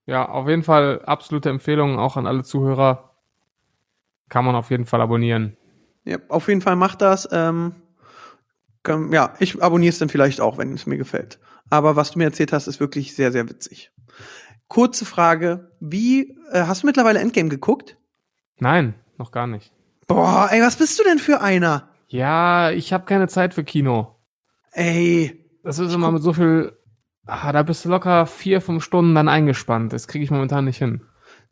Ja, 0.07 0.27
auf 0.27 0.49
jeden 0.49 0.63
Fall 0.63 1.03
absolute 1.05 1.51
Empfehlung 1.51 1.99
auch 1.99 2.17
an 2.17 2.27
alle 2.27 2.45
Zuhörer. 2.45 3.15
Kann 4.31 4.47
man 4.47 4.55
auf 4.55 4.71
jeden 4.71 4.87
Fall 4.87 5.03
abonnieren. 5.03 5.59
Ja, 6.05 6.17
auf 6.29 6.49
jeden 6.49 6.63
Fall 6.63 6.77
macht 6.77 7.03
das. 7.03 7.29
Ähm, 7.31 7.75
kann- 8.87 9.13
ja, 9.13 9.35
ich 9.39 9.63
abonniere 9.63 9.91
es 9.91 9.99
dann 9.99 10.09
vielleicht 10.09 10.41
auch, 10.41 10.57
wenn 10.59 10.73
es 10.73 10.87
mir 10.87 10.97
gefällt. 10.97 11.39
Aber 11.69 11.97
was 11.97 12.13
du 12.13 12.19
mir 12.19 12.25
erzählt 12.25 12.53
hast, 12.53 12.67
ist 12.69 12.81
wirklich 12.81 13.15
sehr, 13.15 13.33
sehr 13.33 13.49
witzig. 13.49 13.91
Kurze 14.69 15.05
Frage: 15.05 15.71
Wie 15.81 16.37
äh, 16.53 16.63
hast 16.67 16.83
du 16.83 16.87
mittlerweile 16.87 17.19
Endgame 17.21 17.49
geguckt? 17.51 17.97
Nein, 18.59 18.95
noch 19.19 19.31
gar 19.33 19.47
nicht. 19.47 19.73
Boah, 20.07 20.49
ey, 20.51 20.63
was 20.63 20.77
bist 20.77 20.99
du 20.99 21.05
denn 21.05 21.19
für 21.19 21.41
einer? 21.41 21.89
Ja, 22.09 22.71
ich 22.71 22.93
habe 22.93 23.05
keine 23.05 23.29
Zeit 23.29 23.53
für 23.55 23.65
Kino. 23.65 24.17
Ey, 24.73 25.45
Das 25.63 25.79
ist 25.79 25.93
immer 25.93 26.11
mit 26.13 26.23
so 26.23 26.33
viel. 26.33 26.73
Ah, 27.27 27.51
da 27.53 27.63
bist 27.65 27.85
du 27.85 27.89
locker 27.89 28.27
vier, 28.27 28.61
fünf 28.61 28.85
Stunden 28.85 29.15
dann 29.15 29.29
eingespannt. 29.29 29.93
Das 29.93 30.07
kriege 30.07 30.23
ich 30.25 30.31
momentan 30.31 30.65
nicht 30.65 30.79
hin. 30.79 31.03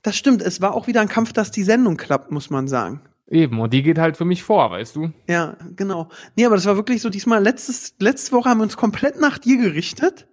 das 0.02 0.16
stimmt. 0.16 0.40
Es 0.42 0.60
war 0.60 0.74
auch 0.74 0.86
wieder 0.86 1.00
ein 1.00 1.08
Kampf, 1.08 1.32
dass 1.32 1.50
die 1.50 1.64
Sendung 1.64 1.96
klappt, 1.96 2.30
muss 2.30 2.48
man 2.50 2.68
sagen. 2.68 3.00
Eben, 3.28 3.58
und 3.58 3.72
die 3.72 3.82
geht 3.82 3.98
halt 3.98 4.16
für 4.16 4.24
mich 4.24 4.42
vor, 4.42 4.70
weißt 4.70 4.96
du? 4.96 5.10
Ja, 5.28 5.56
genau. 5.76 6.08
Nee, 6.36 6.44
aber 6.44 6.56
das 6.56 6.66
war 6.66 6.76
wirklich 6.76 7.00
so 7.00 7.08
diesmal, 7.08 7.42
letztes, 7.42 7.94
letzte 7.98 8.32
Woche 8.32 8.50
haben 8.50 8.58
wir 8.58 8.64
uns 8.64 8.76
komplett 8.76 9.18
nach 9.18 9.38
dir 9.38 9.56
gerichtet. 9.56 10.28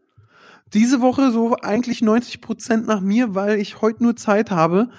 Diese 0.73 1.01
Woche 1.01 1.31
so 1.31 1.55
eigentlich 1.55 2.01
90 2.01 2.41
Prozent 2.41 2.87
nach 2.87 3.01
mir, 3.01 3.33
weil 3.35 3.59
ich 3.59 3.81
heute 3.81 4.03
nur 4.03 4.15
Zeit 4.15 4.51
habe. 4.51 4.89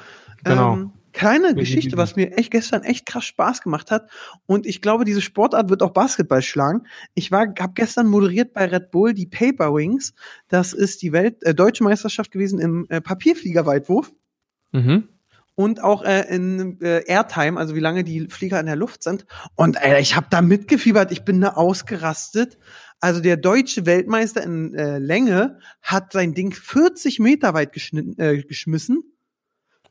Genau. 0.42 0.74
Ähm, 0.74 0.92
kleine 1.12 1.54
Geschichte, 1.54 1.98
was 1.98 2.16
mir 2.16 2.36
echt 2.38 2.50
gestern 2.50 2.82
echt 2.82 3.04
krass 3.04 3.24
Spaß 3.24 3.60
gemacht 3.60 3.90
hat. 3.90 4.10
Und 4.46 4.66
ich 4.66 4.80
glaube, 4.80 5.04
diese 5.04 5.20
Sportart 5.20 5.68
wird 5.68 5.82
auch 5.82 5.92
Basketball 5.92 6.42
schlagen. 6.42 6.86
Ich 7.14 7.30
war, 7.30 7.46
habe 7.58 7.72
gestern 7.74 8.06
moderiert 8.06 8.54
bei 8.54 8.66
Red 8.66 8.90
Bull 8.90 9.12
die 9.12 9.26
Paper 9.26 9.74
Wings. 9.74 10.14
Das 10.48 10.72
ist 10.72 11.02
die 11.02 11.12
Welt, 11.12 11.42
äh, 11.42 11.54
deutsche 11.54 11.84
Meisterschaft 11.84 12.30
gewesen 12.30 12.58
im 12.58 12.86
äh, 12.88 13.00
Papierfliegerweitwurf 13.00 14.12
Mhm. 14.72 15.08
Und 15.54 15.82
auch 15.82 16.02
äh, 16.02 16.22
in 16.34 16.80
äh, 16.80 17.04
Airtime, 17.06 17.58
also 17.58 17.74
wie 17.74 17.80
lange 17.80 18.04
die 18.04 18.28
Flieger 18.28 18.58
in 18.58 18.66
der 18.66 18.76
Luft 18.76 19.02
sind. 19.02 19.26
Und 19.54 19.76
äh, 19.82 20.00
ich 20.00 20.16
habe 20.16 20.26
da 20.30 20.40
mitgefiebert, 20.40 21.12
ich 21.12 21.24
bin 21.24 21.40
da 21.40 21.50
ausgerastet. 21.50 22.58
Also 23.00 23.20
der 23.20 23.36
deutsche 23.36 23.84
Weltmeister 23.84 24.42
in 24.42 24.74
äh, 24.74 24.98
Länge 24.98 25.58
hat 25.82 26.12
sein 26.12 26.34
Ding 26.34 26.52
40 26.52 27.18
Meter 27.18 27.52
weit 27.52 27.72
geschnitten, 27.72 28.18
äh, 28.20 28.42
geschmissen. 28.42 29.11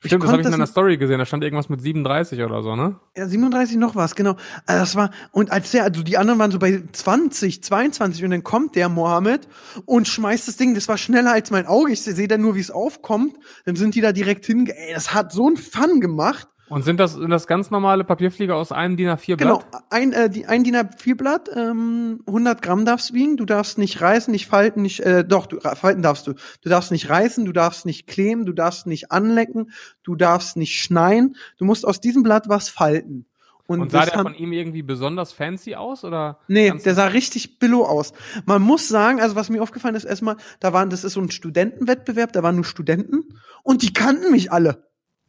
Stimmt, 0.03 0.23
das 0.23 0.31
habe 0.31 0.41
ich 0.41 0.47
in 0.47 0.53
einer 0.53 0.65
Story 0.65 0.97
gesehen. 0.97 1.19
Da 1.19 1.25
stand 1.25 1.43
irgendwas 1.43 1.69
mit 1.69 1.79
37 1.81 2.41
oder 2.41 2.63
so, 2.63 2.75
ne? 2.75 2.95
Ja, 3.15 3.27
37 3.27 3.77
noch 3.77 3.95
was, 3.95 4.15
genau. 4.15 4.35
Also 4.65 4.79
das 4.79 4.95
war, 4.95 5.11
und 5.31 5.51
als 5.51 5.69
der, 5.71 5.83
also 5.83 6.01
die 6.01 6.17
anderen 6.17 6.39
waren 6.39 6.49
so 6.49 6.57
bei 6.57 6.81
20, 6.91 7.63
22 7.63 8.23
und 8.23 8.31
dann 8.31 8.43
kommt 8.43 8.75
der 8.75 8.89
Mohammed 8.89 9.47
und 9.85 10.07
schmeißt 10.07 10.47
das 10.47 10.57
Ding, 10.57 10.73
das 10.73 10.87
war 10.87 10.97
schneller 10.97 11.33
als 11.33 11.51
mein 11.51 11.67
Auge. 11.67 11.91
Ich 11.91 12.01
sehe 12.01 12.27
dann 12.27 12.41
nur, 12.41 12.55
wie 12.55 12.61
es 12.61 12.71
aufkommt. 12.71 13.37
Dann 13.65 13.75
sind 13.75 13.93
die 13.93 14.01
da 14.01 14.11
direkt 14.11 14.45
hin, 14.45 14.65
ey, 14.65 14.93
das 14.93 15.13
hat 15.13 15.31
so 15.31 15.45
einen 15.45 15.57
Fun 15.57 16.01
gemacht. 16.01 16.47
Und 16.71 16.83
sind 16.83 17.01
das, 17.01 17.15
sind 17.15 17.29
das 17.29 17.47
ganz 17.47 17.69
normale 17.69 18.05
Papierflieger 18.05 18.55
aus 18.55 18.71
einem 18.71 18.95
DIN 18.95 19.09
A4 19.09 19.35
Genau, 19.35 19.57
Blatt? 19.57 19.83
ein, 19.89 20.13
äh, 20.13 20.29
die, 20.29 20.45
ein 20.45 20.63
DIN 20.63 20.77
A4 20.77 21.15
Blatt, 21.15 21.49
ähm, 21.53 22.23
100 22.25 22.61
Gramm 22.61 22.85
darfst 22.85 23.13
wiegen, 23.13 23.35
du 23.35 23.43
darfst 23.43 23.77
nicht 23.77 23.99
reißen, 23.99 24.31
nicht 24.31 24.47
falten, 24.47 24.81
nicht, 24.81 25.01
äh, 25.01 25.25
doch, 25.25 25.47
du, 25.47 25.59
falten 25.59 26.01
darfst 26.01 26.27
du. 26.27 26.33
Du 26.61 26.69
darfst 26.69 26.91
nicht 26.91 27.09
reißen, 27.09 27.43
du 27.43 27.51
darfst 27.51 27.85
nicht 27.85 28.07
kleben, 28.07 28.45
du 28.45 28.53
darfst 28.53 28.87
nicht 28.87 29.11
anlecken, 29.11 29.71
du 30.03 30.15
darfst 30.15 30.55
nicht 30.55 30.81
schneien, 30.81 31.35
du 31.57 31.65
musst 31.65 31.85
aus 31.85 31.99
diesem 31.99 32.23
Blatt 32.23 32.47
was 32.47 32.69
falten. 32.69 33.25
Und 33.67 33.91
sah 33.91 34.05
das 34.05 34.11
der 34.11 34.21
von 34.21 34.33
ihm 34.35 34.53
irgendwie 34.53 34.81
besonders 34.81 35.33
fancy 35.33 35.75
aus 35.75 36.05
oder? 36.05 36.39
Nee, 36.47 36.71
der 36.71 36.95
sah 36.95 37.07
richtig 37.07 37.59
billo 37.59 37.83
aus. 37.83 38.13
Man 38.45 38.61
muss 38.61 38.87
sagen, 38.87 39.19
also 39.19 39.35
was 39.35 39.49
mir 39.49 39.61
aufgefallen 39.61 39.95
ist, 39.95 40.05
erstmal, 40.05 40.37
da 40.61 40.71
waren, 40.71 40.89
das 40.89 41.03
ist 41.03 41.13
so 41.13 41.21
ein 41.21 41.31
Studentenwettbewerb, 41.31 42.31
da 42.31 42.43
waren 42.43 42.55
nur 42.55 42.63
Studenten 42.63 43.25
und 43.61 43.81
die 43.81 43.91
kannten 43.91 44.31
mich 44.31 44.53
alle. 44.53 44.87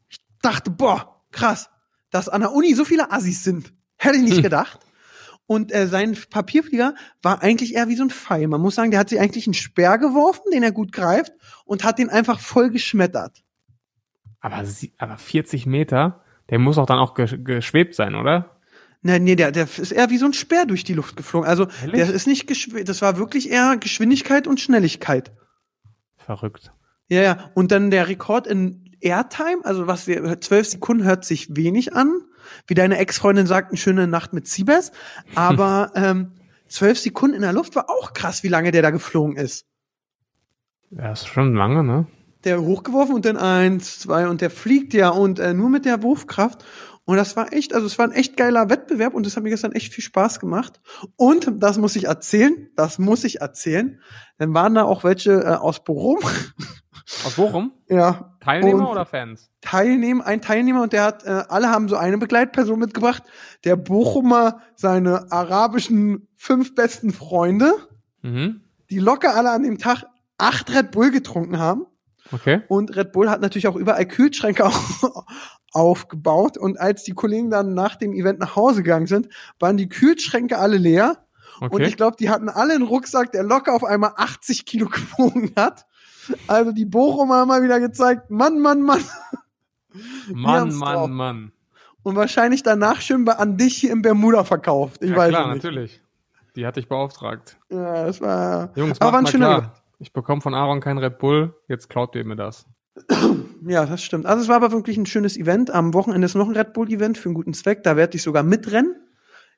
Ich 0.08 0.18
dachte, 0.40 0.70
boah, 0.70 1.11
krass, 1.32 1.70
dass 2.10 2.28
an 2.28 2.40
der 2.42 2.52
Uni 2.52 2.74
so 2.74 2.84
viele 2.84 3.10
Assis 3.10 3.42
sind. 3.44 3.72
Hätte 3.96 4.16
ich 4.16 4.22
nicht 4.22 4.42
gedacht. 4.42 4.78
Und 5.46 5.72
äh, 5.74 5.86
sein 5.88 6.16
Papierflieger 6.30 6.94
war 7.20 7.42
eigentlich 7.42 7.74
eher 7.74 7.88
wie 7.88 7.96
so 7.96 8.04
ein 8.04 8.10
Pfeil. 8.10 8.46
Man 8.48 8.60
muss 8.60 8.74
sagen, 8.76 8.90
der 8.90 9.00
hat 9.00 9.08
sich 9.08 9.20
eigentlich 9.20 9.46
einen 9.46 9.54
Speer 9.54 9.98
geworfen, 9.98 10.50
den 10.52 10.62
er 10.62 10.72
gut 10.72 10.92
greift, 10.92 11.32
und 11.64 11.84
hat 11.84 11.98
den 11.98 12.08
einfach 12.10 12.38
voll 12.40 12.70
geschmettert. 12.70 13.42
Aber, 14.40 14.64
sie- 14.64 14.92
aber 14.98 15.18
40 15.18 15.66
Meter, 15.66 16.22
der 16.50 16.58
muss 16.58 16.78
auch 16.78 16.86
dann 16.86 16.98
auch 16.98 17.14
ge 17.14 17.26
geschwebt 17.42 17.94
sein, 17.94 18.14
oder? 18.14 18.56
Nee, 19.02 19.18
nee, 19.18 19.34
der, 19.36 19.50
der 19.52 19.64
ist 19.64 19.90
eher 19.92 20.10
wie 20.10 20.18
so 20.18 20.26
ein 20.26 20.32
Speer 20.32 20.64
durch 20.64 20.84
die 20.84 20.94
Luft 20.94 21.16
geflogen. 21.16 21.48
Also, 21.48 21.66
Ehrlich? 21.82 22.00
der 22.06 22.10
ist 22.14 22.26
nicht 22.28 22.46
geschw 22.46 22.84
das 22.84 23.02
war 23.02 23.18
wirklich 23.18 23.50
eher 23.50 23.76
Geschwindigkeit 23.76 24.46
und 24.46 24.60
Schnelligkeit. 24.60 25.32
Verrückt. 26.16 26.72
Ja, 27.08 27.20
ja. 27.20 27.50
Und 27.54 27.72
dann 27.72 27.90
der 27.90 28.08
Rekord 28.08 28.46
in 28.46 28.81
Airtime, 29.02 29.64
also 29.64 29.86
was 29.86 30.06
wir, 30.06 30.40
zwölf 30.40 30.68
Sekunden 30.68 31.04
hört 31.04 31.24
sich 31.24 31.54
wenig 31.56 31.94
an. 31.94 32.22
Wie 32.66 32.74
deine 32.74 32.98
Ex-Freundin 32.98 33.46
sagt, 33.46 33.68
eine 33.68 33.76
schöne 33.76 34.06
Nacht 34.06 34.32
mit 34.32 34.46
Siebes. 34.46 34.92
Aber 35.34 35.92
ähm, 35.94 36.32
zwölf 36.68 36.98
Sekunden 36.98 37.36
in 37.36 37.42
der 37.42 37.52
Luft 37.52 37.76
war 37.76 37.88
auch 37.88 38.12
krass, 38.12 38.42
wie 38.42 38.48
lange 38.48 38.70
der 38.70 38.82
da 38.82 38.90
geflogen 38.90 39.36
ist. 39.36 39.66
Ja, 40.90 41.12
ist 41.12 41.26
schon 41.26 41.54
lange, 41.54 41.82
ne? 41.82 42.06
Der 42.44 42.60
hochgeworfen 42.60 43.14
und 43.14 43.24
dann 43.24 43.36
eins, 43.36 44.00
zwei 44.00 44.28
und 44.28 44.40
der 44.40 44.50
fliegt 44.50 44.94
ja 44.94 45.10
und 45.10 45.38
äh, 45.38 45.54
nur 45.54 45.70
mit 45.70 45.84
der 45.84 46.02
Wurfkraft. 46.02 46.64
Und 47.04 47.16
das 47.16 47.36
war 47.36 47.52
echt, 47.52 47.74
also 47.74 47.86
es 47.86 47.98
war 47.98 48.06
ein 48.06 48.12
echt 48.12 48.36
geiler 48.36 48.68
Wettbewerb 48.68 49.14
und 49.14 49.26
das 49.26 49.36
hat 49.36 49.42
mir 49.42 49.50
gestern 49.50 49.72
echt 49.72 49.92
viel 49.92 50.04
Spaß 50.04 50.38
gemacht. 50.38 50.80
Und 51.16 51.50
das 51.56 51.78
muss 51.78 51.96
ich 51.96 52.04
erzählen, 52.04 52.68
das 52.76 52.98
muss 52.98 53.24
ich 53.24 53.40
erzählen. 53.40 54.00
Dann 54.38 54.54
waren 54.54 54.74
da 54.74 54.84
auch 54.84 55.02
welche 55.02 55.32
äh, 55.32 55.54
aus 55.54 55.82
Bochum. 55.82 56.18
Aus 57.24 57.34
Bochum? 57.34 57.72
ja, 57.88 58.31
Teilnehmer 58.44 58.80
Und- 58.80 58.86
oder 58.92 59.06
Fans? 59.06 59.50
Teilnehmer, 59.60 60.26
ein 60.26 60.40
Teilnehmer 60.40 60.82
und 60.82 60.92
der 60.92 61.04
hat, 61.04 61.24
äh, 61.24 61.44
alle 61.48 61.70
haben 61.70 61.88
so 61.88 61.96
eine 61.96 62.18
Begleitperson 62.18 62.78
mitgebracht. 62.78 63.22
Der 63.64 63.76
Bochumer, 63.76 64.60
seine 64.74 65.30
arabischen 65.32 66.28
fünf 66.36 66.74
besten 66.74 67.12
Freunde, 67.12 67.72
Mhm. 68.22 68.62
die 68.90 68.98
locker 68.98 69.34
alle 69.36 69.50
an 69.50 69.62
dem 69.62 69.78
Tag 69.78 70.04
acht 70.38 70.74
Red 70.74 70.90
Bull 70.90 71.10
getrunken 71.10 71.58
haben. 71.58 71.86
Okay. 72.32 72.62
Und 72.68 72.96
Red 72.96 73.12
Bull 73.12 73.28
hat 73.30 73.40
natürlich 73.40 73.68
auch 73.68 73.76
überall 73.76 74.06
Kühlschränke 74.06 74.64
au- 74.66 75.24
aufgebaut. 75.72 76.58
Und 76.58 76.78
als 76.80 77.02
die 77.04 77.12
Kollegen 77.12 77.50
dann 77.50 77.74
nach 77.74 77.96
dem 77.96 78.12
Event 78.12 78.38
nach 78.38 78.56
Hause 78.56 78.82
gegangen 78.82 79.06
sind, 79.06 79.28
waren 79.58 79.76
die 79.76 79.88
Kühlschränke 79.88 80.58
alle 80.58 80.76
leer. 80.78 81.24
Und 81.60 81.74
Okay. 81.74 81.84
ich 81.86 81.96
glaube, 81.96 82.16
die 82.18 82.30
hatten 82.30 82.48
alle 82.48 82.74
einen 82.74 82.82
Rucksack, 82.82 83.32
der 83.32 83.42
locker 83.44 83.74
auf 83.74 83.84
einmal 83.84 84.12
80 84.16 84.66
Kilo 84.66 84.86
gewogen 84.88 85.52
hat. 85.56 85.86
Also 86.46 86.72
die 86.72 86.84
Bochumer 86.84 87.36
haben 87.36 87.48
mal 87.48 87.62
wieder 87.62 87.80
gezeigt, 87.80 88.30
Mann, 88.30 88.60
Mann, 88.60 88.82
Mann. 88.82 89.02
Mann, 90.32 90.74
Mann, 90.74 90.94
drauf. 90.94 91.10
Mann. 91.10 91.52
Und 92.02 92.16
wahrscheinlich 92.16 92.62
danach 92.62 93.00
schön 93.00 93.28
an 93.28 93.56
dich 93.56 93.76
hier 93.76 93.92
im 93.92 94.02
Bermuda 94.02 94.44
verkauft. 94.44 95.02
Ich 95.02 95.10
ja, 95.10 95.16
weiß 95.16 95.30
klar, 95.30 95.52
nicht. 95.52 95.62
natürlich. 95.62 96.02
Die 96.56 96.66
hatte 96.66 96.80
ich 96.80 96.88
beauftragt. 96.88 97.58
Ja, 97.70 98.06
das 98.06 98.20
war. 98.20 98.70
Jungs, 98.74 99.00
Aber 99.00 99.12
macht 99.12 99.22
mal 99.24 99.30
schöner 99.30 99.58
klar. 99.60 99.74
Ich 99.98 100.12
bekomme 100.12 100.40
von 100.40 100.52
Aaron 100.52 100.80
kein 100.80 100.98
Red 100.98 101.18
Bull, 101.18 101.54
jetzt 101.68 101.88
klaut 101.88 102.16
ihr 102.16 102.24
mir 102.24 102.36
das. 102.36 102.66
Ja, 103.64 103.86
das 103.86 104.02
stimmt. 104.02 104.26
Also 104.26 104.42
es 104.42 104.48
war 104.48 104.56
aber 104.56 104.72
wirklich 104.72 104.96
ein 104.96 105.06
schönes 105.06 105.36
Event. 105.36 105.70
Am 105.70 105.94
Wochenende 105.94 106.24
ist 106.24 106.34
noch 106.34 106.48
ein 106.48 106.56
Red 106.56 106.72
Bull-Event 106.72 107.16
für 107.16 107.28
einen 107.28 107.34
guten 107.34 107.54
Zweck. 107.54 107.84
Da 107.84 107.96
werde 107.96 108.16
ich 108.16 108.22
sogar 108.24 108.42
mitrennen. 108.42 108.96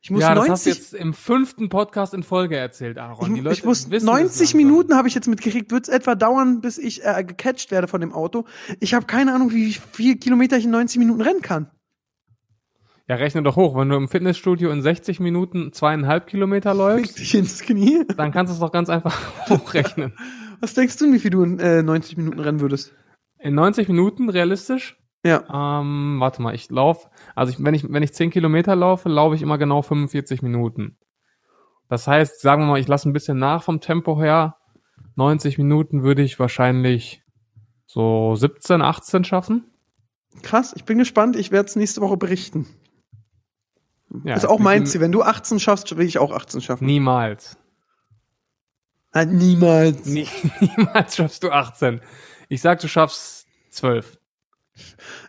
Ich 0.05 0.11
muss 0.11 0.21
ja, 0.21 0.35
das 0.35 0.51
hast 0.51 0.67
du 0.67 0.71
90, 0.71 0.75
jetzt 0.75 0.93
im 0.93 1.15
fünften 1.15 1.71
Podcast 1.71 2.13
in 2.13 2.23
Folge 2.23 2.59
erzählt, 2.59 2.99
Aaron. 2.99 3.31
ich, 3.31 3.35
Die 3.37 3.41
Leute 3.41 3.57
ich 3.57 3.65
muss 3.65 3.91
wissen 3.91 4.05
das 4.05 4.15
90 4.15 4.39
langsam. 4.53 4.57
Minuten 4.59 4.97
habe 4.97 5.09
ich 5.09 5.15
jetzt 5.15 5.29
mitgekriegt. 5.29 5.71
Wird 5.71 5.89
es 5.89 5.89
etwa 5.89 6.15
dauern, 6.15 6.61
bis 6.61 6.77
ich 6.77 7.03
äh, 7.03 7.25
gecatcht 7.25 7.71
werde 7.71 7.89
von 7.89 8.03
dem 8.03 8.13
Auto. 8.13 8.45
Ich 8.81 8.93
habe 8.93 9.07
keine 9.07 9.35
Ahnung, 9.35 9.53
wie 9.53 9.73
viel 9.73 10.17
Kilometer 10.19 10.59
ich 10.59 10.67
in 10.67 10.73
90 10.73 10.99
Minuten 10.99 11.23
rennen 11.23 11.41
kann. 11.41 11.71
Ja, 13.09 13.17
rechne 13.17 13.43
doch 13.43 13.57
hoch. 13.57 13.79
Wenn 13.79 13.89
du 13.89 13.97
im 13.97 14.09
Fitnessstudio 14.09 14.71
in 14.73 14.83
60 14.83 15.21
Minuten 15.21 15.73
zweieinhalb 15.73 16.27
Kilometer 16.27 16.73
Fick 16.73 16.79
läufst, 16.79 17.19
dich 17.19 17.35
ins 17.35 17.63
Knie. 17.63 18.05
dann 18.15 18.31
kannst 18.31 18.51
du 18.51 18.55
es 18.55 18.61
doch 18.61 18.73
ganz 18.73 18.91
einfach 18.91 19.19
hochrechnen. 19.49 20.13
Was 20.61 20.75
denkst 20.75 20.99
du, 20.99 21.11
wie 21.15 21.19
viel 21.19 21.31
du 21.31 21.43
in 21.45 21.59
äh, 21.61 21.83
90 21.83 22.19
Minuten 22.19 22.41
rennen 22.41 22.61
würdest? 22.61 22.93
In 23.39 23.55
90 23.55 23.89
Minuten 23.89 24.29
realistisch? 24.29 24.99
Ja. 25.25 25.81
Ähm, 25.81 26.17
warte 26.21 26.43
mal, 26.43 26.55
ich 26.55 26.71
laufe, 26.71 27.09
also 27.35 27.51
ich, 27.51 27.65
wenn 27.65 27.75
ich, 27.75 27.91
wenn 27.91 28.03
ich 28.03 28.13
10 28.13 28.31
Kilometer 28.31 28.77
laufe, 28.77 29.09
laufe 29.09 29.35
ich 29.35 29.43
immer 29.43 29.57
genau 29.57 29.81
45 29.81 30.43
Minuten. 30.43 30.99
Das 31.89 32.07
heißt, 32.07 32.41
sagen 32.41 32.63
wir 32.63 32.67
mal, 32.67 32.81
ich 32.81 32.89
lasse 32.89 33.09
ein 33.09 33.15
bisschen 33.15 33.39
nach 33.39 33.63
vom 33.63 33.81
Tempo 33.81 34.21
her. 34.21 34.57
90 35.17 35.59
Minuten 35.59 36.03
würde 36.03 36.23
ich 36.23 36.39
wahrscheinlich 36.39 37.23
so 37.87 38.37
17, 38.37 38.83
18 38.83 39.25
schaffen. 39.25 39.71
Krass, 40.43 40.73
ich 40.77 40.85
bin 40.85 40.99
gespannt. 40.99 41.37
Ich 41.37 41.53
werde 41.53 41.69
es 41.69 41.77
nächste 41.77 42.01
Woche 42.01 42.17
berichten. 42.17 42.67
Ja, 44.25 44.35
ist 44.35 44.47
auch 44.47 44.59
mein 44.59 44.87
Ziel. 44.87 45.01
Wenn 45.01 45.13
du 45.13 45.23
18 45.23 45.59
schaffst, 45.59 45.97
will 45.97 46.07
ich 46.07 46.19
auch 46.19 46.33
18 46.33 46.61
schaffen. 46.61 46.85
Niemals. 46.87 47.57
Nein, 49.13 49.37
niemals. 49.37 50.07
Nie, 50.07 50.29
niemals 50.61 51.17
schaffst 51.17 51.43
du 51.43 51.51
18. 51.51 52.01
Ich 52.49 52.61
sag, 52.61 52.81
du 52.81 52.89
schaffst 52.89 53.47
12. 53.71 54.19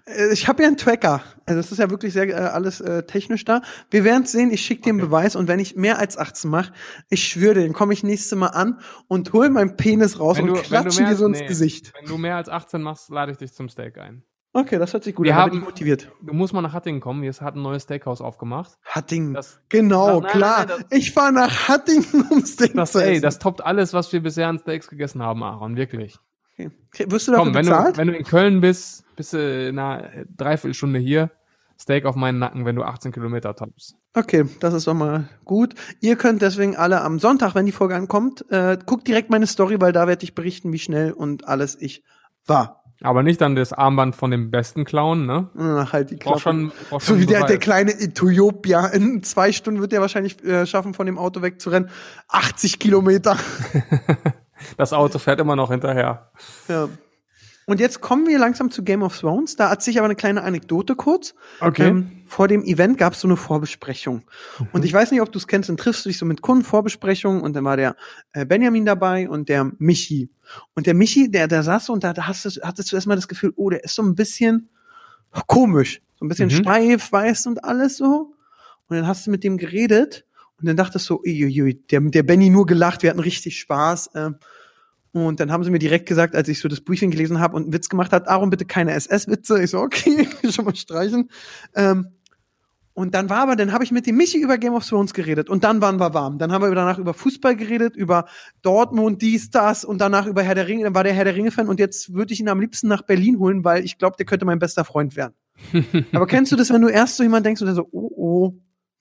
Äh, 0.06 0.32
Ich 0.34 0.48
habe 0.48 0.64
ja 0.64 0.68
einen 0.68 0.78
Tracker. 0.78 1.22
Also 1.46 1.60
das 1.62 1.72
ist 1.72 1.78
ja 1.78 1.90
wirklich 1.90 2.14
sehr 2.14 2.28
äh, 2.30 2.34
alles 2.34 2.82
äh, 2.82 3.04
technisch 3.04 3.46
da. 3.46 3.62
Wir 3.92 4.04
werden 4.04 4.26
sehen. 4.26 4.52
Ich 4.52 4.62
schicke 4.66 4.82
dir 4.84 4.90
einen 4.90 5.00
Okay. 5.02 5.08
Beweis 5.10 5.36
und 5.36 5.48
wenn 5.48 5.60
ich 5.60 5.76
mehr 5.76 6.00
als 6.00 6.18
18 6.18 6.50
mache, 6.50 6.74
ich 7.10 7.24
schwöre, 7.28 7.56
dir, 7.56 7.62
dann 7.64 7.74
komme 7.74 7.94
ich 7.94 8.04
nächste 8.04 8.36
Mal 8.36 8.48
an 8.48 8.80
und 9.08 9.34
hol 9.34 9.50
meinen 9.50 9.76
Penis 9.78 10.20
raus 10.20 10.38
Wenn 10.38 10.50
und 10.50 10.58
du- 10.58 10.62
klatsche 10.62 11.06
dir 11.06 11.16
so 11.16 11.26
ins 11.28 11.40
nee. 11.40 11.48
Gesicht. 11.48 11.94
Wenn 12.00 12.08
du 12.10 12.18
mehr 12.18 12.36
als 12.38 12.50
18 12.50 12.82
machst, 12.82 13.10
lade 13.10 13.32
ich 13.32 13.38
dich 13.38 13.54
zum 13.54 13.70
Steak 13.70 13.98
ein. 13.98 14.24
Okay, 14.54 14.80
das 14.80 14.94
hört 14.94 15.04
sich 15.04 15.14
gut 15.14 15.26
Wir 15.26 15.34
an. 15.36 15.40
Da 15.40 15.46
bin 15.48 15.60
haben- 15.60 15.66
motiviert. 15.66 16.10
Du 16.22 16.34
musst 16.34 16.54
mal 16.54 16.62
nach 16.62 16.72
Hattingen 16.72 17.02
kommen. 17.02 17.22
Hier 17.22 17.34
hat 17.34 17.56
ein 17.56 17.62
neues 17.62 17.84
Steakhouse 17.84 18.22
aufgemacht. 18.22 18.78
Hattingen. 18.86 19.34
Das, 19.34 19.60
genau, 19.68 20.22
Nein, 20.22 20.22
nein, 20.22 20.32
klar. 20.32 20.66
nein, 20.66 20.86
ich 20.92 21.12
fahre 21.12 21.34
nach 21.34 21.68
Hattingen, 21.68 22.06
um 22.32 22.46
Steak 22.46 22.74
das, 22.74 22.94
zu 22.94 23.00
ey, 23.04 23.14
essen. 23.16 23.22
das 23.22 23.38
toppt 23.40 23.66
alles, 23.66 23.92
was 23.94 24.14
wir 24.14 24.22
bisher 24.24 24.48
an 24.48 24.58
Steaks 24.60 24.88
gegessen 24.88 25.22
haben, 25.22 25.44
Aaron. 25.44 25.76
Wirklich. 25.76 26.18
Okay. 26.58 26.72
Wirst 27.10 27.28
du 27.28 27.32
dafür 27.32 27.46
Komm, 27.46 27.54
wenn 27.54 27.66
du, 27.66 27.72
bezahlt? 27.72 27.98
wenn 27.98 28.08
du 28.08 28.16
in 28.16 28.24
Köln 28.24 28.62
bist, 28.62 29.04
bist 29.16 29.34
du 29.34 29.68
in 29.70 29.80
einer 29.80 30.10
Dreiviertelstunde 30.36 31.00
hier. 31.00 31.32
Steak 31.78 32.06
auf 32.06 32.16
meinen 32.16 32.40
Nacken, 32.40 32.66
wenn 32.66 32.78
du 32.78 32.84
18 32.84 33.12
Kilometer 33.12 33.54
toppst. 33.54 33.96
Okay, 34.14 34.46
das 34.62 34.74
ist 34.74 34.88
doch 34.88 34.94
mal 34.94 35.28
gut. 35.44 35.76
Ihr 36.00 36.16
könnt 36.16 36.42
deswegen 36.42 36.78
alle 36.78 37.02
am 37.02 37.20
Sonntag, 37.20 37.54
wenn 37.54 37.66
die 37.66 37.74
Folge 37.74 37.96
ankommt, 37.96 38.46
äh, 38.50 38.78
guckt 38.86 39.08
direkt 39.08 39.30
meine 39.30 39.46
Story, 39.46 39.82
weil 39.82 39.92
da 39.92 40.08
werde 40.08 40.24
ich 40.24 40.36
berichten, 40.36 40.72
wie 40.72 40.80
schnell 40.80 41.12
und 41.12 41.48
alles 41.48 41.76
ich 41.80 42.02
war. 42.46 42.82
Aber 43.02 43.24
nicht 43.24 43.42
dann 43.42 43.58
das 43.58 43.74
Armband 43.74 44.16
von 44.16 44.32
dem 44.32 44.52
besten 44.52 44.86
Clown, 44.86 45.26
ne? 45.26 45.50
Ach, 45.58 45.92
halt 45.92 46.12
die 46.12 46.16
Klappe. 46.16 46.40
schon, 46.40 46.72
brauch 46.90 47.02
So 47.02 47.08
schon 47.14 47.20
wie 47.20 47.26
der, 47.26 47.46
der 47.46 47.58
kleine 47.58 47.92
Äthiopier. 47.92 48.92
In 48.94 49.22
zwei 49.22 49.52
Stunden 49.52 49.82
wird 49.82 49.92
er 49.92 50.00
wahrscheinlich 50.00 50.42
äh, 50.46 50.66
schaffen, 50.66 50.94
von 50.94 51.06
dem 51.06 51.18
Auto 51.18 51.42
wegzurennen. 51.42 51.90
80 52.30 52.80
Kilometer. 52.80 53.38
Das 54.78 54.94
Auto 54.94 55.20
fährt 55.20 55.40
immer 55.40 55.56
noch 55.56 55.72
hinterher. 55.72 56.32
Ja. 56.68 56.90
Und 57.68 57.80
jetzt 57.80 58.00
kommen 58.00 58.28
wir 58.28 58.38
langsam 58.38 58.70
zu 58.70 58.84
Game 58.84 59.02
of 59.02 59.18
Thrones. 59.20 59.56
Da 59.56 59.70
erzähle 59.72 59.94
ich 59.94 59.98
aber 59.98 60.06
eine 60.06 60.16
kleine 60.16 60.44
Anekdote 60.44 60.96
kurz. 60.96 61.34
Okay. 61.62 61.88
Ähm, 61.88 62.12
vor 62.28 62.48
dem 62.48 62.64
Event 62.64 62.98
gab 63.00 63.14
es 63.14 63.22
so 63.22 63.28
eine 63.28 63.38
Vorbesprechung. 63.38 64.24
Und 64.72 64.86
ich 64.86 64.94
weiß 64.94 65.10
nicht, 65.12 65.22
ob 65.22 65.32
du 65.32 65.40
es 65.40 65.48
kennst, 65.48 65.70
dann 65.70 65.78
triffst 65.78 66.06
du 66.06 66.10
dich 66.10 66.20
so 66.20 66.26
mit 66.28 66.44
Kunden 66.44 66.64
Vorbesprechung 66.64 67.42
und 67.42 67.56
dann 67.56 67.64
war 67.64 67.76
der 67.76 67.96
äh, 68.34 68.46
Benjamin 68.46 68.86
dabei 68.86 69.28
und 69.30 69.50
der 69.50 69.72
Michi. 69.80 70.30
Und 70.76 70.86
der 70.86 70.94
Michi, 70.94 71.32
der 71.32 71.48
da 71.48 71.64
saß 71.64 71.90
und 71.90 72.04
da, 72.04 72.14
da 72.14 72.28
hast 72.28 72.46
du, 72.46 72.50
hattest 72.62 72.92
du 72.92 72.98
erstmal 72.98 73.16
das 73.16 73.28
Gefühl, 73.28 73.52
oh, 73.56 73.72
der 73.72 73.84
ist 73.84 73.96
so 73.96 74.04
ein 74.04 74.14
bisschen 74.14 74.70
komisch, 75.48 76.02
so 76.20 76.26
ein 76.26 76.30
bisschen 76.30 76.50
Mhm. 76.50 76.62
steif, 76.62 77.12
weiß 77.12 77.48
und 77.48 77.64
alles 77.64 77.98
so. 77.98 78.34
Und 78.88 78.96
dann 78.96 79.08
hast 79.08 79.26
du 79.26 79.32
mit 79.32 79.44
dem 79.44 79.58
geredet 79.58 80.26
und 80.60 80.68
dann 80.68 80.78
dachtest 80.78 81.10
du, 81.10 81.20
uiuiui, 81.20 81.86
der, 81.92 82.02
der 82.02 82.24
Benny 82.24 82.50
nur 82.50 82.66
gelacht, 82.66 83.04
wir 83.04 83.10
hatten 83.10 83.20
richtig 83.20 83.60
Spaß. 83.60 84.12
Ähm, 84.16 84.36
und 85.12 85.40
dann 85.40 85.52
haben 85.52 85.64
sie 85.64 85.72
mir 85.72 85.80
direkt 85.80 86.08
gesagt, 86.08 86.36
als 86.36 86.50
ich 86.50 86.60
so 86.60 86.68
das 86.68 86.82
Briefing 86.82 87.12
gelesen 87.12 87.40
habe 87.40 87.56
und 87.56 87.64
einen 87.64 87.74
Witz 87.74 87.88
gemacht 87.88 88.12
hat, 88.12 88.28
Aaron, 88.28 88.50
bitte 88.50 88.66
keine 88.66 88.92
SS-Witze. 88.94 89.64
Ich 89.64 89.72
so, 89.72 89.80
okay, 89.80 90.28
schon 90.50 90.66
mal 90.66 90.76
streichen. 90.76 91.30
Ähm, 91.74 92.08
und 92.94 93.14
dann 93.14 93.30
war 93.30 93.40
aber, 93.40 93.58
dann 93.58 93.74
habe 93.74 93.84
ich 93.84 93.92
mit 93.92 94.08
dem 94.08 94.16
Michi 94.16 94.40
über 94.40 94.58
Game 94.58 94.74
of 94.74 94.88
Thrones 94.88 95.14
geredet 95.14 95.50
und 95.50 95.66
dann 95.66 95.82
waren 95.82 96.00
wir 96.00 96.14
warm. 96.14 96.38
Dann 96.38 96.54
haben 96.54 96.64
wir 96.64 96.74
danach 96.74 96.98
über 96.98 97.14
Fußball 97.14 97.58
geredet, 97.58 97.94
über 97.98 98.26
Dortmund, 98.62 99.22
dies, 99.22 99.50
das 99.50 99.84
und 99.84 100.00
danach 100.00 100.28
über 100.28 100.44
Herr 100.44 100.56
der 100.56 100.70
Ringe. 100.70 100.86
Dann 100.86 100.96
war 100.96 101.04
der 101.04 101.14
Herr 101.14 101.26
der 101.26 101.36
Ringe-Fan 101.36 101.68
und 101.68 101.78
jetzt 101.78 102.14
würde 102.14 102.34
ich 102.34 102.40
ihn 102.40 102.48
am 102.48 102.62
liebsten 102.62 102.88
nach 102.88 103.02
Berlin 103.02 103.38
holen, 103.38 103.66
weil 103.66 103.84
ich 103.84 103.98
glaube, 103.98 104.16
der 104.16 104.26
könnte 104.26 104.46
mein 104.46 104.60
bester 104.60 104.86
Freund 104.86 105.18
werden. 105.18 105.34
aber 106.14 106.26
kennst 106.26 106.54
du 106.54 106.56
das, 106.56 106.72
wenn 106.72 106.82
du 106.82 106.88
erst 106.88 107.18
so 107.18 107.24
jemand 107.24 107.46
denkst 107.46 107.62
und 107.62 107.68
dann 107.68 107.76
so, 107.76 107.88
oh, 107.92 108.12
oh, 108.16 108.54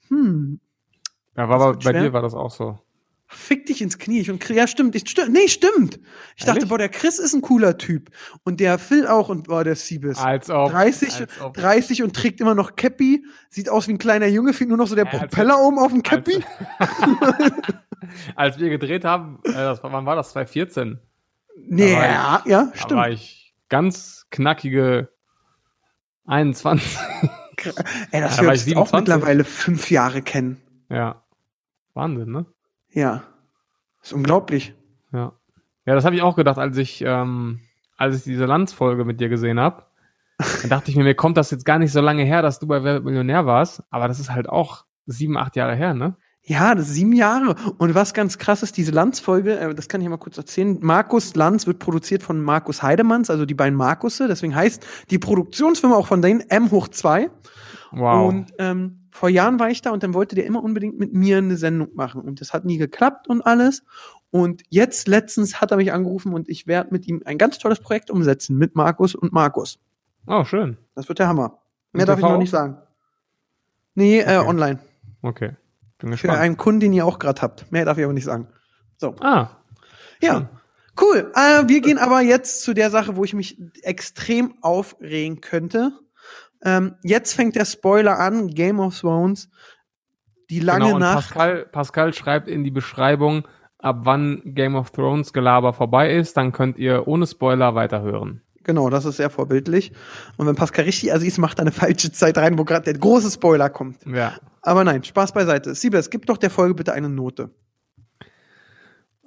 hm, 0.09 0.61
Ja, 1.37 1.49
war 1.49 1.61
aber 1.61 1.75
bei 1.75 1.81
schwer. 1.91 2.03
dir 2.03 2.13
war 2.13 2.23
das 2.23 2.35
auch 2.35 2.51
so. 2.51 2.79
fick 3.27 3.67
dich 3.67 3.83
ins 3.83 3.99
Knie. 3.99 4.21
Ich 4.21 4.31
und 4.31 4.49
ja, 4.49 4.67
stimmt, 4.69 4.95
ich, 4.95 5.09
stimmt, 5.11 5.33
nee, 5.33 5.49
stimmt. 5.49 5.99
Ich 6.37 6.45
dachte, 6.45 6.59
Ehrlich? 6.61 6.69
boah, 6.69 6.79
der 6.79 6.89
Chris 6.89 7.19
ist 7.19 7.35
ein 7.35 7.41
cooler 7.43 7.77
Typ 7.79 8.11
und 8.45 8.61
der 8.61 8.79
Phil 8.79 9.07
auch 9.09 9.29
und 9.29 9.49
boah, 9.49 9.65
der 9.65 9.75
Siebes. 9.75 10.19
Als 10.19 10.51
ob. 10.51 10.71
30, 10.71 11.15
als 11.23 11.41
ob. 11.41 11.55
30 11.55 12.03
und 12.05 12.15
trägt 12.15 12.41
immer 12.41 12.55
noch 12.55 12.77
Cappy, 12.77 13.25
sieht 13.51 13.69
aus 13.69 13.89
wie 13.89 13.93
ein 13.93 13.99
kleiner 13.99 14.27
Junge, 14.27 14.53
fehlt 14.53 14.69
nur 14.69 14.79
noch 14.79 14.87
so 14.87 14.95
der 14.95 15.07
Ja, 15.07 15.11
als- 15.11 15.21
Propeller 15.21 15.59
oben 15.61 15.79
auf 15.79 15.91
dem 15.91 16.03
Cappy. 16.05 16.45
Als 18.37 18.59
wir 18.59 18.71
gedreht 18.71 19.05
haben, 19.05 19.41
äh, 19.45 19.53
das, 19.53 19.83
wann 19.83 20.07
war 20.07 20.17
das? 20.17 20.31
2014. 20.31 21.01
Nee, 21.67 21.93
Da 21.93 21.97
war 21.99 22.05
ja, 22.07 22.43
ja, 22.47 22.63
Da 22.65 22.95
war 22.97 23.05
stimmt. 23.07 23.07
ich 23.09 23.55
ganz 23.69 24.27
knackige 24.31 25.09
21. 26.27 26.97
Ey, 28.11 28.21
das 28.21 28.37
da 28.37 28.43
wir 28.43 28.51
uns 28.51 28.67
ich 28.67 28.77
auch 28.77 28.87
27. 28.87 28.93
mittlerweile 28.93 29.45
fünf 29.45 29.91
Jahre 29.91 30.23
kennen. 30.23 30.61
ja. 30.89 31.21
Wahnsinn, 31.95 32.31
ne? 32.31 32.47
Ja. 32.91 33.23
ist 34.03 34.13
unglaublich. 34.13 34.75
Ja. 35.13 35.33
Ja, 35.87 35.95
das 35.95 36.05
habe 36.05 36.17
ich 36.17 36.23
auch 36.23 36.37
gedacht, 36.37 36.59
als 36.59 36.77
ich, 36.77 37.03
ähm, 37.07 37.61
als 37.97 38.17
ich 38.17 38.23
diese 38.23 38.47
Landsfolge 38.47 39.05
mit 39.05 39.21
dir 39.21 39.29
gesehen 39.29 39.61
habe. 39.61 39.85
Dann 40.39 40.71
dachte 40.71 40.91
ich 40.91 40.97
mir, 40.97 41.05
mir 41.05 41.15
kommt 41.15 41.37
das 41.37 41.51
jetzt 41.51 41.65
gar 41.65 41.79
nicht 41.79 41.93
so 41.93 42.01
lange 42.01 42.25
her, 42.25 42.43
dass 42.43 42.59
du 42.59 42.67
bei 42.67 42.83
Wer 42.83 43.01
Millionär 43.01 43.47
warst, 43.47 43.83
aber 43.91 44.09
das 44.09 44.19
ist 44.19 44.31
halt 44.31 44.49
auch 44.49 44.85
sieben, 45.07 45.37
acht 45.37 45.57
Jahre 45.57 45.77
her, 45.77 45.95
ne? 45.95 46.17
Ja, 46.47 46.75
das 46.75 46.89
ist 46.89 46.95
sieben 46.95 47.15
Jahre. 47.15 47.55
Und 47.79 47.95
was 47.95 48.13
ganz 48.13 48.37
krass 48.37 48.63
ist, 48.63 48.77
diese 48.77 48.93
Lanz-Folge, 48.93 49.59
äh, 49.59 49.75
das 49.75 49.89
kann 49.89 50.03
ich 50.03 50.09
mal 50.09 50.19
kurz 50.19 50.37
erzählen. 50.37 50.79
Markus 50.83 51.35
Lanz 51.35 51.67
wird 51.67 51.79
produziert 51.79 52.23
von 52.23 52.43
Markus 52.43 52.83
Heidemanns, 52.83 53.31
also 53.31 53.47
die 53.47 53.55
beiden 53.55 53.77
Markusse. 53.77 54.29
Deswegen 54.29 54.55
heißt 54.55 54.87
die 55.11 55.19
Produktionsfirma 55.19 55.97
auch 55.97 56.07
von 56.07 56.21
denen 56.21 56.41
M 56.41 56.71
hoch 56.71 56.89
zwei. 56.89 57.31
Wow. 57.93 58.29
Und 58.29 58.53
ähm, 58.59 59.04
vor 59.15 59.29
Jahren 59.29 59.61
war 59.61 59.71
ich 59.71 59.81
da 59.81 59.93
und 59.93 60.03
dann 60.03 60.13
wollte 60.13 60.35
der 60.35 60.45
immer 60.45 60.63
unbedingt 60.63 60.99
mit 60.99 61.15
mir 61.15 61.39
eine 61.39 61.57
Sendung 61.57 61.91
machen. 61.95 62.21
Und 62.21 62.41
das 62.41 62.53
hat 62.53 62.65
nie 62.65 62.79
geklappt 62.79 63.29
und 63.29 63.43
alles. 63.43 63.85
Und 64.33 64.63
jetzt 64.71 65.07
letztens 65.07 65.61
hat 65.61 65.71
er 65.71 65.77
mich 65.77 65.93
angerufen 65.93 66.35
und 66.35 66.49
ich 66.49 66.67
werde 66.67 66.91
mit 66.93 67.07
ihm 67.07 67.23
ein 67.25 67.39
ganz 67.39 67.59
tolles 67.59 67.79
Projekt 67.79 68.11
umsetzen 68.11 68.59
mit 68.59 68.75
Markus 68.75 69.15
und 69.15 69.33
Markus. 69.33 69.79
oh, 70.27 70.43
schön. 70.45 70.79
Das 70.97 71.09
wird 71.09 71.21
der 71.21 71.29
Hammer. 71.29 71.59
Mehr 71.93 72.07
darf 72.07 72.19
ich 72.19 72.25
noch 72.25 72.39
nicht 72.39 72.51
sagen. 72.51 72.79
Nee, 73.95 74.19
äh, 74.19 74.39
Okay. 74.39 74.49
online. 74.49 74.79
Okay. 75.23 75.51
Bin 75.99 76.09
Für 76.09 76.15
gespannt. 76.27 76.39
einen 76.41 76.57
Kunden, 76.57 76.81
den 76.81 76.93
ihr 76.93 77.07
auch 77.07 77.21
gerade 77.21 77.41
habt. 77.41 77.71
Mehr 77.71 77.85
darf 77.85 77.97
ich 77.99 78.05
aber 78.05 78.13
nicht 78.13 78.25
sagen. 78.25 78.49
So. 78.97 79.15
ah, 79.21 79.51
Ja. 80.21 80.49
Cool. 81.01 81.33
Äh, 81.37 81.69
wir 81.69 81.81
gehen 81.81 81.99
aber 81.99 82.21
jetzt 82.21 82.63
zu 82.63 82.75
der 82.75 82.91
Sache, 82.91 83.15
wo 83.17 83.23
ich 83.25 83.35
mich 83.35 83.61
extrem 83.83 84.55
aufregen 84.61 85.41
könnte. 85.41 85.93
Ähm, 86.65 86.97
jetzt 87.03 87.35
fängt 87.35 87.57
der 87.57 87.65
Spoiler 87.65 88.19
an, 88.19 88.49
Game 88.49 88.81
of 88.81 88.99
Thrones. 88.99 89.51
Die 90.51 90.61
lange 90.61 90.87
genau, 90.87 90.99
Nacht. 90.99 91.29
Pascal, 91.35 91.67
Pascal 91.67 92.15
schreibt 92.15 92.49
in 92.49 92.65
die 92.65 92.71
Beschreibung, 92.71 93.47
ab 93.79 94.01
wann 94.03 94.43
Game 94.45 94.75
of 94.75 94.91
Thrones 94.91 95.33
Gelaber 95.33 95.73
vorbei 95.73 96.15
ist, 96.15 96.37
dann 96.37 96.53
könnt 96.53 96.79
ihr 96.79 97.07
ohne 97.07 97.27
Spoiler 97.27 97.75
weiterhören. 97.75 98.43
Genau, 98.65 98.89
das 98.89 99.05
ist 99.05 99.19
sehr 99.19 99.29
vorbildlich. 99.29 99.93
Und 100.39 100.47
wenn 100.47 100.55
Pascal 100.55 100.87
richtig 100.87 101.13
assi 101.13 101.27
ist, 101.27 101.39
macht 101.39 101.61
eine 101.61 101.71
falsche 101.71 102.11
Zeit 102.13 102.39
rein, 102.39 102.59
wo 102.59 102.65
gerade 102.65 102.85
der 102.85 102.99
große 102.99 103.31
Spoiler 103.31 103.69
kommt. 103.69 104.05
Ja. 104.07 104.35
Aber 104.63 104.85
nein, 104.85 105.05
Spaß 105.05 105.33
beiseite. 105.33 105.75
Siebes, 105.75 106.09
gib 106.09 106.25
doch 106.25 106.39
der 106.39 106.49
Folge 106.49 106.75
bitte 106.75 106.95
eine 106.95 107.11
Note. 107.11 107.51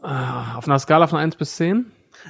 Ah, 0.02 0.56
Auf 0.56 0.68
einer 0.68 0.80
Skala 0.80 1.06
von 1.08 1.20
1 1.20 1.36
bis 1.36 1.56
10? 1.58 1.86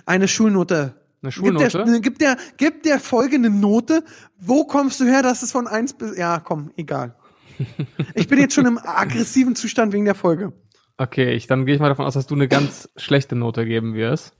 Eine 0.05 0.27
Schulnote. 0.27 0.95
Eine 1.21 1.31
Gib 1.39 1.57
der, 1.57 1.69
Schulnote? 1.69 2.01
gib, 2.01 2.19
der, 2.19 2.37
gib 2.57 2.83
der 2.83 2.99
Folge 2.99 3.35
eine 3.35 3.49
Note. 3.49 4.03
Wo 4.39 4.65
kommst 4.65 4.99
du 4.99 5.05
her, 5.05 5.23
dass 5.23 5.41
es 5.43 5.51
von 5.51 5.67
1 5.67 5.93
bis. 5.93 6.17
Ja, 6.17 6.39
komm, 6.39 6.71
egal. 6.77 7.15
Ich 8.13 8.27
bin 8.27 8.39
jetzt 8.39 8.53
schon 8.53 8.65
im 8.67 8.77
aggressiven 8.77 9.55
Zustand 9.55 9.93
wegen 9.93 10.05
der 10.05 10.15
Folge. 10.15 10.53
Okay, 10.97 11.33
ich, 11.33 11.47
dann 11.47 11.65
gehe 11.65 11.75
ich 11.75 11.81
mal 11.81 11.89
davon 11.89 12.05
aus, 12.05 12.13
dass 12.15 12.27
du 12.27 12.35
eine 12.35 12.47
ganz 12.47 12.89
schlechte 12.95 13.35
Note 13.35 13.65
geben 13.65 13.93
wirst. 13.95 14.35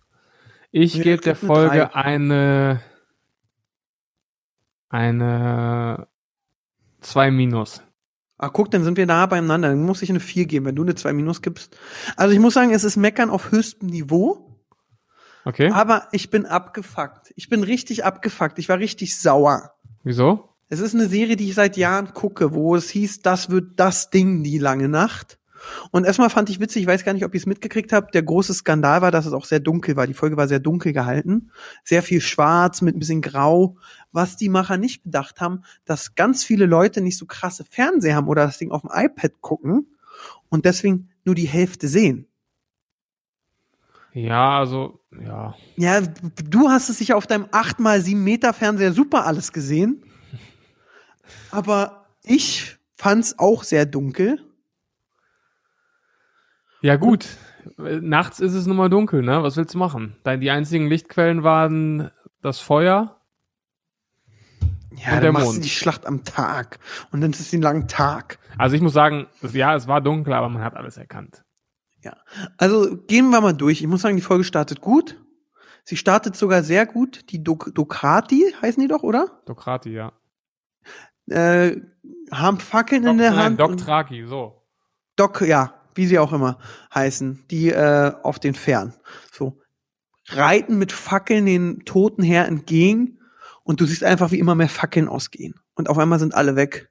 Ich 0.72 0.96
Ja, 0.96 1.04
gebe 1.04 1.22
der 1.22 1.36
Folge 1.36 1.96
eine 1.96 2.82
eine 4.90 6.08
2 7.02 7.32
minus. 7.32 7.82
Ah, 8.38 8.50
guck, 8.50 8.70
dann 8.72 8.84
sind 8.84 8.98
wir 8.98 9.06
nah 9.06 9.26
beieinander. 9.26 9.70
Dann 9.70 9.84
muss 9.84 10.02
ich 10.02 10.10
eine 10.10 10.20
4 10.20 10.46
geben, 10.46 10.66
wenn 10.66 10.76
du 10.76 10.84
eine 10.84 10.96
2 10.96 11.14
minus 11.14 11.42
gibst. 11.42 11.76
Also 12.16 12.34
ich 12.34 12.40
muss 12.40 12.54
sagen, 12.54 12.72
es 12.72 12.84
ist 12.84 12.96
Meckern 12.98 13.30
auf 13.30 13.52
höchstem 13.52 13.90
Niveau, 13.90 14.47
Okay? 15.48 15.72
aber 15.72 16.10
ich 16.12 16.30
bin 16.30 16.45
abgefuckt. 16.45 17.32
Ich 17.38 17.48
bin 17.48 17.64
richtig 17.64 18.04
abgefuckt. 18.04 18.60
Ich 18.60 18.68
war 18.68 18.80
richtig 18.80 19.18
sauer. 19.18 19.72
Wieso? 20.04 20.50
Es 20.68 20.82
ist 20.82 20.93
eine 20.93 21.08
Serie, 21.08 21.38
die 21.38 21.48
ich 21.48 21.56
seit 21.56 21.78
Jahren 21.78 22.14
gucke, 22.14 22.54
wo 22.54 22.76
es 22.76 22.89
hieß, 22.89 23.22
das 23.22 23.50
wird 23.50 23.80
das 23.80 24.10
Ding, 24.10 24.43
die 24.43 24.58
lange 24.58 24.89
Nacht. 24.89 25.39
Und 25.91 26.06
erstmal 26.06 26.30
fand 26.30 26.50
ich 26.50 26.60
witzig, 26.60 26.82
ich 26.82 26.88
weiß 26.88 27.06
gar 27.06 27.14
nicht, 27.14 27.24
ob 27.24 27.34
ihr 27.34 27.39
es 27.39 27.45
mitgekriegt 27.45 27.93
habt, 27.93 28.14
der 28.14 28.24
große 28.24 28.54
Skandal 28.54 29.02
war, 29.02 29.12
dass 29.12 29.26
es 29.26 29.32
auch 29.32 29.45
sehr 29.45 29.62
dunkel 29.62 29.95
war. 29.95 30.06
Die 30.06 30.14
Folge 30.14 30.36
war 30.36 30.50
sehr 30.50 30.60
dunkel 30.60 30.91
gehalten. 30.91 31.52
Sehr 31.86 32.04
viel 32.04 32.20
schwarz 32.20 32.82
mit 32.82 32.98
ein 32.98 33.00
bisschen 33.00 33.22
grau. 33.22 33.78
Was 34.12 34.36
die 34.36 34.50
Macher 34.50 34.76
nicht 34.76 35.06
bedacht 35.06 35.39
haben, 35.39 35.64
dass 35.86 36.16
ganz 36.16 36.43
viele 36.43 36.66
Leute 36.66 37.00
nicht 37.00 37.18
so 37.18 37.26
krasse 37.26 37.64
Fernseher 37.64 38.18
haben 38.18 38.28
oder 38.28 38.45
das 38.45 38.58
Ding 38.58 38.72
auf 38.72 38.82
dem 38.82 38.91
iPad 38.93 39.39
gucken 39.39 39.95
und 40.50 40.66
deswegen 40.66 41.10
nur 41.24 41.36
die 41.36 41.48
Hälfte 41.48 41.88
sehen. 41.88 42.28
Ja, 44.14 44.58
also, 44.58 45.00
ja. 45.24 45.55
Ja, 45.76 46.01
du 46.01 46.70
hast 46.70 46.89
es 46.89 46.97
sicher 46.97 47.18
auf 47.18 47.28
deinem 47.28 47.47
8 47.51 47.80
mal 47.80 48.01
7 48.01 48.24
Meter 48.24 48.53
Fernseher 48.53 48.93
super 48.93 49.26
alles 49.26 49.51
gesehen. 49.53 50.03
Aber 51.51 52.05
ich 52.24 52.78
fand's 52.95 53.38
auch 53.39 53.63
sehr 53.63 53.86
dunkel. 53.86 54.39
Ja, 56.82 56.95
gut. 56.95 57.28
Nachts 57.78 58.39
ist 58.39 58.53
es 58.53 58.65
nun 58.65 58.78
mal 58.78 58.89
dunkel, 58.89 59.22
ne? 59.22 59.43
Was 59.43 59.57
willst 59.57 59.74
du 59.74 59.78
machen? 59.78 60.15
Die 60.26 60.51
einzigen 60.51 60.88
Lichtquellen 60.88 61.43
waren 61.43 62.11
das 62.41 62.59
Feuer. 62.59 63.20
Ja, 64.95 65.15
und 65.15 65.22
der 65.22 65.32
machst 65.32 65.47
Mond. 65.47 65.65
die 65.65 65.70
Schlacht 65.70 66.05
am 66.05 66.24
Tag. 66.24 66.80
Und 67.11 67.22
dann 67.22 67.32
ist 67.32 67.39
es 67.39 67.53
ein 67.53 67.61
langer 67.61 67.88
Tag. 67.88 68.39
Also 68.57 68.76
ich 68.76 68.82
muss 68.82 68.93
sagen, 68.93 69.28
ja, 69.41 69.76
es 69.76 69.88
war 69.88 70.01
dunkel, 70.01 70.34
aber 70.34 70.49
man 70.49 70.63
hat 70.63 70.76
alles 70.76 70.97
erkannt. 70.97 71.43
Ja. 72.08 72.16
Also 72.58 72.97
gehen 73.08 73.30
wir 73.30 73.41
mal 73.41 73.53
durch. 73.53 73.82
Ich 73.82 73.88
muss 73.88 74.01
sagen, 74.01 74.16
die 74.16 74.22
Folge 74.22 74.45
startet 74.45 74.80
gut. 74.80 75.22
Sie 75.84 75.97
startet 75.97 76.38
sogar 76.38 76.64
sehr 76.64 76.86
gut. 76.86 77.32
Die 77.32 77.43
Dok 77.43 77.72
Dokrati 77.76 78.53
heißen 78.62 78.82
die 78.82 78.88
doch, 78.88 79.03
oder? 79.03 79.41
Dokrati, 79.45 79.91
ja. 79.91 80.14
Äh, 81.30 81.82
haben 82.32 82.60
Fackeln 82.60 83.03
Dok 83.03 83.12
in 83.12 83.18
der 83.18 83.36
Hand. 83.36 83.60
Doktraki, 83.60 84.26
so. 84.26 84.64
Dok, 85.18 85.41
ja, 85.41 85.74
wie 85.95 86.05
sie 86.05 86.18
auch 86.18 86.32
immer 86.32 86.60
heißen, 86.95 87.43
die 87.51 87.72
äh, 87.72 88.14
auf 88.24 88.39
den 88.39 88.53
Fähren. 88.53 88.93
So 89.34 89.60
reiten 90.30 90.78
mit 90.78 90.93
Fackeln 90.93 91.45
den 91.45 91.84
Toten 91.84 92.24
her 92.24 92.47
entgegen 92.47 93.20
und 93.64 93.82
du 93.82 93.86
siehst 93.86 94.03
einfach, 94.03 94.32
wie 94.32 94.39
immer 94.39 94.55
mehr 94.55 94.70
Fackeln 94.70 95.10
ausgehen. 95.10 95.55
Und 95.76 95.89
auf 95.89 95.97
einmal 95.97 96.20
sind 96.20 96.34
alle 96.34 96.55
weg. 96.55 96.89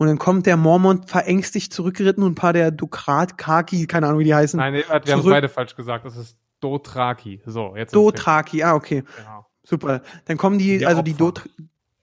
Und 0.00 0.06
dann 0.06 0.16
kommt 0.16 0.46
der 0.46 0.56
Mormon 0.56 1.02
verängstigt 1.02 1.74
zurückgeritten 1.74 2.22
und 2.22 2.32
ein 2.32 2.34
paar 2.34 2.54
der 2.54 2.70
Dukrat, 2.70 3.36
Kaki, 3.36 3.86
keine 3.86 4.06
Ahnung, 4.06 4.20
wie 4.20 4.24
die 4.24 4.34
heißen. 4.34 4.56
Nein, 4.56 4.72
wir 4.72 4.88
haben 4.88 5.22
beide 5.24 5.50
falsch 5.50 5.76
gesagt. 5.76 6.06
Das 6.06 6.16
ist 6.16 6.38
Dotraki. 6.60 7.42
So, 7.44 7.76
jetzt. 7.76 7.94
Dotraki, 7.94 8.62
ah, 8.62 8.76
okay. 8.76 9.04
Genau. 9.18 9.46
Super. 9.62 10.00
Dann 10.24 10.38
kommen 10.38 10.58
die, 10.58 10.78
die 10.78 10.86
also 10.86 11.00
Opfer. 11.00 11.04
die 11.04 11.14
Dot, 11.18 11.50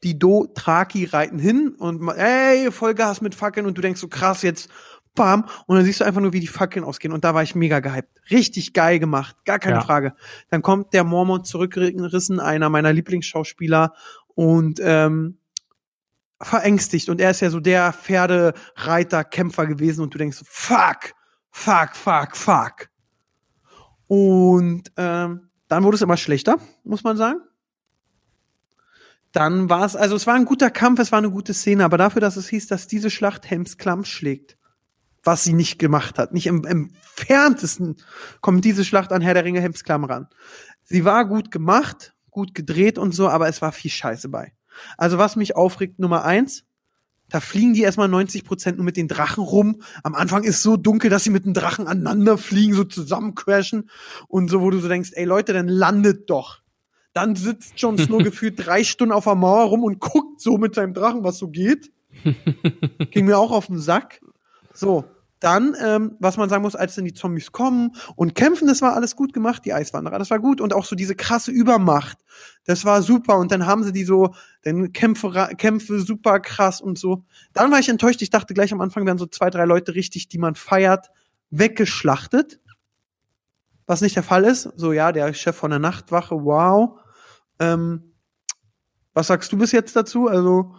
die 0.04 0.20
Dotraki 0.20 1.06
reiten 1.06 1.40
hin 1.40 1.70
und 1.70 2.08
ey, 2.10 2.72
Vollgas 2.72 3.22
mit 3.22 3.34
Fackeln 3.34 3.66
und 3.66 3.76
du 3.80 3.82
denkst 3.82 4.00
so 4.00 4.08
krass, 4.08 4.44
jetzt 4.44 4.70
bam, 5.16 5.46
und 5.66 5.76
dann 5.76 5.84
siehst 5.84 6.02
du 6.02 6.04
einfach 6.04 6.22
nur, 6.22 6.34
wie 6.34 6.40
die 6.40 6.46
Fackeln 6.46 6.86
ausgehen. 6.86 7.16
Und 7.16 7.24
da 7.24 7.34
war 7.34 7.42
ich 7.42 7.56
mega 7.56 7.80
gehypt. 7.80 8.12
Richtig 8.30 8.74
geil 8.74 9.00
gemacht, 9.00 9.38
gar 9.44 9.58
keine 9.58 9.78
ja. 9.78 9.82
Frage. 9.82 10.14
Dann 10.52 10.62
kommt 10.62 10.94
der 10.94 11.04
Mormon 11.04 11.46
zurückgerissen, 11.46 12.40
einer 12.40 12.70
meiner 12.70 12.94
Lieblingsschauspieler, 12.94 13.96
und 14.36 14.80
ähm, 14.84 15.40
verängstigt. 16.42 17.10
Und 17.10 17.22
er 17.22 17.32
ist 17.32 17.42
ja 17.42 17.50
so 17.50 17.60
der 17.60 17.94
Pferdereiter, 17.94 19.24
Kämpfer 19.24 19.68
gewesen. 19.68 20.02
Und 20.02 20.14
du 20.14 20.18
denkst 20.18 20.44
fuck, 20.46 21.14
fuck, 21.52 21.96
fuck, 21.96 22.36
fuck. 22.36 22.90
Und 24.08 24.92
ähm, 24.98 25.50
dann 25.68 25.84
wurde 25.84 25.96
es 25.96 26.02
immer 26.02 26.18
schlechter, 26.18 26.58
muss 26.84 27.04
man 27.04 27.18
sagen. 27.18 27.40
Dann 29.34 29.70
war 29.70 29.86
es, 29.86 29.96
also 29.96 30.16
es 30.16 30.26
war 30.26 30.36
ein 30.36 30.46
guter 30.46 30.72
Kampf, 30.72 31.00
es 31.00 31.12
war 31.12 31.20
eine 31.20 31.30
gute 31.30 31.54
Szene, 31.54 31.84
aber 31.84 31.98
dafür, 31.98 32.22
dass 32.22 32.38
es 32.38 32.48
hieß, 32.48 32.68
dass 32.68 32.88
diese 32.88 33.10
Schlacht 33.10 33.50
Helms 33.50 33.78
Klamm 33.78 34.06
schlägt, 34.06 34.58
was 35.24 35.44
sie 35.44 35.54
nicht 35.54 35.78
gemacht 35.78 36.18
hat. 36.18 36.34
Nicht 36.34 36.48
im, 36.48 36.64
im 36.66 36.92
entferntesten 37.18 37.98
kommt 38.42 38.64
diese 38.64 38.86
Schlacht 38.86 39.12
an 39.12 39.22
Herr 39.22 39.34
der 39.34 39.44
Ringe 39.44 39.62
Hemsklamm 39.62 40.04
ran. 40.04 40.28
Sie 40.84 41.04
war 41.04 41.26
gut 41.26 41.52
gemacht, 41.52 42.14
gut 42.30 42.54
gedreht 42.54 42.98
und 42.98 43.14
so, 43.14 43.28
aber 43.28 43.48
es 43.48 43.62
war 43.62 43.72
viel 43.72 43.92
Scheiße 43.92 44.30
bei. 44.30 44.54
Also 44.98 45.18
was 45.18 45.36
mich 45.36 45.56
aufregt, 45.56 46.00
Nummer 46.00 46.24
eins, 46.24 46.64
da 47.30 47.42
fliegen 47.42 47.74
die 47.74 47.82
erstmal 47.82 48.08
90 48.08 48.46
Prozent 48.46 48.78
nur 48.78 48.86
mit 48.86 48.96
den 48.96 49.08
Drachen 49.08 49.44
rum. 49.44 49.82
Am 50.04 50.16
Anfang 50.16 50.44
ist 50.44 50.64
so 50.64 50.78
dunkel, 50.78 51.10
dass 51.10 51.26
sie 51.26 51.30
mit 51.30 51.46
den 51.46 51.54
Drachen 51.54 51.88
aneinander 51.88 52.38
fliegen, 52.38 52.74
so 52.74 52.86
zusammencrashen 52.86 53.90
und 54.28 54.50
so, 54.50 54.62
wo 54.62 54.70
du 54.70 54.80
so 54.80 54.88
denkst, 54.88 55.12
ey 55.14 55.26
Leute, 55.26 55.54
dann 55.54 55.68
landet 55.68 56.30
doch. 56.30 56.62
Dann 57.14 57.36
sitzt 57.36 57.74
Jon 57.78 57.98
Snow 57.98 58.24
gefühlt 58.24 58.66
drei 58.66 58.84
Stunden 58.84 59.14
auf 59.14 59.26
der 59.26 59.36
Mauer 59.36 59.66
rum 59.66 59.84
und 59.84 60.00
guckt 60.00 60.40
so 60.40 60.58
mit 60.58 60.76
seinem 60.76 60.94
Drachen, 60.94 61.24
was 61.24 61.38
so 61.38 61.50
geht. 61.50 61.92
Ging 63.12 63.26
mir 63.26 63.38
auch 63.38 63.52
auf 63.52 63.68
den 63.68 63.80
Sack. 63.80 64.22
So, 64.74 65.06
dann, 65.40 65.76
ähm, 65.84 66.16
was 66.20 66.38
man 66.38 66.50
sagen 66.50 66.64
muss, 66.64 66.76
als 66.76 66.96
dann 66.96 67.06
die 67.06 67.14
Zombies 67.14 67.52
kommen 67.52 67.96
und 68.16 68.34
kämpfen, 68.34 68.68
das 68.68 68.82
war 68.82 68.96
alles 68.96 69.16
gut 69.16 69.34
gemacht, 69.34 69.66
die 69.66 69.74
Eiswanderer, 69.74 70.18
das 70.18 70.32
war 70.32 70.40
gut 70.40 70.62
und 70.62 70.74
auch 70.74 70.86
so 70.86 70.96
diese 70.96 71.16
krasse 71.16 71.52
Übermacht, 71.52 72.18
das 72.66 72.86
war 72.86 73.02
super 73.02 73.38
und 73.38 73.52
dann 73.52 73.66
haben 73.66 73.84
sie 73.84 73.92
die 73.92 74.04
so, 74.04 74.34
dann 74.64 74.94
Kämpfe, 74.94 75.50
Kämpfe 75.58 76.00
super 76.00 76.40
krass 76.40 76.82
und 76.82 76.98
so. 76.98 77.24
Dann 77.54 77.72
war 77.72 77.80
ich 77.80 77.90
enttäuscht, 77.90 78.22
ich 78.22 78.30
dachte 78.30 78.54
gleich 78.54 78.74
am 78.74 78.82
Anfang 78.82 79.06
werden 79.06 79.18
so 79.18 79.28
zwei, 79.28 79.50
drei 79.50 79.66
Leute 79.66 79.96
richtig, 79.96 80.28
die 80.28 80.40
man 80.40 80.56
feiert, 80.56 81.12
weggeschlachtet, 81.52 82.60
was 83.86 84.02
nicht 84.02 84.16
der 84.16 84.24
Fall 84.24 84.44
ist. 84.44 84.70
So, 84.76 84.92
ja, 84.92 85.12
der 85.12 85.34
Chef 85.34 85.56
von 85.56 85.70
der 85.70 85.80
Nachtwache, 85.80 86.36
wow. 86.44 87.00
Ähm, 87.60 88.12
was 89.14 89.28
sagst 89.28 89.52
du 89.52 89.58
bis 89.58 89.72
jetzt 89.72 89.96
dazu? 89.96 90.28
Also, 90.28 90.76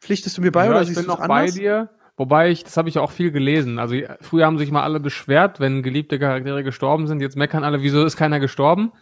pflichtest 0.00 0.38
du 0.38 0.40
mir 0.40 0.50
bei 0.50 0.64
ja, 0.64 0.70
oder 0.70 0.84
siehst 0.84 0.98
du 0.98 1.02
es 1.02 1.08
anders? 1.08 1.28
bei 1.28 1.50
dir 1.50 1.90
Wobei 2.20 2.50
ich, 2.50 2.64
das 2.64 2.76
habe 2.76 2.90
ich 2.90 2.98
auch 2.98 3.12
viel 3.12 3.30
gelesen. 3.30 3.78
Also 3.78 3.96
früher 4.20 4.44
haben 4.44 4.58
sich 4.58 4.70
mal 4.70 4.82
alle 4.82 5.00
beschwert, 5.00 5.58
wenn 5.58 5.82
geliebte 5.82 6.18
Charaktere 6.18 6.62
gestorben 6.62 7.06
sind. 7.06 7.22
Jetzt 7.22 7.34
meckern 7.34 7.64
alle, 7.64 7.80
wieso 7.80 8.04
ist 8.04 8.18
keiner 8.18 8.40
gestorben? 8.40 8.92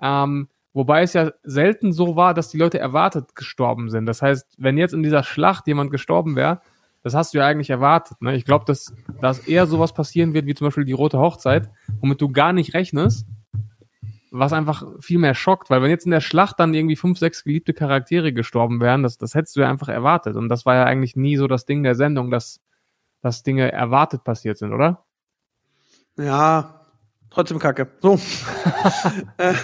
Ähm, 0.00 0.48
wobei 0.72 1.02
es 1.02 1.12
ja 1.12 1.32
selten 1.42 1.92
so 1.92 2.16
war, 2.16 2.32
dass 2.32 2.48
die 2.48 2.56
Leute 2.56 2.78
erwartet 2.78 3.36
gestorben 3.36 3.90
sind. 3.90 4.06
Das 4.06 4.22
heißt, 4.22 4.54
wenn 4.56 4.78
jetzt 4.78 4.94
in 4.94 5.02
dieser 5.02 5.22
Schlacht 5.22 5.66
jemand 5.66 5.90
gestorben 5.90 6.34
wäre, 6.34 6.62
das 7.02 7.12
hast 7.12 7.34
du 7.34 7.38
ja 7.40 7.46
eigentlich 7.46 7.68
erwartet. 7.68 8.22
Ne? 8.22 8.36
Ich 8.36 8.46
glaube, 8.46 8.64
dass, 8.64 8.94
dass 9.20 9.40
eher 9.40 9.66
sowas 9.66 9.92
passieren 9.92 10.32
wird, 10.32 10.46
wie 10.46 10.54
zum 10.54 10.68
Beispiel 10.68 10.86
die 10.86 10.92
Rote 10.92 11.18
Hochzeit, 11.18 11.68
womit 12.00 12.22
du 12.22 12.30
gar 12.30 12.54
nicht 12.54 12.72
rechnest, 12.72 13.26
was 14.32 14.54
einfach 14.54 14.84
viel 14.98 15.18
mehr 15.18 15.34
schockt, 15.34 15.68
weil 15.68 15.82
wenn 15.82 15.90
jetzt 15.90 16.06
in 16.06 16.10
der 16.10 16.22
Schlacht 16.22 16.58
dann 16.58 16.72
irgendwie 16.72 16.96
fünf, 16.96 17.18
sechs 17.18 17.44
geliebte 17.44 17.74
Charaktere 17.74 18.32
gestorben 18.32 18.80
wären, 18.80 19.02
das, 19.02 19.18
das 19.18 19.34
hättest 19.34 19.56
du 19.56 19.60
ja 19.60 19.68
einfach 19.68 19.88
erwartet. 19.88 20.36
Und 20.36 20.48
das 20.48 20.64
war 20.64 20.74
ja 20.74 20.84
eigentlich 20.84 21.16
nie 21.16 21.36
so 21.36 21.46
das 21.46 21.66
Ding 21.66 21.82
der 21.82 21.94
Sendung, 21.94 22.30
dass, 22.30 22.60
dass 23.20 23.42
Dinge 23.42 23.70
erwartet 23.70 24.24
passiert 24.24 24.56
sind, 24.56 24.72
oder? 24.72 25.04
Ja, 26.16 26.80
trotzdem 27.28 27.58
kacke. 27.58 27.88
So. 28.00 28.18
Äh, 29.36 29.54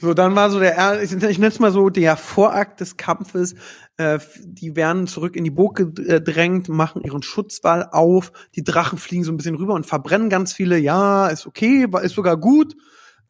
so, 0.00 0.14
dann 0.14 0.34
war 0.34 0.50
so 0.50 0.58
der, 0.58 1.02
ich, 1.02 1.12
ich 1.12 1.38
nenne 1.38 1.48
es 1.48 1.58
mal 1.58 1.72
so, 1.72 1.90
der 1.90 2.16
Vorakt 2.16 2.80
des 2.80 2.96
Kampfes. 2.96 3.54
Äh, 3.96 4.18
die 4.42 4.76
werden 4.76 5.06
zurück 5.06 5.36
in 5.36 5.44
die 5.44 5.50
Burg 5.50 5.76
gedrängt, 5.76 6.68
machen 6.68 7.02
ihren 7.02 7.22
Schutzwall 7.22 7.88
auf. 7.92 8.32
Die 8.54 8.64
Drachen 8.64 8.98
fliegen 8.98 9.24
so 9.24 9.32
ein 9.32 9.36
bisschen 9.36 9.56
rüber 9.56 9.74
und 9.74 9.86
verbrennen 9.86 10.30
ganz 10.30 10.52
viele. 10.52 10.78
Ja, 10.78 11.28
ist 11.28 11.46
okay, 11.46 11.86
ist 12.02 12.14
sogar 12.14 12.36
gut. 12.36 12.74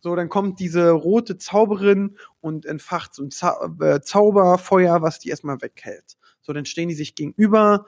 So, 0.00 0.14
dann 0.14 0.28
kommt 0.28 0.60
diese 0.60 0.90
rote 0.90 1.38
Zauberin 1.38 2.16
und 2.40 2.66
entfacht 2.66 3.14
so 3.14 3.22
ein 3.22 3.30
Zau 3.30 3.52
äh, 3.80 4.00
Zauberfeuer, 4.00 5.02
was 5.02 5.18
die 5.18 5.28
erstmal 5.28 5.60
weghält. 5.60 6.16
So, 6.40 6.52
dann 6.52 6.64
stehen 6.64 6.88
die 6.88 6.94
sich 6.94 7.14
gegenüber. 7.14 7.86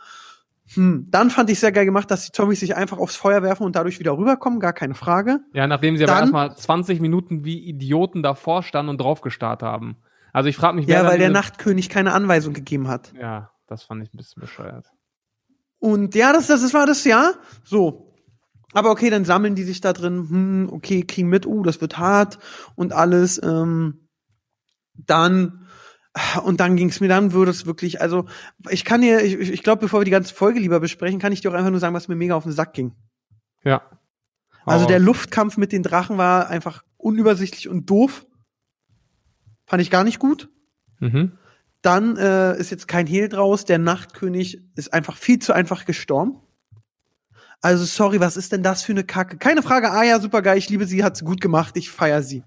Hm. 0.74 1.06
Dann 1.10 1.30
fand 1.30 1.48
ich 1.50 1.60
sehr 1.60 1.72
geil 1.72 1.84
gemacht, 1.84 2.10
dass 2.10 2.26
die 2.26 2.32
Zombies 2.32 2.60
sich 2.60 2.76
einfach 2.76 2.98
aufs 2.98 3.16
Feuer 3.16 3.42
werfen 3.42 3.64
und 3.64 3.76
dadurch 3.76 3.98
wieder 3.98 4.16
rüberkommen, 4.16 4.60
gar 4.60 4.72
keine 4.72 4.94
Frage. 4.94 5.40
Ja, 5.52 5.66
nachdem 5.66 5.96
sie 5.96 6.04
Dann, 6.04 6.10
aber 6.10 6.20
erstmal 6.22 6.56
20 6.56 7.00
Minuten 7.00 7.44
wie 7.44 7.58
Idioten 7.58 8.22
davor 8.22 8.62
standen 8.62 8.90
und 8.90 9.00
draufgestarrt 9.00 9.62
haben. 9.62 9.96
Also 10.32 10.50
ich 10.50 10.56
frage 10.56 10.76
mich, 10.76 10.86
wer 10.86 11.02
Ja, 11.02 11.08
weil 11.08 11.18
der 11.18 11.30
Nachtkönig 11.30 11.88
keine 11.88 12.12
Anweisung 12.12 12.52
gegeben 12.52 12.88
hat. 12.88 13.12
Ja, 13.18 13.50
das 13.66 13.82
fand 13.82 14.02
ich 14.02 14.12
ein 14.12 14.16
bisschen 14.16 14.40
bescheuert. 14.40 14.86
Und 15.78 16.14
ja, 16.14 16.32
das, 16.32 16.48
das, 16.48 16.60
das 16.60 16.74
war 16.74 16.86
das 16.86 17.04
ja. 17.04 17.32
So, 17.64 18.12
aber 18.72 18.90
okay, 18.90 19.10
dann 19.10 19.24
sammeln 19.24 19.54
die 19.54 19.64
sich 19.64 19.80
da 19.80 19.92
drin, 19.92 20.28
hm, 20.28 20.68
okay, 20.72 21.02
kriegen 21.02 21.28
mit, 21.28 21.46
uh, 21.46 21.62
das 21.62 21.80
wird 21.80 21.98
hart 21.98 22.38
und 22.74 22.92
alles. 22.92 23.40
Ähm, 23.42 24.08
dann 24.94 25.66
und 26.44 26.60
dann 26.60 26.76
ging 26.76 26.88
es 26.88 27.00
mir, 27.00 27.08
dann 27.08 27.32
würde 27.32 27.50
es 27.50 27.66
wirklich, 27.66 28.00
also 28.00 28.26
ich 28.70 28.84
kann 28.84 29.02
dir, 29.02 29.22
ich, 29.22 29.34
ich 29.38 29.62
glaube, 29.62 29.80
bevor 29.80 30.00
wir 30.00 30.04
die 30.04 30.10
ganze 30.10 30.34
Folge 30.34 30.58
lieber 30.58 30.80
besprechen, 30.80 31.20
kann 31.20 31.32
ich 31.32 31.40
dir 31.40 31.50
auch 31.50 31.54
einfach 31.54 31.70
nur 31.70 31.80
sagen, 31.80 31.94
was 31.94 32.08
mir 32.08 32.16
mega 32.16 32.34
auf 32.34 32.42
den 32.42 32.52
Sack 32.52 32.72
ging. 32.72 32.94
Ja. 33.64 33.82
Also 34.64 34.86
der 34.86 34.98
Luftkampf 34.98 35.56
mit 35.56 35.72
den 35.72 35.82
Drachen 35.82 36.18
war 36.18 36.48
einfach 36.48 36.84
unübersichtlich 36.98 37.68
und 37.68 37.88
doof. 37.88 38.26
Fand 39.66 39.80
ich 39.80 39.90
gar 39.90 40.04
nicht 40.04 40.18
gut. 40.18 40.50
Mhm. 40.98 41.38
Dann 41.80 42.16
äh, 42.16 42.58
ist 42.58 42.70
jetzt 42.70 42.88
kein 42.88 43.06
Hehl 43.06 43.28
draus. 43.28 43.64
Der 43.64 43.78
Nachtkönig 43.78 44.60
ist 44.74 44.92
einfach 44.92 45.16
viel 45.16 45.38
zu 45.38 45.52
einfach 45.52 45.84
gestorben. 45.84 46.42
Also 47.60 47.84
sorry, 47.84 48.20
was 48.20 48.36
ist 48.36 48.52
denn 48.52 48.62
das 48.62 48.84
für 48.84 48.92
eine 48.92 49.02
Kacke? 49.02 49.36
Keine 49.36 49.62
Frage, 49.62 49.90
ah 49.90 50.04
ja, 50.04 50.20
super 50.20 50.42
geil, 50.42 50.58
ich 50.58 50.68
liebe 50.68 50.86
sie, 50.86 51.02
hat's 51.02 51.24
gut 51.24 51.40
gemacht, 51.40 51.76
ich 51.76 51.90
feier 51.90 52.22
sie. 52.22 52.44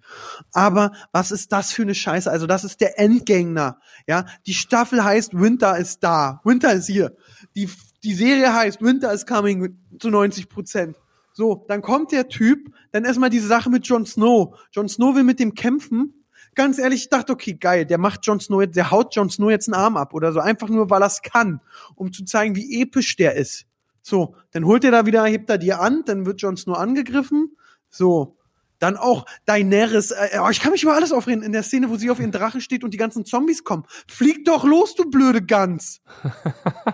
Aber 0.54 0.94
was 1.12 1.32
ist 1.32 1.52
das 1.52 1.74
für 1.74 1.82
eine 1.82 1.96
Scheiße? 1.96 2.32
Also 2.32 2.48
das 2.48 2.64
ist 2.64 2.80
der 2.80 2.98
Endgängner, 2.98 3.80
ja? 4.08 4.26
Die 4.46 4.54
Staffel 4.54 5.04
heißt 5.04 5.38
Winter 5.38 5.78
ist 5.78 6.02
da, 6.02 6.40
Winter 6.46 6.72
ist 6.72 6.88
hier. 6.88 7.16
Die, 7.56 7.70
die 8.04 8.14
Serie 8.14 8.54
heißt 8.54 8.82
Winter 8.82 9.12
is 9.12 9.26
coming 9.26 9.78
zu 10.00 10.10
90 10.10 10.48
Prozent. 10.48 10.96
So, 11.34 11.66
dann 11.68 11.82
kommt 11.82 12.14
der 12.14 12.30
Typ, 12.30 12.74
dann 12.94 13.04
erstmal 13.04 13.30
diese 13.30 13.48
Sache 13.48 13.70
mit 13.70 13.86
Jon 13.88 14.06
Snow. 14.06 14.58
Jon 14.72 14.88
Snow 14.88 15.16
will 15.16 15.24
mit 15.24 15.40
dem 15.40 15.56
kämpfen. 15.56 16.26
Ganz 16.56 16.80
ehrlich, 16.80 17.04
ich 17.04 17.10
dachte, 17.10 17.34
okay, 17.34 17.54
geil, 17.54 17.86
der 17.86 17.98
macht 17.98 18.26
Jon 18.26 18.40
Snow 18.40 18.62
jetzt, 18.62 18.76
der 18.76 18.92
haut 18.92 19.16
Jon 19.16 19.30
Snow 19.30 19.50
jetzt 19.50 19.68
einen 19.68 19.82
Arm 19.82 19.98
ab 19.98 20.14
oder 20.14 20.32
so, 20.32 20.40
einfach 20.40 20.70
nur, 20.70 20.90
weil 20.90 21.02
er's 21.02 21.22
kann, 21.22 21.62
um 21.96 22.14
zu 22.14 22.26
zeigen, 22.26 22.56
wie 22.56 22.82
episch 22.82 23.16
der 23.18 23.36
ist. 23.36 23.66
So, 24.02 24.36
dann 24.52 24.66
holt 24.66 24.84
er 24.84 24.92
da 24.92 25.06
wieder, 25.06 25.26
hebt 25.26 25.50
er 25.50 25.58
dir 25.58 25.80
an, 25.80 26.04
dann 26.06 26.26
wird 26.26 26.42
Jon 26.42 26.58
Snow 26.58 26.78
angegriffen. 26.78 27.56
So, 27.90 28.38
dann 28.82 28.98
auch 28.98 29.26
Daenerys. 29.46 30.12
Äh, 30.12 30.40
oh, 30.42 30.50
ich 30.50 30.60
kann 30.60 30.72
mich 30.72 30.84
über 30.84 30.96
alles 30.96 31.12
aufreden. 31.12 31.44
In 31.44 31.52
der 31.52 31.64
Szene, 31.64 31.90
wo 31.90 31.98
sie 31.98 32.10
auf 32.10 32.20
ihren 32.20 32.32
Drachen 32.32 32.62
steht 32.62 32.84
und 32.84 32.94
die 32.94 32.98
ganzen 32.98 33.26
Zombies 33.26 33.64
kommen. 33.64 33.84
Flieg 34.08 34.44
doch 34.44 34.64
los, 34.64 34.96
du 34.96 35.10
blöde 35.10 35.42
Gans. 35.44 36.02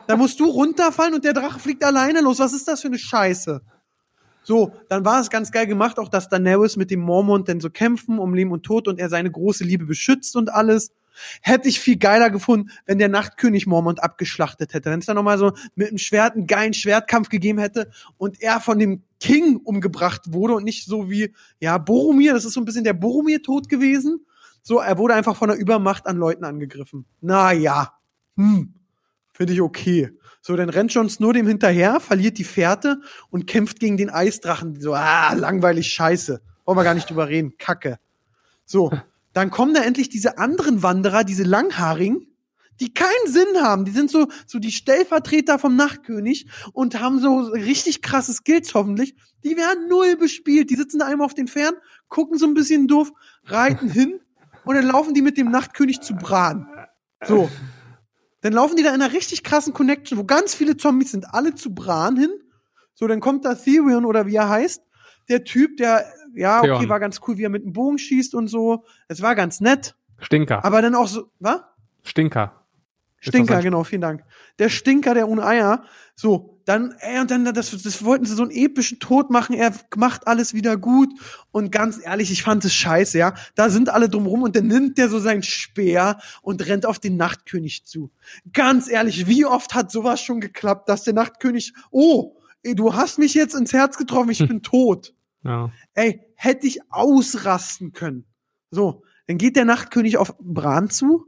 da 0.08 0.18
musst 0.18 0.40
du 0.40 0.46
runterfallen 0.46 1.14
und 1.14 1.24
der 1.24 1.34
Drache 1.34 1.60
fliegt 1.60 1.84
alleine 1.84 2.22
los. 2.22 2.40
Was 2.40 2.54
ist 2.54 2.68
das 2.68 2.82
für 2.82 2.88
eine 2.88 3.00
Scheiße? 3.00 3.62
So, 4.44 4.74
dann 4.90 5.04
war 5.04 5.22
es 5.22 5.30
ganz 5.30 5.52
geil 5.52 5.68
gemacht, 5.68 5.98
auch 6.00 6.10
dass 6.10 6.30
Daenerys 6.30 6.76
mit 6.76 6.92
dem 6.92 7.02
Mormont 7.02 7.50
dann 7.50 7.60
so 7.60 7.70
kämpfen 7.70 8.20
um 8.20 8.34
Leben 8.34 8.52
und 8.52 8.64
Tod 8.64 8.88
und 8.88 9.00
er 9.00 9.10
seine 9.10 9.32
große 9.32 9.64
Liebe 9.64 9.86
beschützt 9.86 10.36
und 10.36 10.50
alles. 10.54 10.92
Hätte 11.42 11.70
ich 11.70 11.80
viel 11.80 11.98
geiler 11.98 12.30
gefunden, 12.30 12.72
wenn 12.86 13.00
der 13.00 13.10
Nachtkönig 13.10 13.68
Mormont 13.68 14.04
abgeschlachtet 14.04 14.74
hätte. 14.74 14.90
Wenn 14.92 15.00
es 15.00 15.06
da 15.06 15.14
nochmal 15.14 15.38
so 15.38 15.54
mit 15.76 15.90
einem 15.90 15.98
Schwert 15.98 16.36
einen 16.36 16.48
geilen 16.48 16.74
Schwertkampf 16.74 17.30
gegeben 17.30 17.60
hätte 17.60 17.90
und 18.18 18.42
er 18.42 18.60
von 18.60 18.80
dem 18.80 19.04
King 19.20 19.58
umgebracht 19.58 20.34
wurde 20.34 20.56
und 20.56 20.64
nicht 20.64 20.86
so 20.86 21.10
wie, 21.10 21.34
ja, 21.60 21.78
Boromir, 21.78 22.34
das 22.34 22.46
ist 22.46 22.54
so 22.54 22.62
ein 22.62 22.66
bisschen 22.66 22.84
der 22.84 22.94
Boromir-Tod 22.94 23.70
gewesen. 23.70 24.26
So, 24.62 24.80
er 24.80 24.98
wurde 24.98 25.14
einfach 25.14 25.36
von 25.36 25.50
der 25.50 25.58
Übermacht 25.58 26.08
an 26.08 26.18
Leuten 26.18 26.44
angegriffen. 26.44 27.06
Na 27.22 27.54
ja, 27.54 27.94
hm, 28.36 28.74
finde 29.34 29.54
ich 29.54 29.62
okay. 29.62 30.12
So, 30.42 30.56
dann 30.56 30.70
rennt 30.70 30.94
Jon 30.94 31.10
Snow 31.10 31.34
dem 31.34 31.48
hinterher, 31.48 32.00
verliert 32.00 32.38
die 32.38 32.44
Fährte 32.44 33.02
und 33.30 33.48
kämpft 33.48 33.80
gegen 33.80 33.98
den 33.98 34.10
Eisdrachen. 34.10 34.80
So, 34.80 34.94
ah, 34.94 35.34
langweilig, 35.34 35.88
scheiße. 35.88 36.42
Wollen 36.66 36.78
wir 36.78 36.84
gar 36.84 36.94
nicht 36.94 37.10
drüber 37.10 37.28
reden. 37.28 37.58
Kacke. 37.58 37.98
So, 38.66 38.92
dann 39.38 39.52
kommen 39.52 39.76
da 39.76 39.84
endlich 39.84 40.10
diese 40.10 40.40
anderen 40.40 40.82
Wanderer, 40.82 41.24
diese 41.24 41.44
Langhaarigen, 41.44 42.26
die 42.80 42.92
keinen 42.92 43.28
Sinn 43.28 43.62
haben. 43.62 43.86
Die 43.86 43.92
sind 43.92 44.10
so, 44.10 44.30
so 44.48 44.58
die 44.58 44.72
Stellvertreter 44.72 45.60
vom 45.60 45.76
Nachtkönig 45.76 46.48
und 46.74 47.00
haben 47.00 47.20
so 47.20 47.42
richtig 47.42 48.02
krasse 48.02 48.34
Skills 48.34 48.74
hoffentlich. 48.74 49.16
Die 49.44 49.56
werden 49.56 49.88
null 49.90 50.16
bespielt. 50.16 50.72
Die 50.72 50.76
sitzen 50.76 50.98
da 50.98 51.06
einmal 51.06 51.26
auf 51.26 51.36
den 51.36 51.48
Fern, 51.48 51.76
gucken 52.08 52.40
so 52.40 52.48
ein 52.48 52.56
bisschen 52.56 52.88
doof, 52.88 53.12
reiten 53.44 53.92
hin 53.92 54.20
und 54.66 54.74
dann 54.74 54.88
laufen 54.88 55.14
die 55.14 55.22
mit 55.22 55.38
dem 55.38 55.52
Nachtkönig 55.52 56.02
zu 56.02 56.16
Bran. 56.16 56.68
So. 57.24 57.48
Dann 58.42 58.54
laufen 58.54 58.76
die 58.76 58.82
da 58.82 58.90
in 58.90 59.04
einer 59.04 59.14
richtig 59.14 59.44
krassen 59.44 59.72
Connection, 59.72 60.18
wo 60.18 60.24
ganz 60.24 60.56
viele 60.56 60.78
Zombies 60.78 61.12
sind, 61.12 61.32
alle 61.32 61.54
zu 61.54 61.76
Bran 61.76 62.18
hin. 62.18 62.32
So, 62.96 63.06
dann 63.06 63.20
kommt 63.20 63.46
da 63.46 63.54
Therion 63.54 64.04
oder 64.04 64.26
wie 64.26 64.36
er 64.36 64.50
heißt, 64.50 64.82
der 65.30 65.44
Typ, 65.44 65.78
der, 65.78 66.12
ja, 66.38 66.60
okay, 66.60 66.68
Theon. 66.68 66.90
war 66.90 67.00
ganz 67.00 67.20
cool, 67.28 67.38
wie 67.38 67.44
er 67.44 67.50
mit 67.50 67.64
dem 67.64 67.74
Bogen 67.74 67.98
schießt 67.98 68.36
und 68.36 68.48
so. 68.48 68.86
Es 69.08 69.22
war 69.22 69.36
ganz 69.36 69.60
nett. 69.60 69.96
Stinker. 70.20 70.64
Aber 70.64 70.82
dann 70.82 70.96
auch 70.96 71.08
so, 71.08 71.30
was? 71.40 71.62
Stinker. 72.04 72.54
Stinker, 73.20 73.62
genau, 73.62 73.84
vielen 73.84 74.02
Dank. 74.02 74.24
Der 74.60 74.70
Stinker, 74.70 75.14
der 75.14 75.28
ohne 75.28 75.46
Eier. 75.46 75.84
So, 76.16 76.60
dann, 76.66 76.94
ey, 77.00 77.20
und 77.20 77.32
dann, 77.32 77.46
das, 77.46 77.72
das 77.72 78.04
wollten 78.04 78.26
sie 78.26 78.36
so 78.36 78.44
einen 78.44 78.52
epischen 78.52 79.00
Tod 79.00 79.30
machen. 79.30 79.56
Er 79.56 79.74
macht 79.96 80.28
alles 80.28 80.54
wieder 80.54 80.78
gut. 80.78 81.10
Und 81.52 81.72
ganz 81.72 82.00
ehrlich, 82.04 82.32
ich 82.32 82.44
fand 82.44 82.64
es 82.66 82.74
scheiße, 82.74 83.18
ja. 83.18 83.34
Da 83.56 83.70
sind 83.70 83.90
alle 83.90 84.10
drumrum 84.10 84.44
und 84.44 84.56
dann 84.56 84.68
nimmt 84.68 84.98
der 84.98 85.10
so 85.10 85.20
sein 85.20 85.44
Speer 85.44 86.20
und 86.42 86.66
rennt 86.68 86.86
auf 86.86 87.00
den 87.00 87.18
Nachtkönig 87.18 87.86
zu. 87.86 88.12
Ganz 88.54 88.90
ehrlich, 88.90 89.28
wie 89.28 89.46
oft 89.46 89.74
hat 89.74 89.92
sowas 89.92 90.22
schon 90.22 90.40
geklappt, 90.40 90.90
dass 90.90 91.04
der 91.04 91.14
Nachtkönig, 91.14 91.74
oh, 91.90 92.36
ey, 92.64 92.76
du 92.76 92.94
hast 92.94 93.18
mich 93.18 93.34
jetzt 93.34 93.56
ins 93.56 93.74
Herz 93.74 93.98
getroffen, 93.98 94.30
ich 94.30 94.40
bin 94.48 94.62
tot. 94.62 95.14
Ja. 95.44 95.72
Ey, 95.94 96.22
hätte 96.36 96.68
ich 96.68 96.92
ausrasten 96.92 97.94
können. 97.94 98.26
So, 98.70 99.04
dann 99.28 99.38
geht 99.38 99.56
der 99.56 99.66
Nachtkönig 99.66 100.18
auf 100.18 100.38
Bran 100.40 100.90
zu 100.90 101.26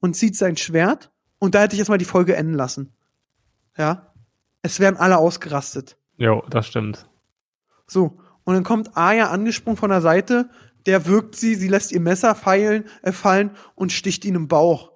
und 0.00 0.16
zieht 0.16 0.36
sein 0.36 0.56
Schwert 0.56 1.10
und 1.38 1.54
da 1.54 1.62
hätte 1.62 1.74
ich 1.74 1.78
jetzt 1.78 1.88
mal 1.88 1.98
die 1.98 2.04
Folge 2.04 2.36
enden 2.36 2.54
lassen. 2.54 2.92
Ja. 3.76 4.12
Es 4.62 4.78
wären 4.78 4.96
alle 4.96 5.18
ausgerastet. 5.18 5.96
Jo, 6.16 6.44
das 6.50 6.66
stimmt. 6.66 7.08
So, 7.86 8.20
und 8.44 8.54
dann 8.54 8.64
kommt 8.64 8.96
Arya 8.96 9.30
angesprungen 9.30 9.78
von 9.78 9.90
der 9.90 10.02
Seite, 10.02 10.50
der 10.86 11.06
wirkt 11.06 11.36
sie, 11.36 11.54
sie 11.54 11.68
lässt 11.68 11.92
ihr 11.92 12.00
Messer 12.00 12.34
feilen, 12.34 12.84
äh, 13.02 13.12
fallen 13.12 13.52
und 13.74 13.92
sticht 13.92 14.24
ihn 14.24 14.34
im 14.34 14.48
Bauch. 14.48 14.92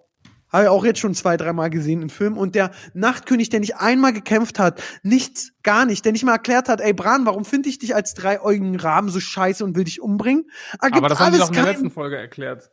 Habe 0.55 0.65
ich 0.67 0.71
auch 0.71 0.85
jetzt 0.85 1.01
schon 1.01 1.15
zwei, 1.15 1.37
dreimal 1.37 1.69
gesehen 1.69 2.01
im 2.01 2.11
Film. 2.11 2.39
Und 2.39 2.55
der 2.55 2.71
Nachtkönig, 2.93 3.49
der 3.49 3.59
nicht 3.59 3.75
einmal 3.79 4.13
gekämpft 4.13 4.61
hat, 4.61 4.81
nichts, 5.03 5.51
gar 5.65 5.85
nicht, 5.85 6.05
der 6.05 6.13
nicht 6.13 6.25
mal 6.25 6.35
erklärt 6.35 6.69
hat, 6.69 6.81
ey 6.81 6.93
Bran, 6.93 7.27
warum 7.27 7.45
finde 7.45 7.69
ich 7.69 7.81
dich 7.81 7.97
als 7.97 8.15
dreieugigen 8.15 8.77
Raben 8.77 9.09
so 9.09 9.19
scheiße 9.19 9.65
und 9.65 9.75
will 9.75 9.83
dich 9.83 10.01
umbringen? 10.01 10.45
Ergibt 10.81 10.99
Aber 10.99 11.09
das 11.09 11.19
haben 11.19 11.33
die 11.33 11.41
alles 11.41 11.49
doch 11.51 11.57
in 11.57 11.65
der 11.65 11.73
letzten 11.73 11.91
Folge 11.91 12.17
erklärt. 12.17 12.71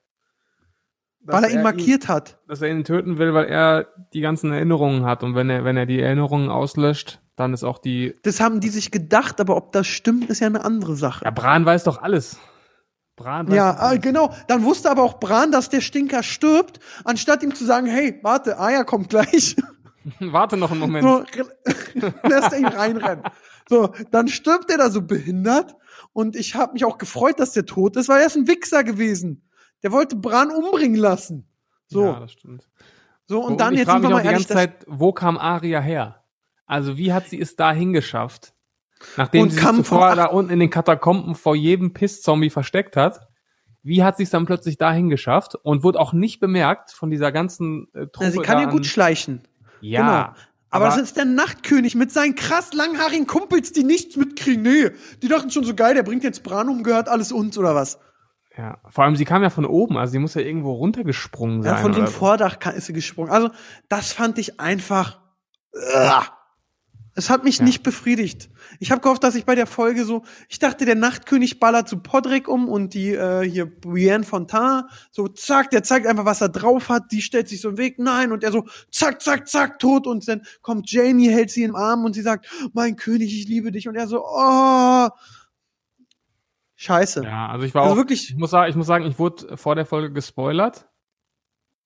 weil 1.21 1.43
er 1.43 1.49
ihn 1.49 1.63
markiert 1.63 2.07
hat. 2.07 2.37
dass 2.47 2.61
er 2.61 2.69
ihn 2.69 2.83
töten 2.83 3.17
will, 3.17 3.33
weil 3.33 3.45
er 3.45 3.87
die 4.13 4.21
ganzen 4.21 4.51
Erinnerungen 4.51 5.05
hat. 5.05 5.23
Und 5.23 5.33
wenn 5.33 5.49
er, 5.49 5.63
wenn 5.65 5.75
er 5.75 5.87
die 5.87 5.99
Erinnerungen 5.99 6.51
auslöscht, 6.51 7.19
dann 7.35 7.51
ist 7.51 7.63
auch 7.63 7.79
die. 7.79 8.13
Das 8.21 8.39
haben 8.39 8.59
die 8.59 8.69
sich 8.69 8.91
gedacht, 8.91 9.41
aber 9.41 9.55
ob 9.57 9.71
das 9.71 9.87
stimmt, 9.87 10.29
ist 10.29 10.39
ja 10.39 10.45
eine 10.45 10.63
andere 10.63 10.95
Sache. 10.95 11.25
Ja, 11.25 11.31
Bran 11.31 11.65
weiß 11.65 11.85
doch 11.85 11.99
alles. 11.99 12.37
Bran 13.15 13.51
Ja, 13.51 13.91
äh, 13.93 13.99
genau. 13.99 14.33
Dann 14.47 14.63
wusste 14.63 14.89
aber 14.89 15.03
auch 15.03 15.19
Bran, 15.19 15.51
dass 15.51 15.69
der 15.69 15.81
Stinker 15.81 16.23
stirbt, 16.23 16.79
anstatt 17.03 17.43
ihm 17.43 17.53
zu 17.53 17.65
sagen, 17.65 17.87
hey, 17.87 18.19
warte, 18.23 18.59
Aya 18.59 18.83
kommt 18.83 19.09
gleich. 19.09 19.55
Warte 20.19 20.57
noch 20.57 20.71
einen 20.71 20.79
Moment. 20.79 21.03
So, 21.03 21.23
lässt 22.27 22.51
er 22.53 22.57
ihn 22.57 22.65
reinrennen. 22.65 23.23
So, 23.69 23.93
dann 24.09 24.27
stirbt 24.27 24.71
er 24.71 24.79
da 24.79 24.89
so 24.89 25.03
behindert. 25.03 25.75
Und 26.11 26.35
ich 26.35 26.55
habe 26.55 26.73
mich 26.73 26.85
auch 26.85 26.97
gefreut, 26.97 27.39
dass 27.39 27.51
der 27.53 27.67
tot 27.67 27.95
ist, 27.97 28.09
weil 28.09 28.21
er 28.21 28.25
ist 28.27 28.35
ein 28.35 28.47
Wichser 28.47 28.83
gewesen. 28.83 29.47
Der 29.83 29.91
wollte 29.91 30.15
Bran 30.15 30.49
umbringen 30.49 30.99
lassen. 30.99 31.47
So, 31.87 32.05
Ja, 32.05 32.19
das 32.19 32.31
stimmt. 32.31 32.67
so 33.27 33.41
und 33.45 33.59
dann 33.61 33.73
ich 33.73 33.79
jetzt 33.81 33.91
sind 33.91 34.01
wir 34.01 34.09
mal 34.09 34.21
die 34.21 34.27
ehrlich, 34.29 34.47
ganze 34.47 34.53
Zeit, 34.55 34.85
wo 34.87 35.11
kam 35.13 35.37
Aria 35.37 35.79
her? 35.79 36.23
Also 36.65 36.97
wie 36.97 37.13
hat 37.13 37.29
sie 37.29 37.39
es 37.39 37.55
dahin 37.55 37.93
geschafft? 37.93 38.53
Nachdem 39.17 39.43
Und 39.43 39.49
sie 39.51 39.57
sich 39.57 39.65
zuvor 39.65 40.15
da 40.15 40.25
unten 40.25 40.51
in 40.51 40.59
den 40.59 40.69
Katakomben 40.69 41.35
vor 41.35 41.55
jedem 41.55 41.93
Piss-Zombie 41.93 42.49
versteckt 42.49 42.95
hat, 42.95 43.27
wie 43.83 44.03
hat 44.03 44.17
sie 44.17 44.23
es 44.23 44.29
dann 44.29 44.45
plötzlich 44.45 44.77
dahin 44.77 45.09
geschafft 45.09 45.55
und 45.55 45.83
wurde 45.83 45.99
auch 45.99 46.13
nicht 46.13 46.39
bemerkt 46.39 46.91
von 46.91 47.09
dieser 47.09 47.31
ganzen 47.31 47.87
äh, 47.93 48.07
Truppe 48.07 48.25
das, 48.25 48.33
sie 48.33 48.39
kann 48.39 48.59
ja 48.59 48.69
gut 48.69 48.85
schleichen. 48.85 49.41
Ja, 49.81 50.01
Genau. 50.01 50.41
Aber, 50.73 50.85
aber, 50.85 50.95
das 50.95 51.03
ist 51.03 51.17
der 51.17 51.25
Nachtkönig 51.25 51.95
mit 51.95 52.13
seinen 52.13 52.35
krass 52.35 52.71
langhaarigen 52.71 53.27
Kumpels, 53.27 53.73
die 53.73 53.83
nichts 53.83 54.15
mitkriegen. 54.15 54.61
Nee, 54.63 54.91
die 55.21 55.27
dachten 55.27 55.49
schon 55.49 55.65
so 55.65 55.75
geil, 55.75 55.95
der 55.95 56.03
bringt 56.03 56.23
jetzt 56.23 56.43
Bran 56.43 56.69
um, 56.69 56.83
gehört 56.83 57.09
alles 57.09 57.33
uns 57.33 57.57
oder 57.57 57.75
was. 57.75 57.99
ja, 58.57 58.77
vor 58.87 59.03
allem 59.03 59.17
sie 59.17 59.25
kam 59.25 59.43
ja 59.43 59.49
von 59.49 59.65
oben, 59.65 59.97
also 59.97 60.11
sie 60.13 60.19
muss 60.19 60.33
ja 60.33 60.41
irgendwo 60.41 60.71
runtergesprungen 60.71 61.61
sein. 61.61 61.75
Ja, 61.75 61.81
von 61.81 61.93
oder 61.93 62.07
Vordach 62.07 62.57
ist 62.73 62.85
sie 62.85 62.93
gesprungen. 62.93 63.31
Also, 63.31 63.49
das 63.89 64.13
fand 64.13 64.37
ich 64.37 64.61
einfach. 64.61 65.19
Ugh. 65.73 66.23
Es 67.13 67.29
hat 67.29 67.43
mich 67.43 67.57
Ja. 67.57 67.65
nicht 67.65 67.83
befriedigt. 67.83 68.49
Ich 68.79 68.89
habe 68.89 69.01
gehofft, 69.01 69.23
dass 69.23 69.35
ich 69.35 69.43
bei 69.45 69.53
der 69.53 69.67
Folge 69.67 70.05
so, 70.05 70.23
ich 70.47 70.59
dachte, 70.59 70.85
der 70.85 70.95
Nachtkönig 70.95 71.59
ballert 71.59 71.89
so 71.89 71.97
Podrick 71.99 72.47
um 72.47 72.69
und 72.69 72.93
die 72.93 73.09
äh, 73.13 73.41
hier 73.41 73.65
Brienne 73.65 74.23
Fontaine, 74.23 74.87
so 75.11 75.27
zack, 75.27 75.71
der 75.71 75.83
zeigt 75.83 76.07
einfach, 76.07 76.23
was 76.23 76.39
er 76.39 76.47
drauf 76.49 76.87
hat, 76.87 77.11
die 77.11 77.21
stellt 77.21 77.49
sich 77.49 77.59
so 77.59 77.67
im 77.69 77.77
Weg, 77.77 77.99
nein, 77.99 78.31
und 78.31 78.45
er 78.45 78.53
so 78.53 78.65
zack, 78.91 79.21
zack, 79.21 79.49
zack, 79.49 79.77
tot 79.79 80.07
und 80.07 80.25
dann 80.27 80.43
kommt 80.61 80.89
Jamie, 80.89 81.29
hält 81.29 81.51
sie 81.51 81.63
im 81.63 81.75
Arm 81.75 82.05
und 82.05 82.13
sie 82.13 82.21
sagt, 82.21 82.47
mein 82.73 82.95
König, 82.95 83.37
ich 83.37 83.45
liebe 83.47 83.71
dich 83.73 83.89
und 83.89 83.95
er 83.95 84.07
so, 84.07 84.23
oh, 84.25 85.09
scheiße. 86.75 87.23
Ja, 87.23 87.47
also 87.49 87.65
ich 87.65 87.73
war 87.75 87.83
Also 87.83 87.93
auch, 87.93 87.97
wirklich- 87.97 88.29
ich 88.29 88.37
muss 88.37 88.51
sagen, 88.51 88.69
ich 88.69 88.75
muss 88.75 88.87
sagen, 88.87 89.05
ich 89.05 89.19
wurde 89.19 89.57
vor 89.57 89.75
der 89.75 89.85
Folge 89.85 90.11
gespoilert. 90.13 90.87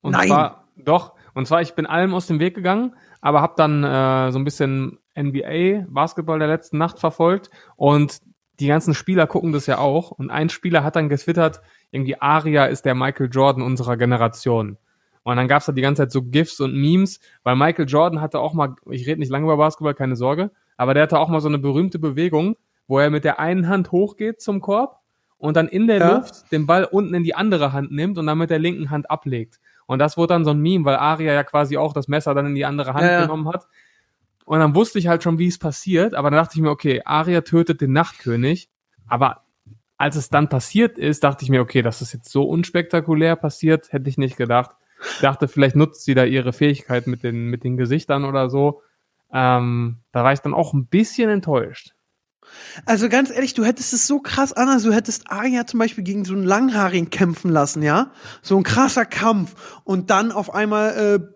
Und 0.01 0.11
Nein. 0.11 0.27
zwar, 0.27 0.67
doch, 0.75 1.15
und 1.33 1.47
zwar, 1.47 1.61
ich 1.61 1.73
bin 1.73 1.85
allem 1.87 2.13
aus 2.13 2.27
dem 2.27 2.39
Weg 2.39 2.53
gegangen, 2.55 2.95
aber 3.21 3.41
habe 3.41 3.55
dann 3.57 3.83
äh, 3.83 4.31
so 4.31 4.37
ein 4.37 4.43
bisschen 4.45 4.99
NBA, 5.17 5.85
Basketball 5.89 6.39
der 6.39 6.47
letzten 6.47 6.77
Nacht 6.77 6.99
verfolgt 6.99 7.49
und 7.75 8.19
die 8.59 8.67
ganzen 8.67 8.93
Spieler 8.93 9.27
gucken 9.27 9.51
das 9.51 9.65
ja 9.65 9.77
auch 9.79 10.11
und 10.11 10.29
ein 10.29 10.49
Spieler 10.49 10.83
hat 10.83 10.95
dann 10.95 11.09
getwittert, 11.09 11.61
irgendwie 11.91 12.19
Aria 12.21 12.65
ist 12.65 12.85
der 12.85 12.95
Michael 12.95 13.29
Jordan 13.31 13.61
unserer 13.63 13.97
Generation. 13.97 14.77
Und 15.23 15.37
dann 15.37 15.47
gab's 15.47 15.65
da 15.65 15.71
die 15.71 15.81
ganze 15.81 16.03
Zeit 16.03 16.11
so 16.11 16.21
GIFs 16.21 16.59
und 16.59 16.73
Memes, 16.75 17.19
weil 17.43 17.55
Michael 17.55 17.87
Jordan 17.89 18.21
hatte 18.21 18.39
auch 18.39 18.53
mal, 18.53 18.75
ich 18.91 19.07
rede 19.07 19.19
nicht 19.19 19.31
lange 19.31 19.45
über 19.45 19.57
Basketball, 19.57 19.95
keine 19.95 20.15
Sorge, 20.15 20.51
aber 20.77 20.93
der 20.93 21.03
hatte 21.03 21.19
auch 21.19 21.29
mal 21.29 21.41
so 21.41 21.47
eine 21.47 21.57
berühmte 21.57 21.97
Bewegung, 21.99 22.55
wo 22.87 22.99
er 22.99 23.09
mit 23.09 23.23
der 23.23 23.39
einen 23.39 23.67
Hand 23.67 23.91
hochgeht 23.91 24.39
zum 24.39 24.61
Korb 24.61 24.99
und 25.37 25.57
dann 25.57 25.67
in 25.67 25.87
der 25.87 25.97
Ja. 25.97 26.15
Luft 26.17 26.51
den 26.51 26.65
Ball 26.67 26.85
unten 26.85 27.13
in 27.15 27.23
die 27.23 27.35
andere 27.35 27.73
Hand 27.73 27.91
nimmt 27.91 28.17
und 28.17 28.27
dann 28.27 28.37
mit 28.37 28.49
der 28.51 28.59
linken 28.59 28.89
Hand 28.91 29.09
ablegt. 29.09 29.59
Und 29.87 29.99
das 29.99 30.15
wurde 30.17 30.33
dann 30.33 30.45
so 30.45 30.51
ein 30.51 30.59
Meme, 30.59 30.85
weil 30.85 30.95
Aria 30.95 31.33
ja 31.33 31.43
quasi 31.43 31.77
auch 31.77 31.93
das 31.93 32.07
Messer 32.07 32.33
dann 32.33 32.45
in 32.47 32.55
die 32.55 32.65
andere 32.65 32.93
Hand 32.93 33.05
Ja, 33.05 33.11
ja. 33.11 33.21
genommen 33.23 33.47
hat. 33.49 33.67
Und 34.45 34.59
dann 34.59 34.75
wusste 34.75 34.99
ich 34.99 35.07
halt 35.07 35.23
schon, 35.23 35.39
wie 35.39 35.47
es 35.47 35.57
passiert, 35.57 36.13
aber 36.13 36.29
dann 36.29 36.37
dachte 36.37 36.55
ich 36.55 36.61
mir, 36.61 36.69
okay, 36.69 37.01
Arya 37.03 37.41
tötet 37.41 37.81
den 37.81 37.91
Nachtkönig, 37.91 38.69
aber 39.07 39.43
als 39.97 40.15
es 40.15 40.29
dann 40.29 40.49
passiert 40.49 40.97
ist, 40.97 41.23
dachte 41.23 41.43
ich 41.43 41.49
mir, 41.49 41.61
okay, 41.61 41.81
dass 41.81 41.99
das 41.99 42.13
jetzt 42.13 42.29
so 42.29 42.43
unspektakulär 42.43 43.35
passiert, 43.35 43.91
hätte 43.91 44.09
ich 44.09 44.17
nicht 44.17 44.37
gedacht. 44.37 44.71
Ich 45.15 45.21
dachte, 45.21 45.47
vielleicht 45.47 45.75
nutzt 45.75 46.05
sie 46.05 46.13
da 46.13 46.25
ihre 46.25 46.53
Fähigkeit 46.53 47.07
mit 47.07 47.23
den, 47.23 47.49
mit 47.49 47.63
den 47.63 47.77
Gesichtern 47.77 48.23
oder 48.25 48.49
so. 48.49 48.81
Ähm, 49.33 49.97
da 50.11 50.23
war 50.23 50.33
ich 50.33 50.39
dann 50.39 50.53
auch 50.53 50.73
ein 50.73 50.87
bisschen 50.87 51.29
enttäuscht. 51.29 51.93
Also 52.85 53.09
ganz 53.09 53.31
ehrlich, 53.31 53.53
du 53.53 53.63
hättest 53.63 53.93
es 53.93 54.05
so 54.07 54.19
krass 54.19 54.53
anders. 54.53 54.83
Du 54.83 54.93
hättest 54.93 55.31
Arya 55.31 55.65
zum 55.65 55.79
Beispiel 55.79 56.03
gegen 56.03 56.25
so 56.25 56.33
einen 56.33 56.43
Langhaarigen 56.43 57.09
kämpfen 57.09 57.49
lassen, 57.49 57.81
ja? 57.81 58.11
So 58.41 58.57
ein 58.57 58.63
krasser 58.63 59.05
Kampf. 59.05 59.81
Und 59.83 60.09
dann 60.09 60.31
auf 60.31 60.53
einmal 60.53 60.91
äh, 60.95 61.34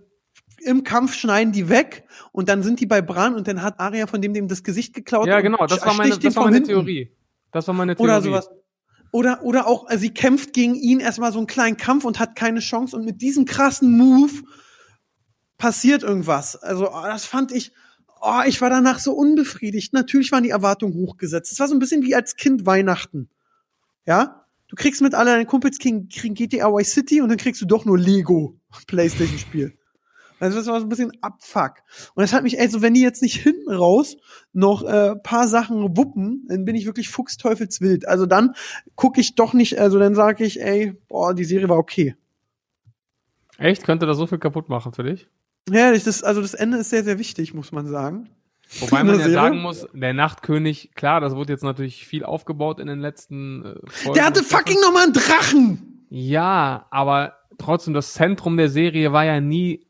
im 0.62 0.84
Kampf 0.84 1.14
schneiden 1.14 1.54
die 1.54 1.70
weg 1.70 2.06
und 2.32 2.50
dann 2.50 2.64
sind 2.64 2.80
die 2.80 2.86
bei 2.86 3.02
Bran 3.02 3.36
und 3.36 3.48
dann 3.48 3.62
hat 3.62 3.80
Arya 3.80 4.08
von 4.08 4.22
dem 4.22 4.34
dem 4.34 4.48
das 4.48 4.64
Gesicht 4.64 4.94
geklaut. 4.94 5.28
Ja, 5.28 5.42
genau, 5.42 5.66
das 5.68 5.86
war 5.86 5.94
meine, 5.94 6.18
das 6.18 6.36
war 6.36 6.46
meine. 6.46 6.64
Theorie. 6.64 7.12
Das 7.52 7.68
war 7.68 7.74
meine 7.74 7.96
Theorie. 7.96 8.12
Oder 8.12 8.22
sowas. 8.22 8.50
Oder, 9.12 9.44
oder 9.44 9.68
auch, 9.68 9.90
äh, 9.90 9.98
sie 9.98 10.12
kämpft 10.12 10.54
gegen 10.54 10.76
ihn 10.76 11.00
erstmal 11.00 11.32
so 11.32 11.40
einen 11.40 11.48
kleinen 11.48 11.78
Kampf 11.78 12.06
und 12.06 12.20
hat 12.20 12.36
keine 12.36 12.60
Chance 12.60 12.96
und 12.96 13.06
mit 13.06 13.22
diesem 13.22 13.46
krassen 13.46 13.98
Move 13.98 14.44
passiert 15.58 16.04
irgendwas. 16.04 16.56
Also, 16.56 16.90
oh, 16.90 17.04
das 17.04 17.26
fand 17.26 17.52
ich, 17.52 17.72
oh, 18.22 18.42
ich 18.46 18.62
war 18.62 18.70
danach 18.70 19.00
so 19.00 19.14
unbefriedigt. 19.14 19.94
Natürlich 19.94 20.32
waren 20.32 20.44
die 20.44 20.52
Erwartungen 20.52 20.94
hochgesetzt. 20.94 21.52
Es 21.52 21.60
war 21.60 21.68
so 21.68 21.76
ein 21.76 21.80
bisschen 21.80 22.04
wie 22.04 22.16
als 22.16 22.36
Kind 22.36 22.66
Weihnachten. 22.66 23.30
Ja? 24.06 24.46
Du 24.68 24.76
kriegst 24.76 25.02
mit 25.02 25.16
all 25.16 25.26
deinen 25.26 25.48
Kumpels 25.48 25.80
kriegen, 25.80 26.08
kriegen 26.10 26.36
GTA 26.36 26.68
Y 26.68 26.86
City 26.86 27.22
und 27.22 27.30
dann 27.30 27.40
kriegst 27.40 27.62
du 27.62 27.66
doch 27.66 27.86
nur 27.86 27.98
Lego 27.98 28.60
Playstation-Spiel. 28.86 29.79
Also 30.40 30.58
das 30.58 30.68
war 30.68 30.80
so 30.80 30.86
ein 30.86 30.90
bisschen 30.90 31.12
Abfuck. 31.22 31.76
Und 32.16 32.22
das 32.22 32.34
hat 32.34 32.44
mich, 32.44 32.60
ey, 32.60 32.68
so 32.68 32.82
wenn 32.82 32.94
die 32.94 33.02
jetzt 33.02 33.22
nicht 33.22 33.36
hinten 33.36 33.72
raus 33.72 34.18
noch 34.54 34.84
äh, 34.84 35.16
paar 35.16 35.48
Sachen 35.48 35.98
wuppen, 35.98 36.46
dann 36.48 36.66
bin 36.66 36.76
ich 36.76 36.86
wirklich 36.86 37.10
fuchsteufelswild. 37.10 38.08
Also 38.08 38.26
dann 38.26 38.56
gucke 38.96 39.20
ich 39.22 39.36
doch 39.36 39.54
nicht, 39.54 39.80
also 39.80 40.00
dann 40.00 40.16
sage 40.16 40.46
ich, 40.46 40.62
ey, 40.62 40.96
boah, 41.08 41.34
die 41.34 41.44
Serie 41.44 41.70
war 41.70 41.78
okay. 41.78 42.16
Echt? 43.58 43.84
Könnte 43.84 44.06
das 44.06 44.18
so 44.18 44.28
viel 44.28 44.40
kaputt 44.40 44.70
machen 44.70 44.94
für 44.94 45.04
dich? 45.04 45.28
Ja, 45.70 45.92
das, 45.92 46.24
also 46.24 46.42
das 46.42 46.54
Ende 46.54 46.78
ist 46.78 46.90
sehr, 46.90 47.04
sehr 47.04 47.20
wichtig, 47.20 47.54
muss 47.54 47.72
man 47.72 47.86
sagen. 47.88 48.30
Wobei 48.80 49.04
man 49.04 49.20
ja 49.20 49.30
sagen 49.30 49.62
muss, 49.62 49.88
der 49.94 50.14
Nachtkönig, 50.14 50.92
klar, 50.94 51.22
das 51.22 51.36
wurde 51.36 51.52
jetzt 51.54 51.64
natürlich 51.64 52.06
viel 52.06 52.24
aufgebaut 52.24 52.80
in 52.80 52.88
den 52.88 53.00
letzten 53.00 53.66
äh, 53.66 53.76
Folgen. 53.88 54.14
Der 54.14 54.26
hatte 54.26 54.44
fucking 54.44 54.80
nochmal 54.82 55.06
einen 55.06 55.14
Drachen! 55.14 56.06
Ja, 56.10 56.86
aber 56.92 57.34
trotzdem, 57.58 57.94
das 57.94 58.14
Zentrum 58.14 58.58
der 58.58 58.70
Serie 58.70 59.12
war 59.12 59.26
ja 59.26 59.42
nie 59.42 59.88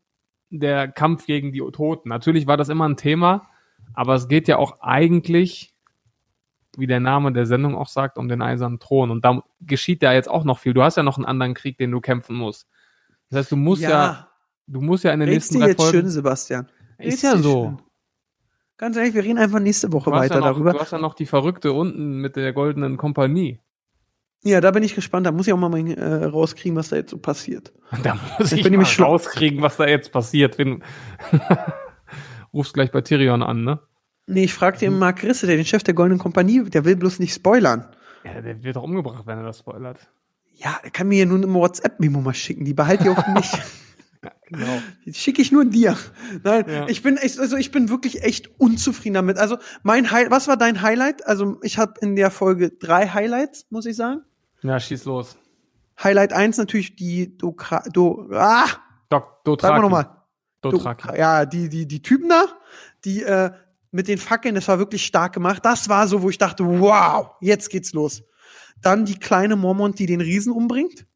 der 0.50 0.88
Kampf 0.88 1.26
gegen 1.26 1.52
die 1.52 1.60
Toten. 1.72 2.08
Natürlich 2.08 2.46
war 2.46 2.56
das 2.56 2.68
immer 2.68 2.88
ein 2.88 2.96
Thema, 2.96 3.48
aber 3.94 4.14
es 4.14 4.28
geht 4.28 4.48
ja 4.48 4.58
auch 4.58 4.80
eigentlich, 4.80 5.74
wie 6.76 6.86
der 6.86 7.00
Name 7.00 7.32
der 7.32 7.46
Sendung 7.46 7.76
auch 7.76 7.88
sagt, 7.88 8.18
um 8.18 8.28
den 8.28 8.42
eisernen 8.42 8.78
Thron. 8.78 9.10
Und 9.10 9.24
da 9.24 9.42
geschieht 9.60 10.02
ja 10.02 10.12
jetzt 10.12 10.28
auch 10.28 10.44
noch 10.44 10.58
viel. 10.58 10.74
Du 10.74 10.82
hast 10.82 10.96
ja 10.96 11.02
noch 11.02 11.16
einen 11.16 11.26
anderen 11.26 11.54
Krieg, 11.54 11.78
den 11.78 11.90
du 11.90 12.00
kämpfen 12.00 12.36
musst. 12.36 12.68
Das 13.28 13.40
heißt, 13.40 13.52
du 13.52 13.56
musst 13.56 13.82
ja, 13.82 14.28
du 14.66 14.80
musst 14.80 15.04
ja 15.04 15.12
in 15.12 15.20
den 15.20 15.28
nächsten 15.28 15.60
drei 15.60 15.68
jetzt 15.68 15.80
Folgen. 15.80 15.98
schön, 15.98 16.08
Sebastian. 16.08 16.68
ist 16.98 17.06
Red's 17.06 17.22
ja 17.22 17.36
so. 17.36 17.64
schön. 17.64 17.82
Ganz 18.76 18.96
ehrlich, 18.96 19.14
wir 19.14 19.22
reden 19.22 19.38
einfach 19.38 19.60
nächste 19.60 19.92
Woche 19.92 20.10
weiter 20.10 20.36
ja 20.36 20.40
noch, 20.40 20.46
darüber. 20.46 20.72
du 20.72 20.80
hast 20.80 20.92
ja 20.92 20.98
noch 20.98 21.14
die 21.14 21.26
Verrückte 21.26 21.72
unten 21.72 22.16
mit 22.20 22.36
der 22.36 22.52
goldenen 22.52 22.96
Kompanie. 22.96 23.60
Ja, 24.42 24.60
da 24.60 24.70
bin 24.70 24.82
ich 24.82 24.94
gespannt. 24.94 25.26
Da 25.26 25.32
muss 25.32 25.46
ich 25.46 25.52
auch 25.52 25.58
mal, 25.58 25.68
mal 25.68 25.86
äh, 25.86 26.24
rauskriegen, 26.24 26.76
was 26.76 26.88
da 26.88 26.96
jetzt 26.96 27.10
so 27.10 27.18
passiert. 27.18 27.72
Da 28.02 28.18
muss 28.38 28.52
Ich 28.52 28.58
ich, 28.58 28.64
bin 28.64 28.76
mal 28.76 28.84
rauskriegen, 28.86 29.60
was 29.62 29.76
da 29.76 29.86
jetzt 29.86 30.12
passiert. 30.12 30.56
Wenn 30.58 30.82
Rufst 32.52 32.74
gleich 32.74 32.90
bei 32.90 33.00
Tyrion 33.00 33.42
an, 33.42 33.64
ne? 33.64 33.80
Nee, 34.26 34.44
ich 34.44 34.54
frag 34.54 34.76
Mhm. 34.76 34.80
den 34.80 34.98
Mark 34.98 35.22
Risse, 35.22 35.46
der 35.46 35.56
den 35.56 35.64
Chef 35.64 35.82
der 35.82 35.94
Goldenen 35.94 36.18
Kompanie, 36.18 36.64
der 36.64 36.84
will 36.84 36.96
bloß 36.96 37.18
nicht 37.18 37.34
spoilern. 37.34 37.86
Ja, 38.24 38.40
der 38.40 38.62
wird 38.62 38.76
doch 38.76 38.82
umgebracht, 38.82 39.24
wenn 39.26 39.38
er 39.38 39.44
das 39.44 39.58
spoilert. 39.60 40.08
Ja, 40.54 40.78
der 40.82 40.90
kann 40.90 41.08
mir 41.08 41.18
ja 41.20 41.26
nur 41.26 41.38
eine 41.38 41.52
WhatsApp-Memo 41.52 42.20
mal 42.20 42.34
schicken. 42.34 42.64
Die 42.64 42.74
behalte 42.74 43.04
ich 43.04 43.10
auch 43.10 43.24
für 43.24 43.30
mich. 43.32 43.50
Genau. 44.52 44.82
Die 45.06 45.14
schicke 45.14 45.40
ich 45.40 45.50
nur 45.50 45.64
dir. 45.64 45.96
Nein, 46.42 46.64
Ja. 46.68 46.86
ich 46.88 47.02
bin 47.02 47.16
echt, 47.16 47.38
also 47.38 47.56
ich 47.56 47.70
bin 47.70 47.88
wirklich 47.88 48.22
echt 48.22 48.50
unzufrieden 48.60 49.14
damit. 49.14 49.38
Also 49.38 49.56
mein 49.82 50.10
Highlight, 50.10 50.30
was 50.30 50.46
war 50.46 50.58
dein 50.58 50.82
Highlight? 50.82 51.26
Also 51.26 51.58
ich 51.62 51.78
habe 51.78 51.94
in 52.02 52.16
der 52.16 52.30
Folge 52.30 52.68
drei 52.70 53.06
Highlights, 53.08 53.66
muss 53.70 53.86
ich 53.86 53.96
sagen. 53.96 54.22
Ja, 54.62 54.78
schieß 54.78 55.04
los. 55.04 55.36
Highlight 56.02 56.32
eins 56.32 56.56
natürlich 56.58 56.96
die 56.96 57.36
Dokra 57.36 57.82
Do 57.92 58.28
ah, 58.32 58.66
Dok 59.08 59.44
Dothraki. 59.44 59.62
sagen 59.62 59.76
wir 59.78 59.82
nochmal. 59.82 60.16
Dothraki. 60.62 61.18
Ja, 61.18 61.46
die, 61.46 61.68
die, 61.68 61.86
die 61.86 62.02
Typen 62.02 62.28
da, 62.28 62.46
die 63.04 63.22
äh, 63.22 63.50
mit 63.90 64.08
den 64.08 64.18
Fackeln, 64.18 64.54
das 64.54 64.68
war 64.68 64.78
wirklich 64.78 65.04
stark 65.04 65.32
gemacht. 65.32 65.64
Das 65.64 65.88
war 65.88 66.06
so, 66.06 66.22
wo 66.22 66.30
ich 66.30 66.38
dachte, 66.38 66.64
wow, 66.64 67.30
jetzt 67.40 67.70
geht's 67.70 67.92
los. 67.92 68.22
Dann 68.82 69.04
die 69.04 69.18
kleine 69.18 69.56
Mormont, 69.56 69.98
die 69.98 70.06
den 70.06 70.20
Riesen 70.20 70.52
umbringt. 70.52 71.06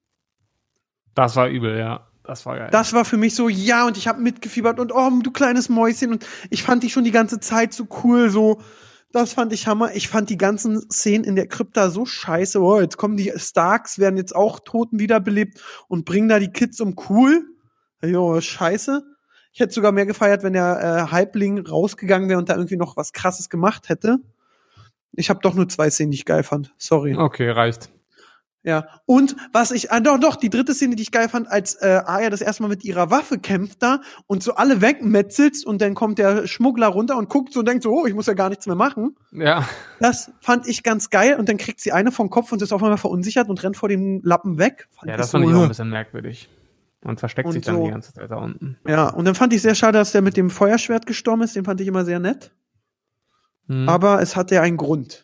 Das 1.14 1.36
war 1.36 1.48
übel, 1.48 1.78
ja. 1.78 2.08
Das 2.24 2.46
war 2.46 2.56
geil. 2.56 2.68
Das 2.72 2.92
war 2.94 3.04
für 3.04 3.18
mich 3.18 3.34
so, 3.34 3.48
ja, 3.48 3.86
und 3.86 3.98
ich 3.98 4.08
habe 4.08 4.20
mitgefiebert 4.20 4.80
und 4.80 4.92
oh, 4.92 5.10
du 5.22 5.30
kleines 5.30 5.68
Mäuschen. 5.68 6.12
Und 6.12 6.26
ich 6.50 6.62
fand 6.62 6.82
die 6.82 6.90
schon 6.90 7.04
die 7.04 7.10
ganze 7.10 7.38
Zeit 7.38 7.74
so 7.74 7.86
cool, 8.02 8.30
so. 8.30 8.60
Das 9.14 9.32
fand 9.32 9.52
ich 9.52 9.68
Hammer. 9.68 9.94
Ich 9.94 10.08
fand 10.08 10.28
die 10.28 10.36
ganzen 10.36 10.90
Szenen 10.90 11.22
in 11.22 11.36
der 11.36 11.46
Krypta 11.46 11.88
so 11.88 12.04
scheiße. 12.04 12.60
Oh, 12.60 12.80
jetzt 12.80 12.96
kommen 12.96 13.16
die 13.16 13.32
Starks, 13.36 14.00
werden 14.00 14.16
jetzt 14.16 14.34
auch 14.34 14.58
Toten 14.58 14.98
wiederbelebt 14.98 15.62
und 15.86 16.04
bringen 16.04 16.28
da 16.28 16.40
die 16.40 16.50
Kids 16.50 16.80
um 16.80 16.96
cool. 17.08 17.44
Jo, 18.04 18.40
scheiße. 18.40 19.04
Ich 19.52 19.60
hätte 19.60 19.72
sogar 19.72 19.92
mehr 19.92 20.06
gefeiert, 20.06 20.42
wenn 20.42 20.54
der 20.54 20.80
äh, 21.06 21.12
Halbling 21.12 21.64
rausgegangen 21.64 22.28
wäre 22.28 22.40
und 22.40 22.48
da 22.48 22.56
irgendwie 22.56 22.76
noch 22.76 22.96
was 22.96 23.12
krasses 23.12 23.48
gemacht 23.48 23.88
hätte. 23.88 24.18
Ich 25.12 25.30
habe 25.30 25.38
doch 25.40 25.54
nur 25.54 25.68
zwei 25.68 25.90
Szenen, 25.90 26.10
die 26.10 26.16
ich 26.16 26.24
geil 26.24 26.42
fand. 26.42 26.74
Sorry. 26.76 27.14
okay, 27.14 27.48
reicht. 27.50 27.90
Ja. 28.66 28.88
Und 29.04 29.36
was 29.52 29.72
ich, 29.72 29.92
ah, 29.92 30.00
doch, 30.00 30.18
doch, 30.18 30.36
die 30.36 30.48
dritte 30.48 30.72
Szene, 30.74 30.96
die 30.96 31.02
ich 31.02 31.12
geil 31.12 31.28
fand, 31.28 31.48
als 31.48 31.74
äh, 31.76 32.00
Arya 32.06 32.30
das 32.30 32.40
erstmal 32.40 32.70
mit 32.70 32.82
ihrer 32.82 33.10
Waffe 33.10 33.38
kämpft 33.38 33.82
da 33.82 34.00
und 34.26 34.42
so 34.42 34.54
alle 34.54 34.80
wegmetzelt 34.80 35.66
und 35.66 35.82
dann 35.82 35.94
kommt 35.94 36.16
der 36.18 36.46
Schmuggler 36.46 36.86
runter 36.88 37.18
und 37.18 37.28
guckt 37.28 37.52
so 37.52 37.60
und 37.60 37.68
denkt 37.68 37.82
so, 37.82 37.92
oh, 37.92 38.06
ich 38.06 38.14
muss 38.14 38.24
ja 38.26 38.32
gar 38.32 38.48
nichts 38.48 38.66
mehr 38.66 38.74
machen. 38.74 39.16
Ja. 39.32 39.68
Das 40.00 40.32
fand 40.40 40.66
ich 40.66 40.82
ganz 40.82 41.10
geil 41.10 41.36
und 41.38 41.48
dann 41.50 41.58
kriegt 41.58 41.78
sie 41.80 41.92
eine 41.92 42.10
vom 42.10 42.30
Kopf 42.30 42.52
und 42.52 42.62
ist 42.62 42.72
auf 42.72 42.82
einmal 42.82 42.96
verunsichert 42.96 43.50
und 43.50 43.62
rennt 43.62 43.76
vor 43.76 43.90
dem 43.90 44.22
Lappen 44.24 44.56
weg. 44.58 44.88
Fand 44.98 45.10
Ja, 45.10 45.18
das 45.18 45.30
so, 45.30 45.38
fand 45.38 45.44
ich 45.50 45.54
auch 45.54 45.58
ein 45.58 45.64
äh. 45.66 45.68
bisschen 45.68 45.90
merkwürdig. 45.90 46.48
Und 47.04 47.20
versteckt 47.20 47.46
Und 47.46 47.52
sich 47.52 47.62
dann 47.66 47.76
so- 47.76 47.84
die 47.84 47.90
ganze 47.90 48.14
Zeit 48.14 48.30
da 48.30 48.36
unten. 48.36 48.78
Ja, 48.88 49.10
und 49.10 49.26
dann 49.26 49.34
fand 49.34 49.52
ich 49.52 49.60
sehr 49.60 49.74
schade, 49.74 49.98
dass 49.98 50.12
der 50.12 50.22
mit 50.22 50.38
dem 50.38 50.48
Feuerschwert 50.48 51.04
gestorben 51.04 51.42
ist. 51.42 51.54
Den 51.54 51.66
fand 51.66 51.82
ich 51.82 51.86
immer 51.86 52.06
sehr 52.06 52.18
nett. 52.18 52.50
Hm. 53.68 53.86
Aber 53.90 54.22
es 54.22 54.36
hatte 54.36 54.54
ja 54.54 54.62
einen 54.62 54.78
Grund. 54.78 55.23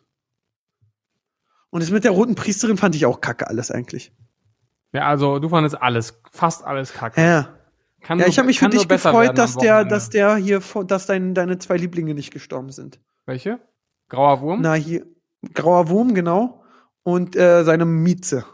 Und 1.71 1.83
das 1.83 1.91
mit 1.91 2.05
der 2.05 2.11
roten 2.11 2.35
Priesterin 2.35 2.77
fand 2.77 2.95
ich 2.95 3.07
auch 3.07 3.21
kacke 3.21 3.47
alles 3.47 3.71
eigentlich. 3.71 4.13
ja, 4.93 5.07
also 5.07 5.39
du 5.39 5.49
fandest 5.49 5.81
alles, 5.81 6.21
fast 6.33 6.65
alles 6.65 6.93
kacke. 6.93 7.21
Ja. 7.21 7.49
Kann 8.03 8.19
Ja, 8.19 8.25
nur- 8.25 8.31
ich 8.31 8.39
habe 8.39 8.47
mich 8.47 8.59
für 8.59 8.69
dich 8.69 8.89
gefreut, 8.89 9.37
dass 9.39 9.57
der, 9.57 9.85
dass 9.85 10.09
der 10.11 10.37
hier, 10.37 10.61
vor- 10.61 10.85
dass 10.85 11.07
dein, 11.07 11.35
deine 11.35 11.59
zwei 11.59 11.77
Lieblinge 11.77 12.15
nicht 12.15 12.33
gestorben 12.33 12.73
sind. 12.73 12.99
Welche? 13.27 13.61
Grauer 14.09 14.41
Wurm? 14.41 14.63
Na, 14.63 14.75
hier, 14.75 15.07
grauer 15.55 15.89
Wurm, 15.91 16.15
genau. 16.15 16.65
Und 17.03 17.37
äh, 17.37 17.63
seine 17.65 17.85
Mieze. 17.85 18.45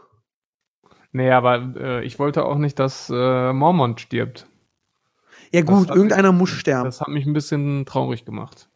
Nee, 1.13 1.31
aber 1.31 1.73
äh, 1.77 2.03
ich 2.05 2.19
wollte 2.19 2.45
auch 2.45 2.57
nicht, 2.57 2.77
dass 2.77 3.09
äh, 3.09 3.53
Mormont 3.53 4.01
stirbt. 4.01 4.47
Ja 5.53 5.61
gut, 5.61 5.89
irgendeiner 5.89 6.33
muss 6.33 6.49
sterben. 6.49 6.83
Das 6.85 6.99
hat 7.01 7.07
mich 7.07 7.25
ein 7.25 7.33
bisschen 7.33 7.85
traurig 7.85 8.25
gemacht. 8.25 8.66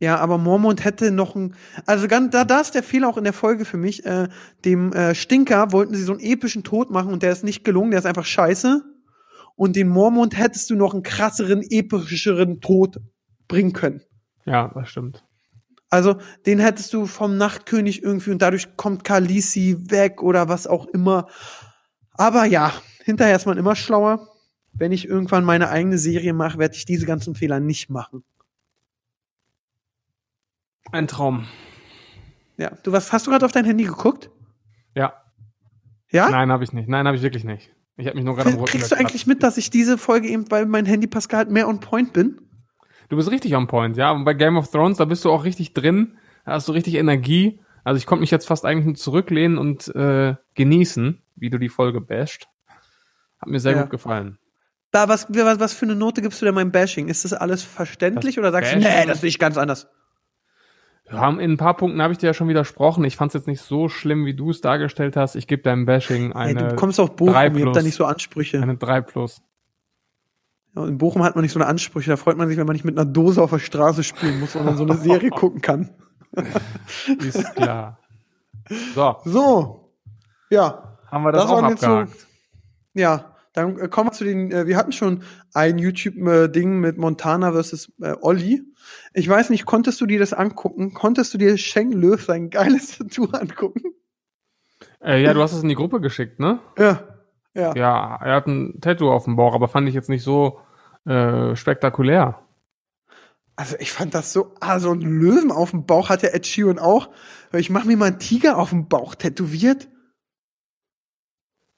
Ja, 0.00 0.18
aber 0.18 0.38
Mormont 0.38 0.84
hätte 0.84 1.10
noch 1.10 1.34
ein, 1.34 1.54
also 1.84 2.06
ganz, 2.06 2.30
da, 2.30 2.44
da 2.44 2.60
ist 2.60 2.74
der 2.74 2.84
Fehler 2.84 3.08
auch 3.08 3.16
in 3.16 3.24
der 3.24 3.32
Folge 3.32 3.64
für 3.64 3.78
mich. 3.78 4.06
Äh, 4.06 4.28
dem 4.64 4.92
äh, 4.92 5.14
Stinker 5.14 5.72
wollten 5.72 5.94
sie 5.94 6.04
so 6.04 6.12
einen 6.12 6.20
epischen 6.20 6.62
Tod 6.62 6.90
machen 6.90 7.12
und 7.12 7.22
der 7.24 7.32
ist 7.32 7.42
nicht 7.42 7.64
gelungen, 7.64 7.90
der 7.90 7.98
ist 7.98 8.06
einfach 8.06 8.24
scheiße. 8.24 8.84
Und 9.56 9.74
den 9.74 9.88
Mormont 9.88 10.38
hättest 10.38 10.70
du 10.70 10.76
noch 10.76 10.94
einen 10.94 11.02
krasseren, 11.02 11.62
epischeren 11.68 12.60
Tod 12.60 13.00
bringen 13.48 13.72
können. 13.72 14.02
Ja, 14.44 14.70
das 14.72 14.88
stimmt. 14.88 15.24
Also, 15.90 16.18
den 16.46 16.60
hättest 16.60 16.92
du 16.92 17.06
vom 17.06 17.36
Nachtkönig 17.36 18.02
irgendwie 18.02 18.30
und 18.30 18.40
dadurch 18.40 18.76
kommt 18.76 19.02
Khaleesi 19.02 19.90
weg 19.90 20.22
oder 20.22 20.48
was 20.48 20.68
auch 20.68 20.86
immer. 20.86 21.26
Aber 22.12 22.44
ja, 22.44 22.72
hinterher 23.02 23.34
ist 23.34 23.46
man 23.46 23.58
immer 23.58 23.74
schlauer. 23.74 24.28
Wenn 24.74 24.92
ich 24.92 25.08
irgendwann 25.08 25.44
meine 25.44 25.70
eigene 25.70 25.98
Serie 25.98 26.34
mache, 26.34 26.58
werde 26.58 26.76
ich 26.76 26.84
diese 26.84 27.06
ganzen 27.06 27.34
Fehler 27.34 27.58
nicht 27.58 27.90
machen. 27.90 28.22
Ein 30.92 31.06
Traum. 31.08 31.46
Ja, 32.56 32.72
du 32.82 32.92
was 32.92 33.12
hast 33.12 33.26
du 33.26 33.30
gerade 33.30 33.44
auf 33.44 33.52
dein 33.52 33.64
Handy 33.64 33.84
geguckt? 33.84 34.30
Ja. 34.94 35.12
Ja? 36.10 36.28
Nein, 36.30 36.50
habe 36.50 36.64
ich 36.64 36.72
nicht. 36.72 36.88
Nein, 36.88 37.06
habe 37.06 37.16
ich 37.16 37.22
wirklich 37.22 37.44
nicht. 37.44 37.70
Ich 37.96 38.06
habe 38.06 38.16
mich 38.16 38.24
nur 38.24 38.36
gerade 38.36 38.56
Kriegst 38.64 38.90
du 38.92 38.96
eigentlich 38.96 39.26
mit, 39.26 39.42
dass 39.42 39.56
ich 39.56 39.70
diese 39.70 39.98
Folge 39.98 40.28
eben, 40.28 40.50
weil 40.50 40.66
mein 40.66 40.86
Handy 40.86 41.06
Pascal 41.06 41.38
halt 41.38 41.50
mehr 41.50 41.68
on 41.68 41.80
point 41.80 42.12
bin? 42.12 42.40
Du 43.08 43.16
bist 43.16 43.30
richtig 43.30 43.54
on 43.54 43.66
point, 43.66 43.96
ja. 43.96 44.10
Und 44.12 44.24
bei 44.24 44.34
Game 44.34 44.56
of 44.56 44.70
Thrones, 44.70 44.98
da 44.98 45.04
bist 45.04 45.24
du 45.24 45.30
auch 45.30 45.44
richtig 45.44 45.74
drin. 45.74 46.16
Da 46.44 46.52
hast 46.52 46.68
du 46.68 46.72
richtig 46.72 46.94
Energie. 46.94 47.60
Also 47.84 47.98
ich 47.98 48.06
konnte 48.06 48.20
mich 48.20 48.30
jetzt 48.30 48.46
fast 48.46 48.64
eigentlich 48.64 48.86
nur 48.86 48.94
zurücklehnen 48.94 49.58
und 49.58 49.88
äh, 49.94 50.34
genießen, 50.54 51.22
wie 51.36 51.50
du 51.50 51.58
die 51.58 51.68
Folge 51.68 52.00
basht. 52.00 52.48
Hat 53.40 53.48
mir 53.48 53.60
sehr 53.60 53.72
Ja. 53.72 53.82
gut 53.82 53.90
gefallen. 53.90 54.38
Da, 54.90 55.08
was, 55.08 55.26
was, 55.28 55.60
was 55.60 55.72
für 55.74 55.84
eine 55.86 55.94
Note 55.94 56.22
gibst 56.22 56.40
du 56.40 56.46
denn 56.46 56.54
meinem 56.54 56.72
Bashing? 56.72 57.08
Ist 57.08 57.24
das 57.24 57.32
alles 57.32 57.62
verständlich 57.62 58.36
Das 58.36 58.42
oder 58.42 58.52
sagst 58.52 58.72
du, 58.72 58.76
Bashing- 58.78 59.00
nee, 59.00 59.06
das 59.06 59.20
sehe 59.20 59.28
ich 59.28 59.38
ganz 59.38 59.56
anders? 59.58 59.88
Ja, 61.10 61.28
in 61.30 61.52
ein 61.52 61.56
paar 61.56 61.74
Punkten 61.74 62.02
habe 62.02 62.12
ich 62.12 62.18
dir 62.18 62.26
ja 62.26 62.34
schon 62.34 62.48
widersprochen. 62.48 63.02
Ich 63.04 63.16
fand 63.16 63.30
es 63.30 63.34
jetzt 63.34 63.46
nicht 63.46 63.62
so 63.62 63.88
schlimm, 63.88 64.26
wie 64.26 64.34
du 64.34 64.50
es 64.50 64.60
dargestellt 64.60 65.16
hast. 65.16 65.36
Ich 65.36 65.46
gebe 65.46 65.62
deinem 65.62 65.86
Bashing 65.86 66.32
eine, 66.34 66.68
du 66.68 66.76
kommst 66.76 67.00
auf 67.00 67.16
Bochum, 67.16 67.32
ihr 67.56 67.66
habt 67.66 67.76
da 67.76 67.82
nicht 67.82 67.94
so 67.94 68.04
Ansprüche. 68.04 68.60
eine 68.60 68.76
3 68.76 69.00
plus. 69.00 69.40
Ja, 70.76 70.86
in 70.86 70.98
Bochum 70.98 71.22
hat 71.24 71.34
man 71.34 71.42
nicht 71.42 71.52
so 71.52 71.58
eine 71.60 71.66
Ansprüche. 71.66 72.10
Da 72.10 72.16
freut 72.18 72.36
man 72.36 72.46
sich, 72.48 72.58
wenn 72.58 72.66
man 72.66 72.74
nicht 72.74 72.84
mit 72.84 72.98
einer 72.98 73.10
Dose 73.10 73.42
auf 73.42 73.50
der 73.50 73.58
Straße 73.58 74.04
spielen 74.04 74.38
muss, 74.40 74.52
sondern 74.52 74.76
so 74.76 74.84
eine 74.84 74.94
Serie 74.98 75.30
gucken 75.30 75.62
kann. 75.62 75.88
Ist 77.20 77.54
klar. 77.56 77.98
So, 78.94 79.16
So. 79.24 79.94
Ja. 80.50 80.98
haben 81.10 81.24
wir 81.24 81.32
das, 81.32 81.42
Das 81.44 81.50
auch 81.50 81.68
jetzt 81.70 81.80
so- 81.80 81.86
abgehakt. 81.86 82.26
Ja. 82.94 83.34
Dann 83.52 83.78
äh, 83.78 83.88
kommen 83.88 84.08
wir 84.08 84.12
zu 84.12 84.24
den, 84.24 84.50
äh, 84.50 84.66
wir 84.66 84.76
hatten 84.76 84.92
schon 84.92 85.22
ein 85.54 85.78
YouTube-Ding 85.78 86.78
mit 86.80 86.98
Montana 86.98 87.52
versus 87.52 87.92
äh, 88.00 88.14
Olli. 88.20 88.62
Ich 89.14 89.28
weiß 89.28 89.50
nicht, 89.50 89.66
konntest 89.66 90.00
du 90.00 90.06
dir 90.06 90.18
das 90.18 90.32
angucken? 90.32 90.94
Konntest 90.94 91.34
du 91.34 91.38
dir 91.38 91.56
Sheng 91.58 91.92
Löw 91.92 92.22
sein 92.22 92.50
geiles 92.50 92.88
Tattoo 92.98 93.26
angucken? 93.32 93.82
Äh, 95.02 95.22
ja, 95.22 95.34
du 95.34 95.42
hast 95.42 95.52
es 95.52 95.62
in 95.62 95.68
die 95.68 95.74
Gruppe 95.74 96.00
geschickt, 96.00 96.40
ne? 96.40 96.60
Ja. 96.78 97.02
Ja. 97.54 97.74
Ja, 97.74 98.16
er 98.22 98.36
hat 98.36 98.46
ein 98.46 98.80
Tattoo 98.80 99.10
auf 99.10 99.24
dem 99.24 99.36
Bauch, 99.36 99.54
aber 99.54 99.68
fand 99.68 99.88
ich 99.88 99.94
jetzt 99.94 100.08
nicht 100.08 100.22
so 100.22 100.60
äh, 101.06 101.56
spektakulär. 101.56 102.40
Also 103.56 103.74
ich 103.80 103.90
fand 103.90 104.14
das 104.14 104.32
so, 104.32 104.52
ah, 104.60 104.78
so 104.78 104.92
ein 104.92 105.00
Löwen 105.00 105.50
auf 105.50 105.72
dem 105.72 105.84
Bauch 105.84 106.10
hat 106.10 106.22
ja 106.22 106.28
Ed 106.28 106.46
Sheeran 106.46 106.78
auch. 106.78 107.08
Ich 107.52 107.70
mach 107.70 107.84
mir 107.84 107.96
mal 107.96 108.06
einen 108.06 108.20
Tiger 108.20 108.56
auf 108.56 108.70
dem 108.70 108.88
Bauch 108.88 109.16
tätowiert. 109.16 109.88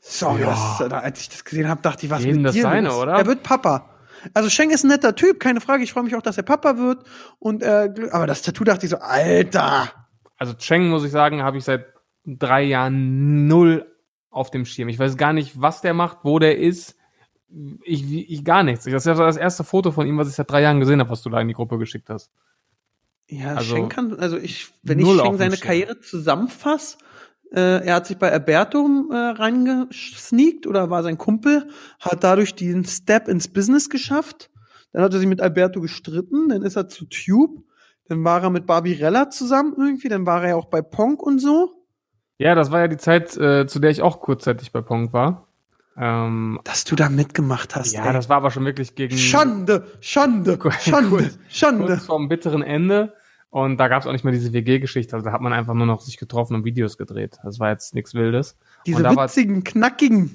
Sorry, 0.01 0.41
Ja. 0.43 0.77
das, 0.79 0.89
da, 0.89 0.99
als 1.01 1.21
ich 1.21 1.29
das 1.29 1.45
gesehen 1.45 1.69
habe, 1.69 1.83
dachte 1.83 2.07
ich, 2.07 2.11
was 2.11 2.25
Jedem 2.25 2.39
mit 2.39 2.47
das 2.47 2.55
dir 2.55 2.63
seine, 2.63 2.89
los? 2.89 2.97
oder? 2.99 3.13
Er 3.15 3.27
wird 3.27 3.43
Papa. 3.43 3.91
Also 4.35 4.49
Sheng 4.51 4.71
ist 4.71 4.85
ein 4.85 4.89
netter 4.89 5.15
Typ, 5.15 5.41
keine 5.41 5.61
Frage. 5.61 5.83
Ich 5.83 5.93
freue 5.93 6.03
mich 6.05 6.15
auch, 6.15 6.23
dass 6.23 6.37
er 6.37 6.43
Papa 6.43 6.77
wird. 6.79 7.05
Und 7.39 7.63
äh, 7.63 7.91
aber 8.13 8.27
das 8.27 8.43
Tattoo 8.43 8.65
dachte 8.65 8.87
ich 8.87 8.91
so, 8.91 8.99
Alter. 8.99 9.91
Also 10.37 10.55
Cheng, 10.55 10.89
muss 10.89 11.05
ich 11.05 11.11
sagen, 11.11 11.43
habe 11.43 11.59
ich 11.59 11.65
seit 11.65 11.87
drei 12.27 12.63
Jahren 12.63 13.47
null 13.47 13.87
auf 14.31 14.51
dem 14.51 14.65
Schirm. 14.65 14.89
Ich 14.89 14.99
weiß 14.99 15.17
gar 15.17 15.33
nicht, 15.33 15.61
was 15.61 15.81
der 15.81 15.95
macht, 15.95 16.19
wo 16.23 16.39
der 16.39 16.59
ist. 16.59 16.97
Ich, 17.83 18.05
ich 18.31 18.45
gar 18.45 18.63
nichts. 18.63 18.85
Das 18.85 18.95
ist 18.95 19.07
ja 19.07 19.15
das 19.15 19.37
erste 19.37 19.65
Foto 19.65 19.91
von 19.91 20.07
ihm, 20.07 20.17
was 20.19 20.29
ich 20.29 20.35
seit 20.35 20.51
drei 20.51 20.63
Jahren 20.63 20.81
gesehen 20.81 21.01
habe, 21.01 21.11
was 21.11 21.23
du 21.23 21.31
da 21.31 21.41
in 21.41 21.49
die 21.49 21.55
Gruppe 21.55 21.79
geschickt 21.79 22.09
hast. 22.11 22.31
Ja, 23.29 23.55
Also, 23.57 23.75
Sheng 23.75 23.89
kann, 23.89 24.19
also 24.19 24.37
ich, 24.37 24.69
wenn 24.83 24.99
ich 24.99 25.07
dem 25.07 25.37
seine 25.37 25.57
Schirm. 25.57 25.67
Karriere 25.67 26.01
zusammenfasse, 26.01 26.99
äh, 27.53 27.85
er 27.85 27.95
hat 27.97 28.07
sich 28.07 28.19
bei 28.19 28.31
Alberto 28.31 28.87
äh, 29.11 29.17
reingesneakt 29.17 30.67
oder 30.67 30.91
war 30.91 31.03
sein 31.03 31.19
Kumpel, 31.19 31.69
hat 31.99 32.23
dadurch 32.23 32.55
den 32.55 32.85
Step 32.85 33.29
ins 33.29 33.49
Business 33.49 33.91
geschafft. 33.91 34.51
Dann 34.93 35.03
hat 35.03 35.13
er 35.13 35.19
sich 35.19 35.29
mit 35.29 35.41
Alberto 35.41 35.81
gestritten, 35.81 36.49
dann 36.49 36.63
ist 36.63 36.77
er 36.77 36.89
zu 36.89 37.05
Tube, 37.07 37.63
dann 38.09 38.25
war 38.25 38.43
er 38.43 38.51
mit 38.51 38.67
Barbirella 38.67 39.31
zusammen 39.31 39.75
irgendwie, 39.77 40.09
dann 40.09 40.27
war 40.27 40.43
er 40.43 40.51
ja 40.51 40.57
auch 40.57 40.67
bei 40.67 40.83
Ponk 40.83 41.23
und 41.23 41.39
so. 41.39 41.73
Ja, 42.39 42.55
das 42.55 42.71
war 42.71 42.81
ja 42.81 42.89
die 42.89 42.97
Zeit, 42.97 43.37
äh, 43.37 43.67
zu 43.67 43.81
der 43.81 43.91
ich 43.91 44.03
auch 44.03 44.21
kurzzeitig 44.21 44.73
bei 44.73 44.81
Pong 44.81 45.13
war. 45.13 45.47
Ähm, 45.97 46.59
Dass 46.65 46.85
du 46.85 46.97
da 46.97 47.09
mitgemacht 47.09 47.77
hast. 47.77 47.93
ja, 47.93 48.07
ey. 48.07 48.13
das 48.13 48.29
war 48.29 48.39
aber 48.39 48.51
schon 48.51 48.65
wirklich 48.65 48.95
gegen 48.95 49.17
Schande, 49.17 49.87
Schande, 50.01 50.53
Schande, 50.81 51.09
kurz 51.09 51.39
Schande. 51.51 51.99
vorm 51.99 52.29
bitteren 52.29 52.63
Ende. 52.63 53.13
Und 53.51 53.79
da 53.79 53.89
gab 53.89 54.01
es 54.01 54.07
auch 54.07 54.13
nicht 54.13 54.25
mehr 54.25 54.33
diese 54.33 54.53
WG-Geschichte. 54.53 55.15
Also 55.17 55.27
da 55.27 55.33
hat 55.33 55.41
man 55.41 55.53
einfach 55.53 55.75
nur 55.75 55.87
noch 55.87 56.01
sich 56.01 56.19
getroffen 56.19 56.55
und 56.55 56.65
Videos 56.65 56.97
gedreht. 56.97 57.39
Das 57.43 57.59
war 57.59 57.71
jetzt 57.71 57.95
nichts 57.95 58.15
Wildes. 58.15 58.57
Diese 58.87 59.03
da 59.03 59.17
war, 59.17 59.25
witzigen, 59.25 59.65
knackigen. 59.65 60.35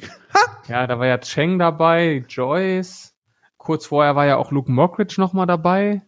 ja, 0.67 0.85
da 0.85 0.99
war 0.99 1.07
ja 1.07 1.17
Cheng 1.17 1.57
dabei, 1.57 2.25
Joyce. 2.27 3.15
Kurz 3.57 3.85
vorher 3.85 4.17
war 4.17 4.25
ja 4.25 4.35
auch 4.35 4.51
Luke 4.51 4.69
Mockridge 4.69 5.15
noch 5.17 5.31
mal 5.31 5.45
dabei. 5.45 6.01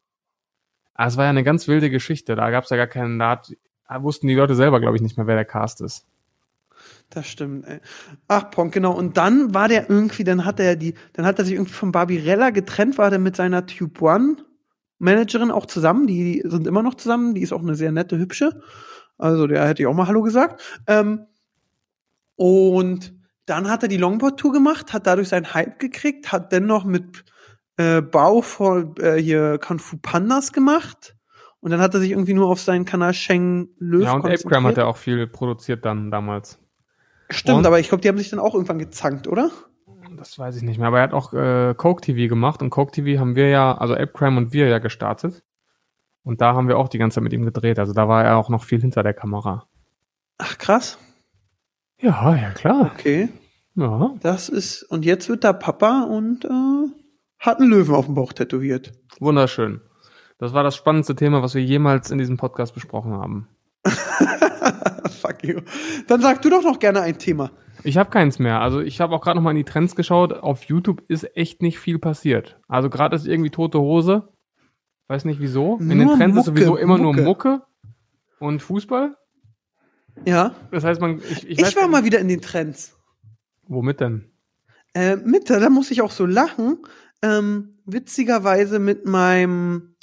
Ah, 0.96 1.08
es 1.08 1.16
war 1.16 1.24
ja 1.24 1.30
eine 1.30 1.46
ganz 1.46 1.68
wilde 1.70 1.90
Geschichte. 1.90 2.36
Da 2.36 2.52
gab 2.52 2.66
es 2.66 2.72
ja 2.72 2.78
gar 2.78 2.88
keinen, 2.88 3.20
da, 3.20 3.32
hat, 3.32 3.54
da 3.88 4.04
wussten 4.04 4.28
die 4.28 4.36
Leute 4.36 4.56
selber, 4.56 4.82
glaube 4.82 4.98
ich, 4.98 5.02
nicht 5.02 5.16
mehr, 5.16 5.28
wer 5.28 5.36
der 5.36 5.46
Cast 5.46 5.80
ist. 5.80 6.06
Das 7.10 7.26
stimmt, 7.26 7.66
ey. 7.68 7.80
Ach, 8.28 8.52
Ponk, 8.52 8.74
genau. 8.74 8.92
Und 8.92 9.16
dann 9.16 9.54
war 9.54 9.70
der 9.70 9.90
irgendwie, 9.90 10.26
dann 10.26 10.44
hat 10.44 10.60
er 10.60 10.76
die, 10.76 10.94
dann 11.14 11.26
hat 11.26 11.40
er 11.40 11.46
sich 11.46 11.54
irgendwie 11.54 11.74
von 11.74 11.94
Barbirella 11.94 12.50
getrennt, 12.50 12.98
war 12.98 13.10
der 13.10 13.20
mit 13.20 13.38
seiner 13.38 13.66
Tube 13.66 14.02
One 14.02 14.38
Managerin 15.00 15.52
auch 15.52 15.66
zusammen. 15.66 16.08
Die 16.08 16.42
sind 16.46 16.68
immer 16.68 16.84
noch 16.84 16.96
zusammen. 16.96 17.36
Die 17.36 17.42
ist 17.42 17.54
auch 17.54 17.62
eine 17.62 17.76
sehr 17.76 17.92
nette, 17.92 18.18
hübsche. 18.18 18.62
Also, 19.18 19.48
der 19.48 19.68
hätte 19.68 19.82
ich 19.82 19.88
auch 19.88 19.94
mal 19.94 20.08
Hallo 20.08 20.22
gesagt. 20.22 20.62
Ähm, 20.88 21.26
und 22.36 23.14
dann 23.46 23.70
hat 23.70 23.84
er 23.84 23.90
die 23.90 23.98
Longboard-Tour 23.98 24.52
gemacht, 24.52 24.94
hat 24.94 25.08
dadurch 25.08 25.30
seinen 25.30 25.54
Hype 25.54 25.80
gekriegt, 25.80 26.32
hat 26.32 26.52
dennoch 26.52 26.84
mit 26.84 27.24
äh, 27.78 28.02
Bau 28.02 28.42
von 28.42 28.96
äh, 28.98 29.16
hier 29.16 29.58
Kung 29.58 29.80
Fu 29.80 29.98
Pandas 29.98 30.52
gemacht. 30.52 31.16
Und 31.60 31.72
dann 31.72 31.80
hat 31.80 31.94
er 31.94 32.00
sich 32.00 32.12
irgendwie 32.12 32.34
nur 32.34 32.48
auf 32.48 32.62
seinen 32.62 32.86
Kanal 32.86 33.14
Sheng 33.14 33.70
Löw 33.80 34.04
ja, 34.04 34.14
und. 34.14 34.26
Apecram 34.26 34.68
hat 34.68 34.78
er 34.78 34.88
auch 34.88 34.98
viel 34.98 35.28
produziert 35.28 35.86
dann 35.86 36.12
damals. 36.12 36.60
Stimmt, 37.30 37.60
Und? 37.60 37.66
aber 37.66 37.80
ich 37.80 37.90
glaube, 37.90 38.02
die 38.02 38.08
haben 38.08 38.18
sich 38.18 38.30
dann 38.30 38.40
auch 38.40 38.54
irgendwann 38.54 38.80
gezankt, 38.80 39.28
oder? 39.28 39.52
Das 40.18 40.38
weiß 40.38 40.56
ich 40.56 40.64
nicht 40.64 40.80
mehr, 40.80 40.88
aber 40.88 40.98
er 40.98 41.04
hat 41.04 41.14
auch 41.14 41.34
äh, 41.34 41.76
Coke 41.76 42.02
TV 42.02 42.28
gemacht 42.28 42.62
und 42.62 42.72
Coke 42.72 42.92
TV 42.92 43.20
haben 43.20 43.36
wir 43.36 43.50
ja, 43.50 43.78
also 43.78 43.94
Apecrime 43.94 44.38
und 44.38 44.52
wir 44.52 44.68
ja 44.68 44.80
gestartet. 44.80 45.44
Und 46.24 46.42
da 46.42 46.54
haben 46.56 46.68
wir 46.68 46.78
auch 46.78 46.90
die 46.90 46.98
ganze 46.98 47.16
Zeit 47.16 47.24
mit 47.24 47.34
ihm 47.34 47.46
gedreht. 47.46 47.80
Also 47.80 47.94
da 47.94 48.08
war 48.10 48.24
er 48.24 48.38
auch 48.38 48.50
noch 48.50 48.64
viel 48.64 48.82
hinter 48.82 49.04
der 49.04 49.14
Kamera. 49.14 49.68
Ach, 50.40 50.58
krass. 50.58 50.98
Ja, 52.02 52.36
ja, 52.36 52.50
klar. 52.52 52.92
Okay. 52.94 53.30
Ja. 53.76 54.14
Das 54.22 54.50
ist, 54.50 54.84
und 54.84 55.06
jetzt 55.06 55.30
wird 55.30 55.44
da 55.44 55.54
Papa 55.54 56.04
und 56.04 56.46
äh, 56.46 56.88
hat 57.40 57.60
einen 57.60 57.70
Löwen 57.70 57.96
auf 57.96 58.06
dem 58.06 58.16
Bauch 58.16 58.34
tätowiert. 58.34 58.92
Wunderschön. 59.20 59.82
Das 60.40 60.54
war 60.54 60.64
das 60.64 60.76
spannendste 60.76 61.16
Thema, 61.16 61.42
was 61.42 61.56
wir 61.56 61.64
jemals 61.64 62.12
in 62.12 62.18
diesem 62.18 62.38
Podcast 62.38 62.74
besprochen 62.74 63.14
haben. 63.14 63.48
Fuck 65.22 65.44
you. 65.44 65.62
Dann 66.08 66.22
sag 66.22 66.42
du 66.42 66.50
doch 66.50 66.64
noch 66.64 66.80
gerne 66.80 67.02
ein 67.02 67.18
Thema. 67.18 67.52
Ich 67.84 67.98
habe 67.98 68.10
keins 68.10 68.40
mehr. 68.40 68.62
Also 68.62 68.80
ich 68.82 69.02
habe 69.02 69.16
auch 69.16 69.22
gerade 69.22 69.38
noch 69.38 69.44
mal 69.44 69.52
in 69.52 69.58
die 69.58 69.64
Trends 69.64 69.96
geschaut. 69.96 70.34
Auf 70.34 70.64
YouTube 70.64 71.04
ist 71.08 71.36
echt 71.36 71.62
nicht 71.62 71.80
viel 71.80 72.00
passiert. 72.00 72.60
Also 72.68 72.90
gerade 72.90 73.16
ist 73.16 73.28
irgendwie 73.28 73.50
tote 73.50 73.80
Hose. 73.80 74.28
Weiß 75.08 75.26
nicht 75.26 75.40
wieso. 75.40 75.78
In 75.78 75.90
den 75.90 76.08
Trends 76.10 76.38
ist 76.38 76.48
Mucke, 76.48 76.60
sowieso 76.60 76.76
immer 76.76 76.98
nur 76.98 77.14
Mucke. 77.14 77.24
Mucke 77.24 77.62
und 78.40 78.62
Fußball. 78.62 79.16
Ja. 80.26 80.56
Das 80.72 80.84
heißt, 80.84 81.00
man. 81.00 81.22
Ich, 81.30 81.48
Ich, 81.48 81.62
weiß 81.62 81.76
war 81.76 81.88
mal 81.88 82.04
wieder 82.04 82.20
in 82.20 82.28
den 82.28 82.42
Trends. 82.42 82.98
Womit 83.68 84.02
denn? 84.02 84.32
Äh, 84.94 85.18
mit, 85.18 85.50
da 85.50 85.70
muss 85.70 85.92
ich 85.92 86.02
auch 86.02 86.12
so 86.12 86.26
lachen. 86.26 86.80
Ähm, 87.22 87.80
witzigerweise 87.86 88.80
mit 88.80 89.06
meinem 89.06 89.96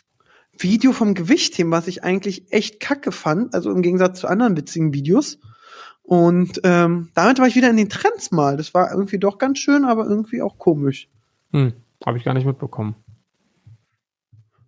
Video 0.59 0.93
vom 0.93 1.15
Gewichtheben, 1.15 1.73
was 1.73 1.89
ich 1.89 2.05
eigentlich 2.05 2.53
echt 2.53 2.81
kacke 2.81 3.13
fand, 3.13 3.55
also 3.55 3.71
im 3.71 3.83
Gegensatz 3.83 4.21
zu 4.21 4.29
anderen 4.29 4.57
witzigen 4.57 4.95
Videos. 4.95 5.39
Und 6.07 6.61
ähm, 6.65 7.09
damit 7.15 7.39
war 7.39 7.47
ich 7.47 7.57
wieder 7.57 7.71
in 7.71 7.79
den 7.79 7.89
Trends 7.89 8.31
mal. 8.31 8.59
Das 8.59 8.75
war 8.75 8.91
irgendwie 8.93 9.19
doch 9.19 9.39
ganz 9.39 9.59
schön, 9.59 9.87
aber 9.87 10.07
irgendwie 10.07 10.43
auch 10.43 10.59
komisch. 10.59 11.09
Hm, 11.51 11.73
habe 12.05 12.19
ich 12.19 12.25
gar 12.25 12.35
nicht 12.35 12.45
mitbekommen. 12.45 12.95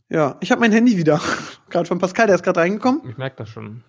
Ja, 0.08 0.38
ich 0.40 0.50
habe 0.50 0.62
mein 0.62 0.72
Handy 0.72 0.96
wieder. 0.96 1.20
gerade 1.68 1.86
von 1.86 1.98
Pascal, 1.98 2.26
der 2.26 2.36
ist 2.36 2.42
gerade 2.42 2.60
reingekommen. 2.60 3.02
Ich 3.06 3.18
merke 3.18 3.36
das 3.36 3.50
schon. 3.50 3.84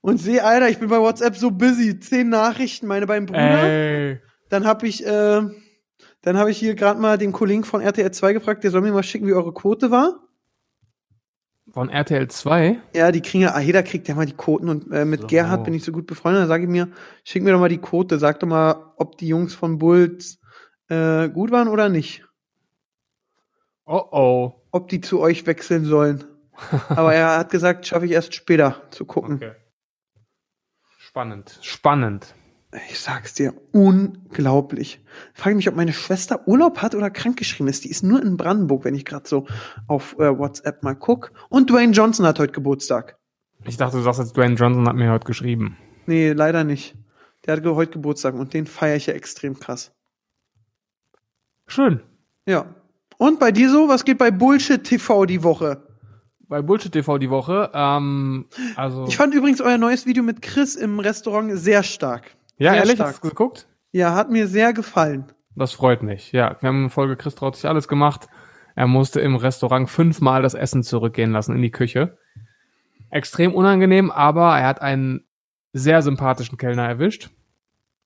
Und 0.00 0.18
sehe, 0.18 0.44
Alter, 0.44 0.68
ich 0.68 0.78
bin 0.78 0.88
bei 0.88 0.98
WhatsApp 0.98 1.36
so 1.36 1.52
busy. 1.52 2.00
Zehn 2.00 2.28
Nachrichten, 2.28 2.88
meine 2.88 3.06
beiden 3.06 3.26
Brüder. 3.26 3.62
Ey. 3.62 4.20
Dann 4.48 4.66
habe 4.66 4.88
ich, 4.88 5.06
äh, 5.06 5.42
dann 6.22 6.36
habe 6.36 6.50
ich 6.50 6.58
hier 6.58 6.74
gerade 6.74 7.00
mal 7.00 7.16
den 7.16 7.30
Kollegen 7.30 7.62
von 7.62 7.80
RTL 7.80 8.10
2 8.10 8.32
gefragt, 8.32 8.64
der 8.64 8.72
soll 8.72 8.80
mir 8.80 8.92
mal 8.92 9.04
schicken, 9.04 9.28
wie 9.28 9.34
eure 9.34 9.54
Quote 9.54 9.92
war. 9.92 10.18
Von 11.72 11.88
RTL 11.88 12.28
2? 12.28 12.80
Ja, 12.94 13.12
die 13.12 13.20
kriegen 13.20 13.44
ja, 13.44 13.54
ah, 13.54 13.60
jeder 13.60 13.82
kriegt 13.82 14.08
ja 14.08 14.14
mal 14.14 14.26
die 14.26 14.36
Quoten 14.36 14.68
und 14.68 14.90
äh, 14.92 15.04
mit 15.04 15.20
So. 15.22 15.26
Gerhard 15.28 15.64
bin 15.64 15.74
ich 15.74 15.84
so 15.84 15.92
gut 15.92 16.06
befreundet. 16.06 16.42
Da 16.42 16.46
sage 16.48 16.64
ich 16.64 16.68
mir, 16.68 16.88
schick 17.22 17.42
mir 17.42 17.52
doch 17.52 17.60
mal 17.60 17.68
die 17.68 17.78
Quote, 17.78 18.18
sag 18.18 18.40
doch 18.40 18.48
mal, 18.48 18.92
ob 18.96 19.16
die 19.18 19.28
Jungs 19.28 19.54
von 19.54 19.78
Bulls 19.78 20.40
äh, 20.88 21.28
gut 21.28 21.52
waren 21.52 21.68
oder 21.68 21.88
nicht. 21.88 22.24
Oh 23.86 24.02
oh. 24.10 24.54
Ob 24.72 24.88
die 24.88 25.00
zu 25.00 25.20
euch 25.20 25.46
wechseln 25.46 25.84
sollen. 25.84 26.24
Aber 26.88 27.14
er 27.14 27.38
hat 27.38 27.50
gesagt, 27.50 27.86
schaffe 27.86 28.06
ich 28.06 28.12
erst 28.12 28.34
später 28.34 28.82
zu 28.90 29.04
gucken. 29.04 29.36
Okay. 29.36 29.52
Spannend. 30.98 31.58
Spannend. 31.62 32.34
Ich 32.88 33.00
sag's 33.00 33.34
dir, 33.34 33.52
unglaublich. 33.72 35.00
Frage 35.34 35.56
mich, 35.56 35.68
ob 35.68 35.74
meine 35.74 35.92
Schwester 35.92 36.46
Urlaub 36.46 36.78
hat 36.78 36.94
oder 36.94 37.10
krankgeschrieben 37.10 37.66
ist. 37.66 37.84
Die 37.84 37.90
ist 37.90 38.04
nur 38.04 38.22
in 38.22 38.36
Brandenburg, 38.36 38.84
wenn 38.84 38.94
ich 38.94 39.04
gerade 39.04 39.28
so 39.28 39.46
auf 39.88 40.16
äh, 40.20 40.38
WhatsApp 40.38 40.84
mal 40.84 40.94
guck. 40.94 41.32
Und 41.48 41.68
Dwayne 41.68 41.92
Johnson 41.92 42.26
hat 42.26 42.38
heute 42.38 42.52
Geburtstag. 42.52 43.18
Ich 43.64 43.76
dachte, 43.76 43.96
du 43.96 44.02
sagst 44.02 44.20
jetzt, 44.20 44.36
Dwayne 44.36 44.54
Johnson 44.54 44.86
hat 44.86 44.94
mir 44.94 45.10
heute 45.10 45.26
geschrieben. 45.26 45.76
Nee, 46.06 46.32
leider 46.32 46.62
nicht. 46.62 46.94
Der 47.44 47.56
hat 47.56 47.64
heute 47.64 47.92
Geburtstag 47.92 48.34
und 48.34 48.54
den 48.54 48.66
feiere 48.66 48.96
ich 48.96 49.06
ja 49.06 49.14
extrem 49.14 49.58
krass. 49.58 49.92
Schön. 51.66 52.00
Ja. 52.46 52.74
Und 53.18 53.40
bei 53.40 53.50
dir 53.50 53.68
so, 53.68 53.88
was 53.88 54.04
geht 54.04 54.18
bei 54.18 54.30
Bullshit 54.30 54.84
TV 54.84 55.26
die 55.26 55.42
Woche? 55.42 55.82
Bei 56.48 56.62
Bullshit 56.62 56.92
TV 56.92 57.18
die 57.18 57.30
Woche, 57.30 57.70
ähm, 57.74 58.46
also. 58.76 59.06
Ich 59.06 59.16
fand 59.16 59.34
übrigens 59.34 59.60
euer 59.60 59.78
neues 59.78 60.06
Video 60.06 60.22
mit 60.22 60.42
Chris 60.42 60.74
im 60.74 60.98
Restaurant 60.98 61.56
sehr 61.56 61.82
stark. 61.82 62.36
Ja, 62.60 62.70
sehr 62.72 62.80
ehrlich, 62.80 62.94
stark. 62.94 63.08
hast 63.10 63.24
du 63.24 63.28
geguckt? 63.28 63.66
Ja, 63.92 64.14
hat 64.14 64.30
mir 64.30 64.46
sehr 64.46 64.72
gefallen. 64.72 65.24
Das 65.56 65.72
freut 65.72 66.02
mich. 66.02 66.30
Ja, 66.32 66.56
wir 66.60 66.68
haben 66.68 66.84
in 66.84 66.90
Folge 66.90 67.16
Chris 67.16 67.34
traut 67.34 67.56
sich 67.56 67.66
alles 67.68 67.88
gemacht. 67.88 68.28
Er 68.76 68.86
musste 68.86 69.20
im 69.20 69.34
Restaurant 69.36 69.90
fünfmal 69.90 70.42
das 70.42 70.54
Essen 70.54 70.82
zurückgehen 70.82 71.32
lassen 71.32 71.54
in 71.56 71.62
die 71.62 71.72
Küche. 71.72 72.16
Extrem 73.10 73.52
unangenehm, 73.54 74.10
aber 74.12 74.56
er 74.58 74.68
hat 74.68 74.80
einen 74.80 75.24
sehr 75.72 76.02
sympathischen 76.02 76.56
Kellner 76.56 76.86
erwischt. 76.88 77.30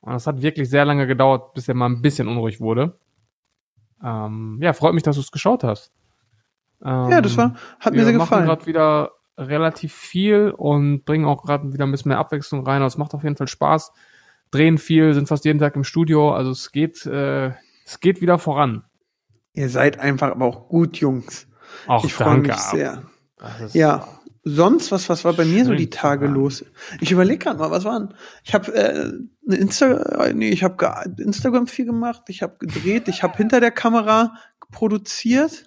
Und 0.01 0.15
es 0.15 0.27
hat 0.27 0.41
wirklich 0.43 0.71
sehr 0.71 0.85
lange 0.85 1.07
gedauert, 1.07 1.53
bis 1.55 1.69
er 1.69 1.75
mal 1.75 1.87
ein 1.87 2.01
bisschen 2.03 2.29
unruhig 2.29 2.61
wurde. 2.61 2.99
Ähm, 4.03 4.59
ja, 4.63 4.73
freut 4.73 4.95
mich, 4.95 5.03
dass 5.03 5.17
du 5.17 5.21
es 5.23 5.31
geschaut 5.31 5.65
hast. 5.65 5.93
Ähm, 6.83 7.11
Ja, 7.11 7.21
das 7.21 7.37
war, 7.37 7.55
hat 7.81 7.93
mir 7.93 7.99
wir 8.01 8.05
sehr 8.05 8.15
machen 8.15 8.29
gefallen. 8.29 8.47
gerade 8.47 8.67
wieder 8.67 9.13
relativ 9.37 9.93
viel 9.95 10.51
und 10.57 11.05
bringen 11.05 11.25
auch 11.25 11.43
gerade 11.43 11.73
wieder 11.73 11.85
ein 11.87 11.91
bisschen 11.91 12.11
mehr 12.11 12.19
Abwechslung 12.19 12.67
rein. 12.67 12.83
Also 12.83 12.95
es 12.95 12.99
macht 12.99 13.15
auf 13.15 13.23
jeden 13.23 13.37
Fall 13.37 13.49
Spaß. 13.49 13.93
Drehen 14.55 14.79
viel, 14.79 15.15
sind 15.15 15.29
fast 15.29 15.45
jeden 15.45 15.59
Tag 15.59 15.77
im 15.77 15.85
Studio. 15.85 16.33
Also 16.33 16.51
es 16.51 16.73
geht, 16.73 17.05
äh, 17.07 17.53
es 17.85 18.01
geht 18.01 18.21
wieder 18.21 18.39
voran. 18.39 18.85
Ihr 19.53 19.69
seid 19.69 19.99
einfach 19.99 20.31
aber 20.31 20.47
auch 20.47 20.69
gut, 20.69 20.97
Jungs. 20.97 21.47
Auch 21.87 22.05
ich 22.05 22.15
freue 22.15 22.39
mich 22.39 22.57
sehr. 22.57 23.03
Ja, 23.73 24.07
sonst, 24.45 24.93
was, 24.93 25.09
was 25.09 25.25
war 25.25 25.33
bei 25.33 25.45
mir 25.45 25.65
so 25.65 25.75
die 25.75 25.91
Tage 25.91 26.27
hören. 26.27 26.35
los? 26.35 26.65
Ich 27.01 27.13
überlege 27.13 27.39
gerade 27.39 27.59
mal, 27.59 27.71
was 27.71 27.85
waren? 27.85 28.15
Ich 28.45 28.55
habe 28.55 28.75
äh, 28.75 29.13
eine 29.47 29.57
Insta, 29.57 30.29
nee, 30.33 30.51
ich 30.51 30.63
habe 30.63 31.15
Instagram 31.19 31.67
viel 31.67 31.87
gemacht, 31.87 32.23
ich 32.29 32.43
habe 32.43 32.57
gedreht, 32.59 33.09
ich 33.09 33.23
habe 33.23 33.37
hinter 33.37 33.61
der 33.61 33.71
Kamera 33.71 34.35
produziert. 34.71 35.65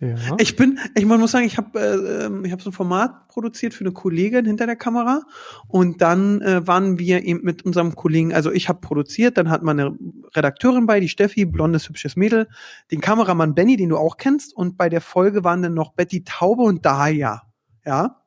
Ja. 0.00 0.36
Ich 0.38 0.54
bin, 0.54 0.78
ich 0.94 1.04
man 1.06 1.18
muss 1.18 1.32
sagen, 1.32 1.44
ich 1.44 1.56
habe 1.56 1.80
äh, 1.80 2.26
ähm, 2.26 2.44
ich 2.44 2.52
habe 2.52 2.62
so 2.62 2.70
ein 2.70 2.72
Format 2.72 3.26
produziert 3.26 3.74
für 3.74 3.82
eine 3.82 3.92
Kollegin 3.92 4.44
hinter 4.44 4.66
der 4.66 4.76
Kamera 4.76 5.22
und 5.66 6.00
dann 6.00 6.40
äh, 6.40 6.64
waren 6.68 7.00
wir 7.00 7.24
eben 7.24 7.40
mit 7.42 7.64
unserem 7.64 7.96
Kollegen, 7.96 8.32
also 8.32 8.52
ich 8.52 8.68
habe 8.68 8.80
produziert, 8.80 9.36
dann 9.36 9.50
hat 9.50 9.64
man 9.64 9.80
eine 9.80 9.98
Redakteurin 10.36 10.86
bei, 10.86 11.00
die 11.00 11.08
Steffi, 11.08 11.46
blondes 11.46 11.88
hübsches 11.88 12.14
Mädel, 12.14 12.46
den 12.92 13.00
Kameramann 13.00 13.56
Benny, 13.56 13.76
den 13.76 13.88
du 13.88 13.96
auch 13.96 14.18
kennst 14.18 14.54
und 14.54 14.76
bei 14.76 14.88
der 14.88 15.00
Folge 15.00 15.42
waren 15.42 15.62
dann 15.62 15.74
noch 15.74 15.94
Betty 15.94 16.22
Taube 16.22 16.62
und 16.62 16.86
Dahlia, 16.86 17.42
ja. 17.84 18.22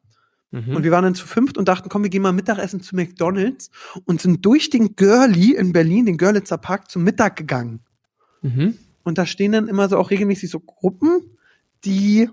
Mhm. 0.52 0.76
Und 0.76 0.84
wir 0.84 0.92
waren 0.92 1.06
dann 1.06 1.16
zu 1.16 1.26
fünft 1.26 1.58
und 1.58 1.70
dachten, 1.70 1.88
komm, 1.88 2.04
wir 2.04 2.10
gehen 2.10 2.22
mal 2.22 2.34
Mittagessen 2.34 2.82
zu 2.82 2.98
McDonald's 2.98 3.72
und 4.04 4.20
sind 4.20 4.46
durch 4.46 4.70
den 4.70 4.98
Girlie 4.98 5.56
in 5.56 5.72
Berlin, 5.72 6.06
den 6.06 6.18
Görlitzer 6.18 6.58
Park, 6.58 6.92
zum 6.92 7.06
Mittag 7.06 7.38
gegangen. 7.38 7.80
mhm. 8.42 8.78
Und 9.04 9.18
da 9.18 9.26
stehen 9.26 9.54
dann 9.54 9.68
immer 9.68 9.90
so 9.90 9.98
auch 9.98 10.12
regelmäßig 10.12 10.52
so 10.52 10.60
Gruppen, 10.60 11.22
die, 11.86 12.30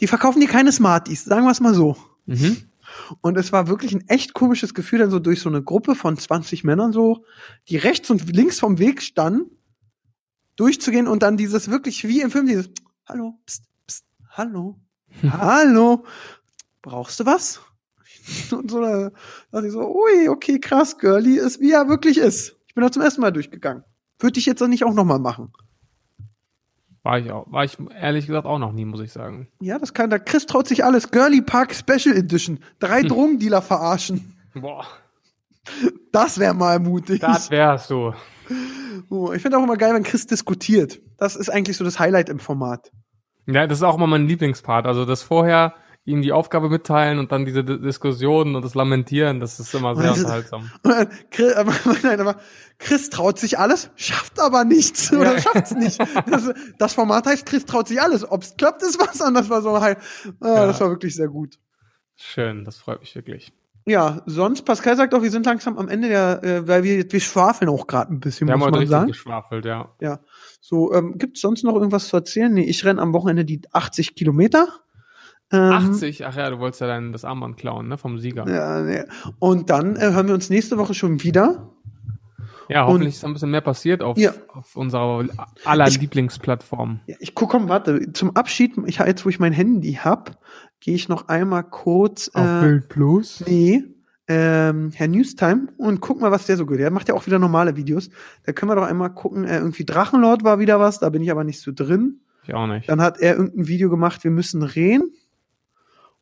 die 0.00 0.06
verkaufen 0.06 0.40
dir 0.40 0.48
keine 0.48 0.72
Smarties, 0.72 1.24
sagen 1.24 1.44
wir 1.44 1.50
es 1.50 1.60
mal 1.60 1.74
so. 1.74 1.96
Mhm. 2.26 2.56
Und 3.20 3.36
es 3.36 3.52
war 3.52 3.68
wirklich 3.68 3.92
ein 3.92 4.08
echt 4.08 4.34
komisches 4.34 4.74
Gefühl, 4.74 5.00
dann 5.00 5.10
so 5.10 5.18
durch 5.18 5.40
so 5.40 5.48
eine 5.48 5.62
Gruppe 5.62 5.94
von 5.94 6.16
20 6.16 6.64
Männern 6.64 6.92
so, 6.92 7.24
die 7.68 7.76
rechts 7.76 8.10
und 8.10 8.30
links 8.34 8.60
vom 8.60 8.78
Weg 8.78 9.02
standen, 9.02 9.50
durchzugehen 10.56 11.08
und 11.08 11.22
dann 11.22 11.36
dieses 11.36 11.70
wirklich 11.70 12.06
wie 12.06 12.20
im 12.20 12.30
Film, 12.30 12.46
dieses 12.46 12.70
Hallo, 13.06 13.38
pst, 13.46 13.64
pst, 13.86 14.04
hallo, 14.30 14.80
hallo, 15.22 16.04
brauchst 16.80 17.20
du 17.20 17.26
was? 17.26 17.60
Und 18.50 18.70
so, 18.70 18.80
da 18.80 19.10
dachte 19.50 19.66
ich 19.66 19.72
so, 19.72 19.80
ui, 19.80 20.28
okay, 20.30 20.58
krass, 20.58 20.96
Girlie 20.96 21.38
ist, 21.38 21.60
wie 21.60 21.72
er 21.72 21.88
wirklich 21.88 22.16
ist. 22.16 22.56
Ich 22.66 22.74
bin 22.74 22.82
da 22.82 22.90
zum 22.90 23.02
ersten 23.02 23.20
Mal 23.20 23.32
durchgegangen. 23.32 23.84
Würde 24.18 24.38
ich 24.38 24.46
jetzt 24.46 24.60
dann 24.62 24.70
nicht 24.70 24.84
auch 24.84 24.94
noch 24.94 25.04
mal 25.04 25.18
machen. 25.18 25.52
War 27.04 27.18
ich 27.18 27.30
auch. 27.30 27.46
War 27.52 27.64
ich 27.64 27.76
ehrlich 28.00 28.26
gesagt 28.26 28.46
auch 28.46 28.58
noch 28.58 28.72
nie, 28.72 28.84
muss 28.84 29.00
ich 29.00 29.12
sagen. 29.12 29.46
Ja, 29.60 29.78
das 29.78 29.94
kann, 29.94 30.10
da 30.10 30.18
Chris 30.18 30.46
traut 30.46 30.66
sich 30.66 30.84
alles. 30.84 31.10
Girlie 31.12 31.42
Park 31.42 31.74
Special 31.74 32.16
Edition. 32.16 32.58
Drei 32.80 33.02
Drogendealer 33.02 33.62
verarschen. 33.62 34.34
Boah, 34.54 34.86
Das 36.12 36.38
wäre 36.38 36.54
mal 36.54 36.78
mutig. 36.80 37.20
das 37.20 37.50
wärst 37.50 37.90
du. 37.90 38.12
Oh, 39.10 39.32
ich 39.32 39.42
finde 39.42 39.58
auch 39.58 39.62
immer 39.62 39.76
geil, 39.76 39.94
wenn 39.94 40.02
Chris 40.02 40.26
diskutiert. 40.26 41.00
Das 41.18 41.36
ist 41.36 41.50
eigentlich 41.50 41.76
so 41.76 41.84
das 41.84 41.98
Highlight 41.98 42.28
im 42.28 42.38
Format. 42.38 42.90
Ja, 43.46 43.66
das 43.66 43.78
ist 43.78 43.82
auch 43.84 43.96
immer 43.96 44.06
mein 44.06 44.26
Lieblingspart. 44.26 44.86
Also 44.86 45.04
das 45.04 45.22
vorher 45.22 45.74
ihm 46.06 46.20
die 46.20 46.32
Aufgabe 46.32 46.68
mitteilen 46.68 47.18
und 47.18 47.32
dann 47.32 47.44
diese 47.46 47.64
D 47.64 47.78
Diskussionen 47.78 48.56
und 48.56 48.62
das 48.64 48.74
Lamentieren, 48.74 49.40
das 49.40 49.58
ist 49.58 49.74
immer 49.74 49.96
sehr 49.96 50.12
unterhaltsam. 50.12 50.70
Dann 50.82 51.08
Chris, 51.30 51.54
aber, 51.54 51.72
nein, 52.02 52.20
aber 52.20 52.36
Chris 52.78 53.08
traut 53.08 53.38
sich 53.38 53.58
alles, 53.58 53.90
schafft 53.96 54.38
aber 54.38 54.64
nichts 54.64 55.10
oder 55.12 55.34
Ja. 55.36 55.40
schafft's 55.40 55.70
nicht. 55.74 55.98
Das, 56.30 56.52
das 56.78 56.92
Format 56.92 57.24
heißt, 57.26 57.46
Chris 57.46 57.64
traut 57.64 57.88
sich 57.88 58.02
alles. 58.02 58.30
Ob's 58.30 58.54
klappt, 58.58 58.82
ist 58.82 59.00
was 59.00 59.22
anderes. 59.22 59.48
War 59.48 59.62
so 59.62 59.80
halt, 59.80 59.96
ah, 60.40 60.46
Ja. 60.46 60.66
Das 60.66 60.80
war 60.80 60.90
wirklich 60.90 61.14
sehr 61.14 61.28
gut. 61.28 61.58
Schön, 62.16 62.64
das 62.64 62.76
freut 62.76 63.00
mich 63.00 63.14
wirklich. 63.14 63.52
Ja, 63.86 64.22
sonst, 64.26 64.62
Pascal 64.62 64.96
sagt 64.96 65.14
auch, 65.14 65.22
wir 65.22 65.30
sind 65.30 65.44
langsam 65.46 65.76
am 65.78 65.88
Ende 65.88 66.08
der, 66.08 66.42
äh, 66.42 66.68
weil 66.68 66.84
wir, 66.84 67.10
wir 67.10 67.20
schwafeln 67.20 67.68
auch 67.70 67.86
gerade 67.86 68.12
ein 68.14 68.20
bisschen, 68.20 68.46
Wir 68.48 68.52
haben 68.54 68.60
muss 68.60 68.66
heute 68.66 68.72
man 68.72 68.80
richtig 68.80 68.90
sagen. 68.92 69.06
geschwafelt, 69.08 69.64
ja. 69.66 69.94
Ja. 70.00 70.20
So, 70.60 70.92
ähm, 70.94 71.16
gibt's 71.18 71.40
sonst 71.42 71.64
noch 71.64 71.74
irgendwas 71.74 72.08
zu 72.08 72.16
erzählen? 72.16 72.52
Nee, 72.52 72.64
ich 72.64 72.84
renn 72.84 72.98
am 72.98 73.12
Wochenende 73.12 73.44
die 73.44 73.60
80 73.72 74.14
Kilometer. 74.14 74.68
Ähm, 75.52 75.60
80, 75.72 76.26
ach 76.26 76.36
ja, 76.36 76.50
du 76.50 76.58
wolltest 76.58 76.80
ja 76.80 76.86
dein, 76.86 77.12
das 77.12 77.24
Armband 77.24 77.56
klauen, 77.56 77.88
ne, 77.88 77.98
vom 77.98 78.18
Sieger. 78.18 78.48
Ja, 78.48 78.80
Ja, 78.80 78.82
nee. 78.82 79.02
Und 79.38 79.70
dann 79.70 79.96
äh, 79.96 80.12
hören 80.12 80.26
wir 80.28 80.34
uns 80.34 80.50
nächste 80.50 80.78
Woche 80.78 80.94
schon 80.94 81.22
wieder. 81.22 81.70
hoffentlich 82.70 83.14
ist 83.14 83.24
ein 83.24 83.32
bisschen 83.34 83.50
mehr 83.50 83.60
passiert 83.60 84.02
auf, 84.02 84.16
Ja. 84.16 84.32
auf 84.52 84.74
unserer 84.76 85.26
aller 85.64 85.86
Ich- 85.88 86.00
Lieblingsplattform. 86.00 87.00
Ja, 87.06 87.16
ich 87.20 87.34
guck, 87.34 87.50
komm, 87.50 87.68
warte. 87.68 88.12
Zum 88.12 88.34
Abschied, 88.36 88.72
ich 88.86 88.98
jetzt, 88.98 89.24
wo 89.24 89.28
ich 89.28 89.38
mein 89.38 89.52
Handy 89.52 89.92
hab, 90.02 90.38
gehe 90.80 90.94
ich 90.94 91.08
noch 91.08 91.28
einmal 91.28 91.62
kurz. 91.64 92.30
Äh, 92.34 92.80
Plus? 92.88 93.44
nee, 93.46 93.84
ähm, 94.26 94.90
Herr 94.94 95.08
Newstime 95.08 95.68
und 95.76 96.00
guck 96.00 96.20
mal, 96.22 96.30
was 96.30 96.46
der 96.46 96.56
so 96.56 96.64
geht. 96.64 96.80
Der 96.80 96.90
macht 96.90 97.08
ja 97.08 97.14
auch 97.14 97.26
wieder 97.26 97.38
normale 97.38 97.76
Videos. 97.76 98.08
Da 98.44 98.52
können 98.52 98.70
wir 98.70 98.76
doch 98.76 98.86
einmal 98.86 99.12
gucken. 99.12 99.44
Äh, 99.44 99.58
irgendwie 99.58 99.84
Drachenlord 99.84 100.42
war 100.44 100.58
wieder 100.58 100.80
was, 100.80 100.98
da 100.98 101.10
bin 101.10 101.22
ich 101.22 101.30
aber 101.30 101.44
nicht 101.44 101.60
so 101.60 101.70
drin. 101.74 102.20
Ich 102.46 102.54
auch 102.54 102.66
nicht. 102.66 102.88
Dann 102.88 103.00
hat 103.02 103.18
er 103.20 103.36
irgendein 103.36 103.68
Video 103.68 103.90
gemacht, 103.90 104.24
wir 104.24 104.30
müssen 104.30 104.62
reden. 104.62 105.12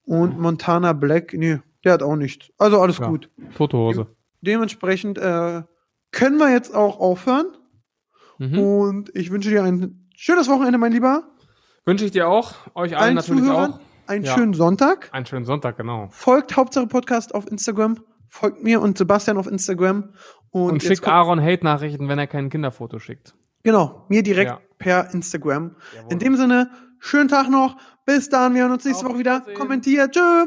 Und 0.04 0.38
Montana 0.38 0.92
Black, 0.92 1.32
nee, 1.34 1.60
der 1.84 1.92
hat 1.94 2.02
auch 2.02 2.16
nichts. 2.16 2.48
Also 2.58 2.80
alles 2.80 2.98
Ja. 2.98 3.06
gut. 3.08 3.30
Tote 3.56 3.76
Hose. 3.76 4.06
Dementsprechend 4.40 5.18
äh, 5.18 5.62
können 6.10 6.38
wir 6.38 6.50
jetzt 6.50 6.74
auch 6.74 6.98
aufhören. 6.98 7.46
Mhm. 8.38 8.58
Und 8.58 9.10
ich 9.14 9.30
wünsche 9.30 9.50
dir 9.50 9.62
ein 9.62 10.08
schönes 10.16 10.48
Wochenende, 10.48 10.78
mein 10.78 10.92
Lieber. 10.92 11.24
Wünsche 11.84 12.04
ich 12.04 12.10
dir 12.10 12.28
auch, 12.28 12.54
euch 12.74 12.94
allen 12.96 13.02
Allen 13.02 13.14
natürlich 13.16 13.42
Zuhörern 13.44 13.72
auch. 13.74 13.80
einen 14.06 14.24
Ja. 14.24 14.34
schönen 14.34 14.54
Sonntag. 14.54 15.08
Einen 15.12 15.26
schönen 15.26 15.44
Sonntag, 15.44 15.76
genau. 15.76 16.08
Folgt 16.10 16.56
Hauptsache 16.56 16.86
Podcast 16.86 17.34
auf 17.34 17.50
Instagram. 17.50 17.98
Folgt 18.28 18.62
mir 18.64 18.80
und 18.80 18.96
Sebastian 18.98 19.36
auf 19.36 19.46
Instagram. 19.46 20.14
Und, 20.50 20.72
Und, 20.72 20.82
schickt 20.82 21.06
Aaron 21.06 21.40
Hate-Nachrichten, 21.40 22.08
wenn 22.08 22.18
er 22.18 22.26
kein 22.26 22.50
Kinderfoto 22.50 22.98
schickt. 22.98 23.34
Genau, 23.62 24.04
mir 24.08 24.22
direkt 24.22 24.50
Ja. 24.50 24.60
per 24.78 25.12
Instagram. 25.14 25.76
Jawohl. 25.94 26.12
In 26.12 26.18
dem 26.18 26.36
Sinne, 26.36 26.70
schönen 26.98 27.28
Tag 27.28 27.48
noch. 27.48 27.76
Bis 28.04 28.28
dann, 28.28 28.54
wir 28.54 28.62
hören 28.62 28.72
uns 28.72 28.84
nächste 28.84 29.04
Auf 29.06 29.12
Woche 29.12 29.20
wieder. 29.20 29.40
Kommentiert. 29.54 30.12
Tschö. 30.12 30.46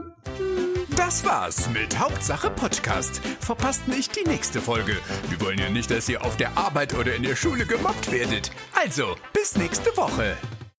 Das 0.98 1.26
war's 1.26 1.70
mit 1.70 1.98
Hauptsache 1.98 2.50
Podcast. 2.50 3.22
Verpasst 3.40 3.88
nicht 3.88 4.16
die 4.16 4.28
nächste 4.28 4.60
Folge. 4.60 4.98
Wir 5.30 5.40
wollen 5.40 5.60
ja 5.60 5.70
nicht, 5.70 5.90
dass 5.90 6.10
ihr 6.10 6.24
auf 6.24 6.36
der 6.36 6.58
Arbeit 6.58 6.94
oder 6.98 7.16
in 7.16 7.24
der 7.24 7.36
Schule 7.36 7.66
gemobbt 7.66 8.12
werdet. 8.12 8.52
Also, 8.74 9.16
bis 9.34 9.56
nächste 9.56 9.96
Woche. 9.96 10.36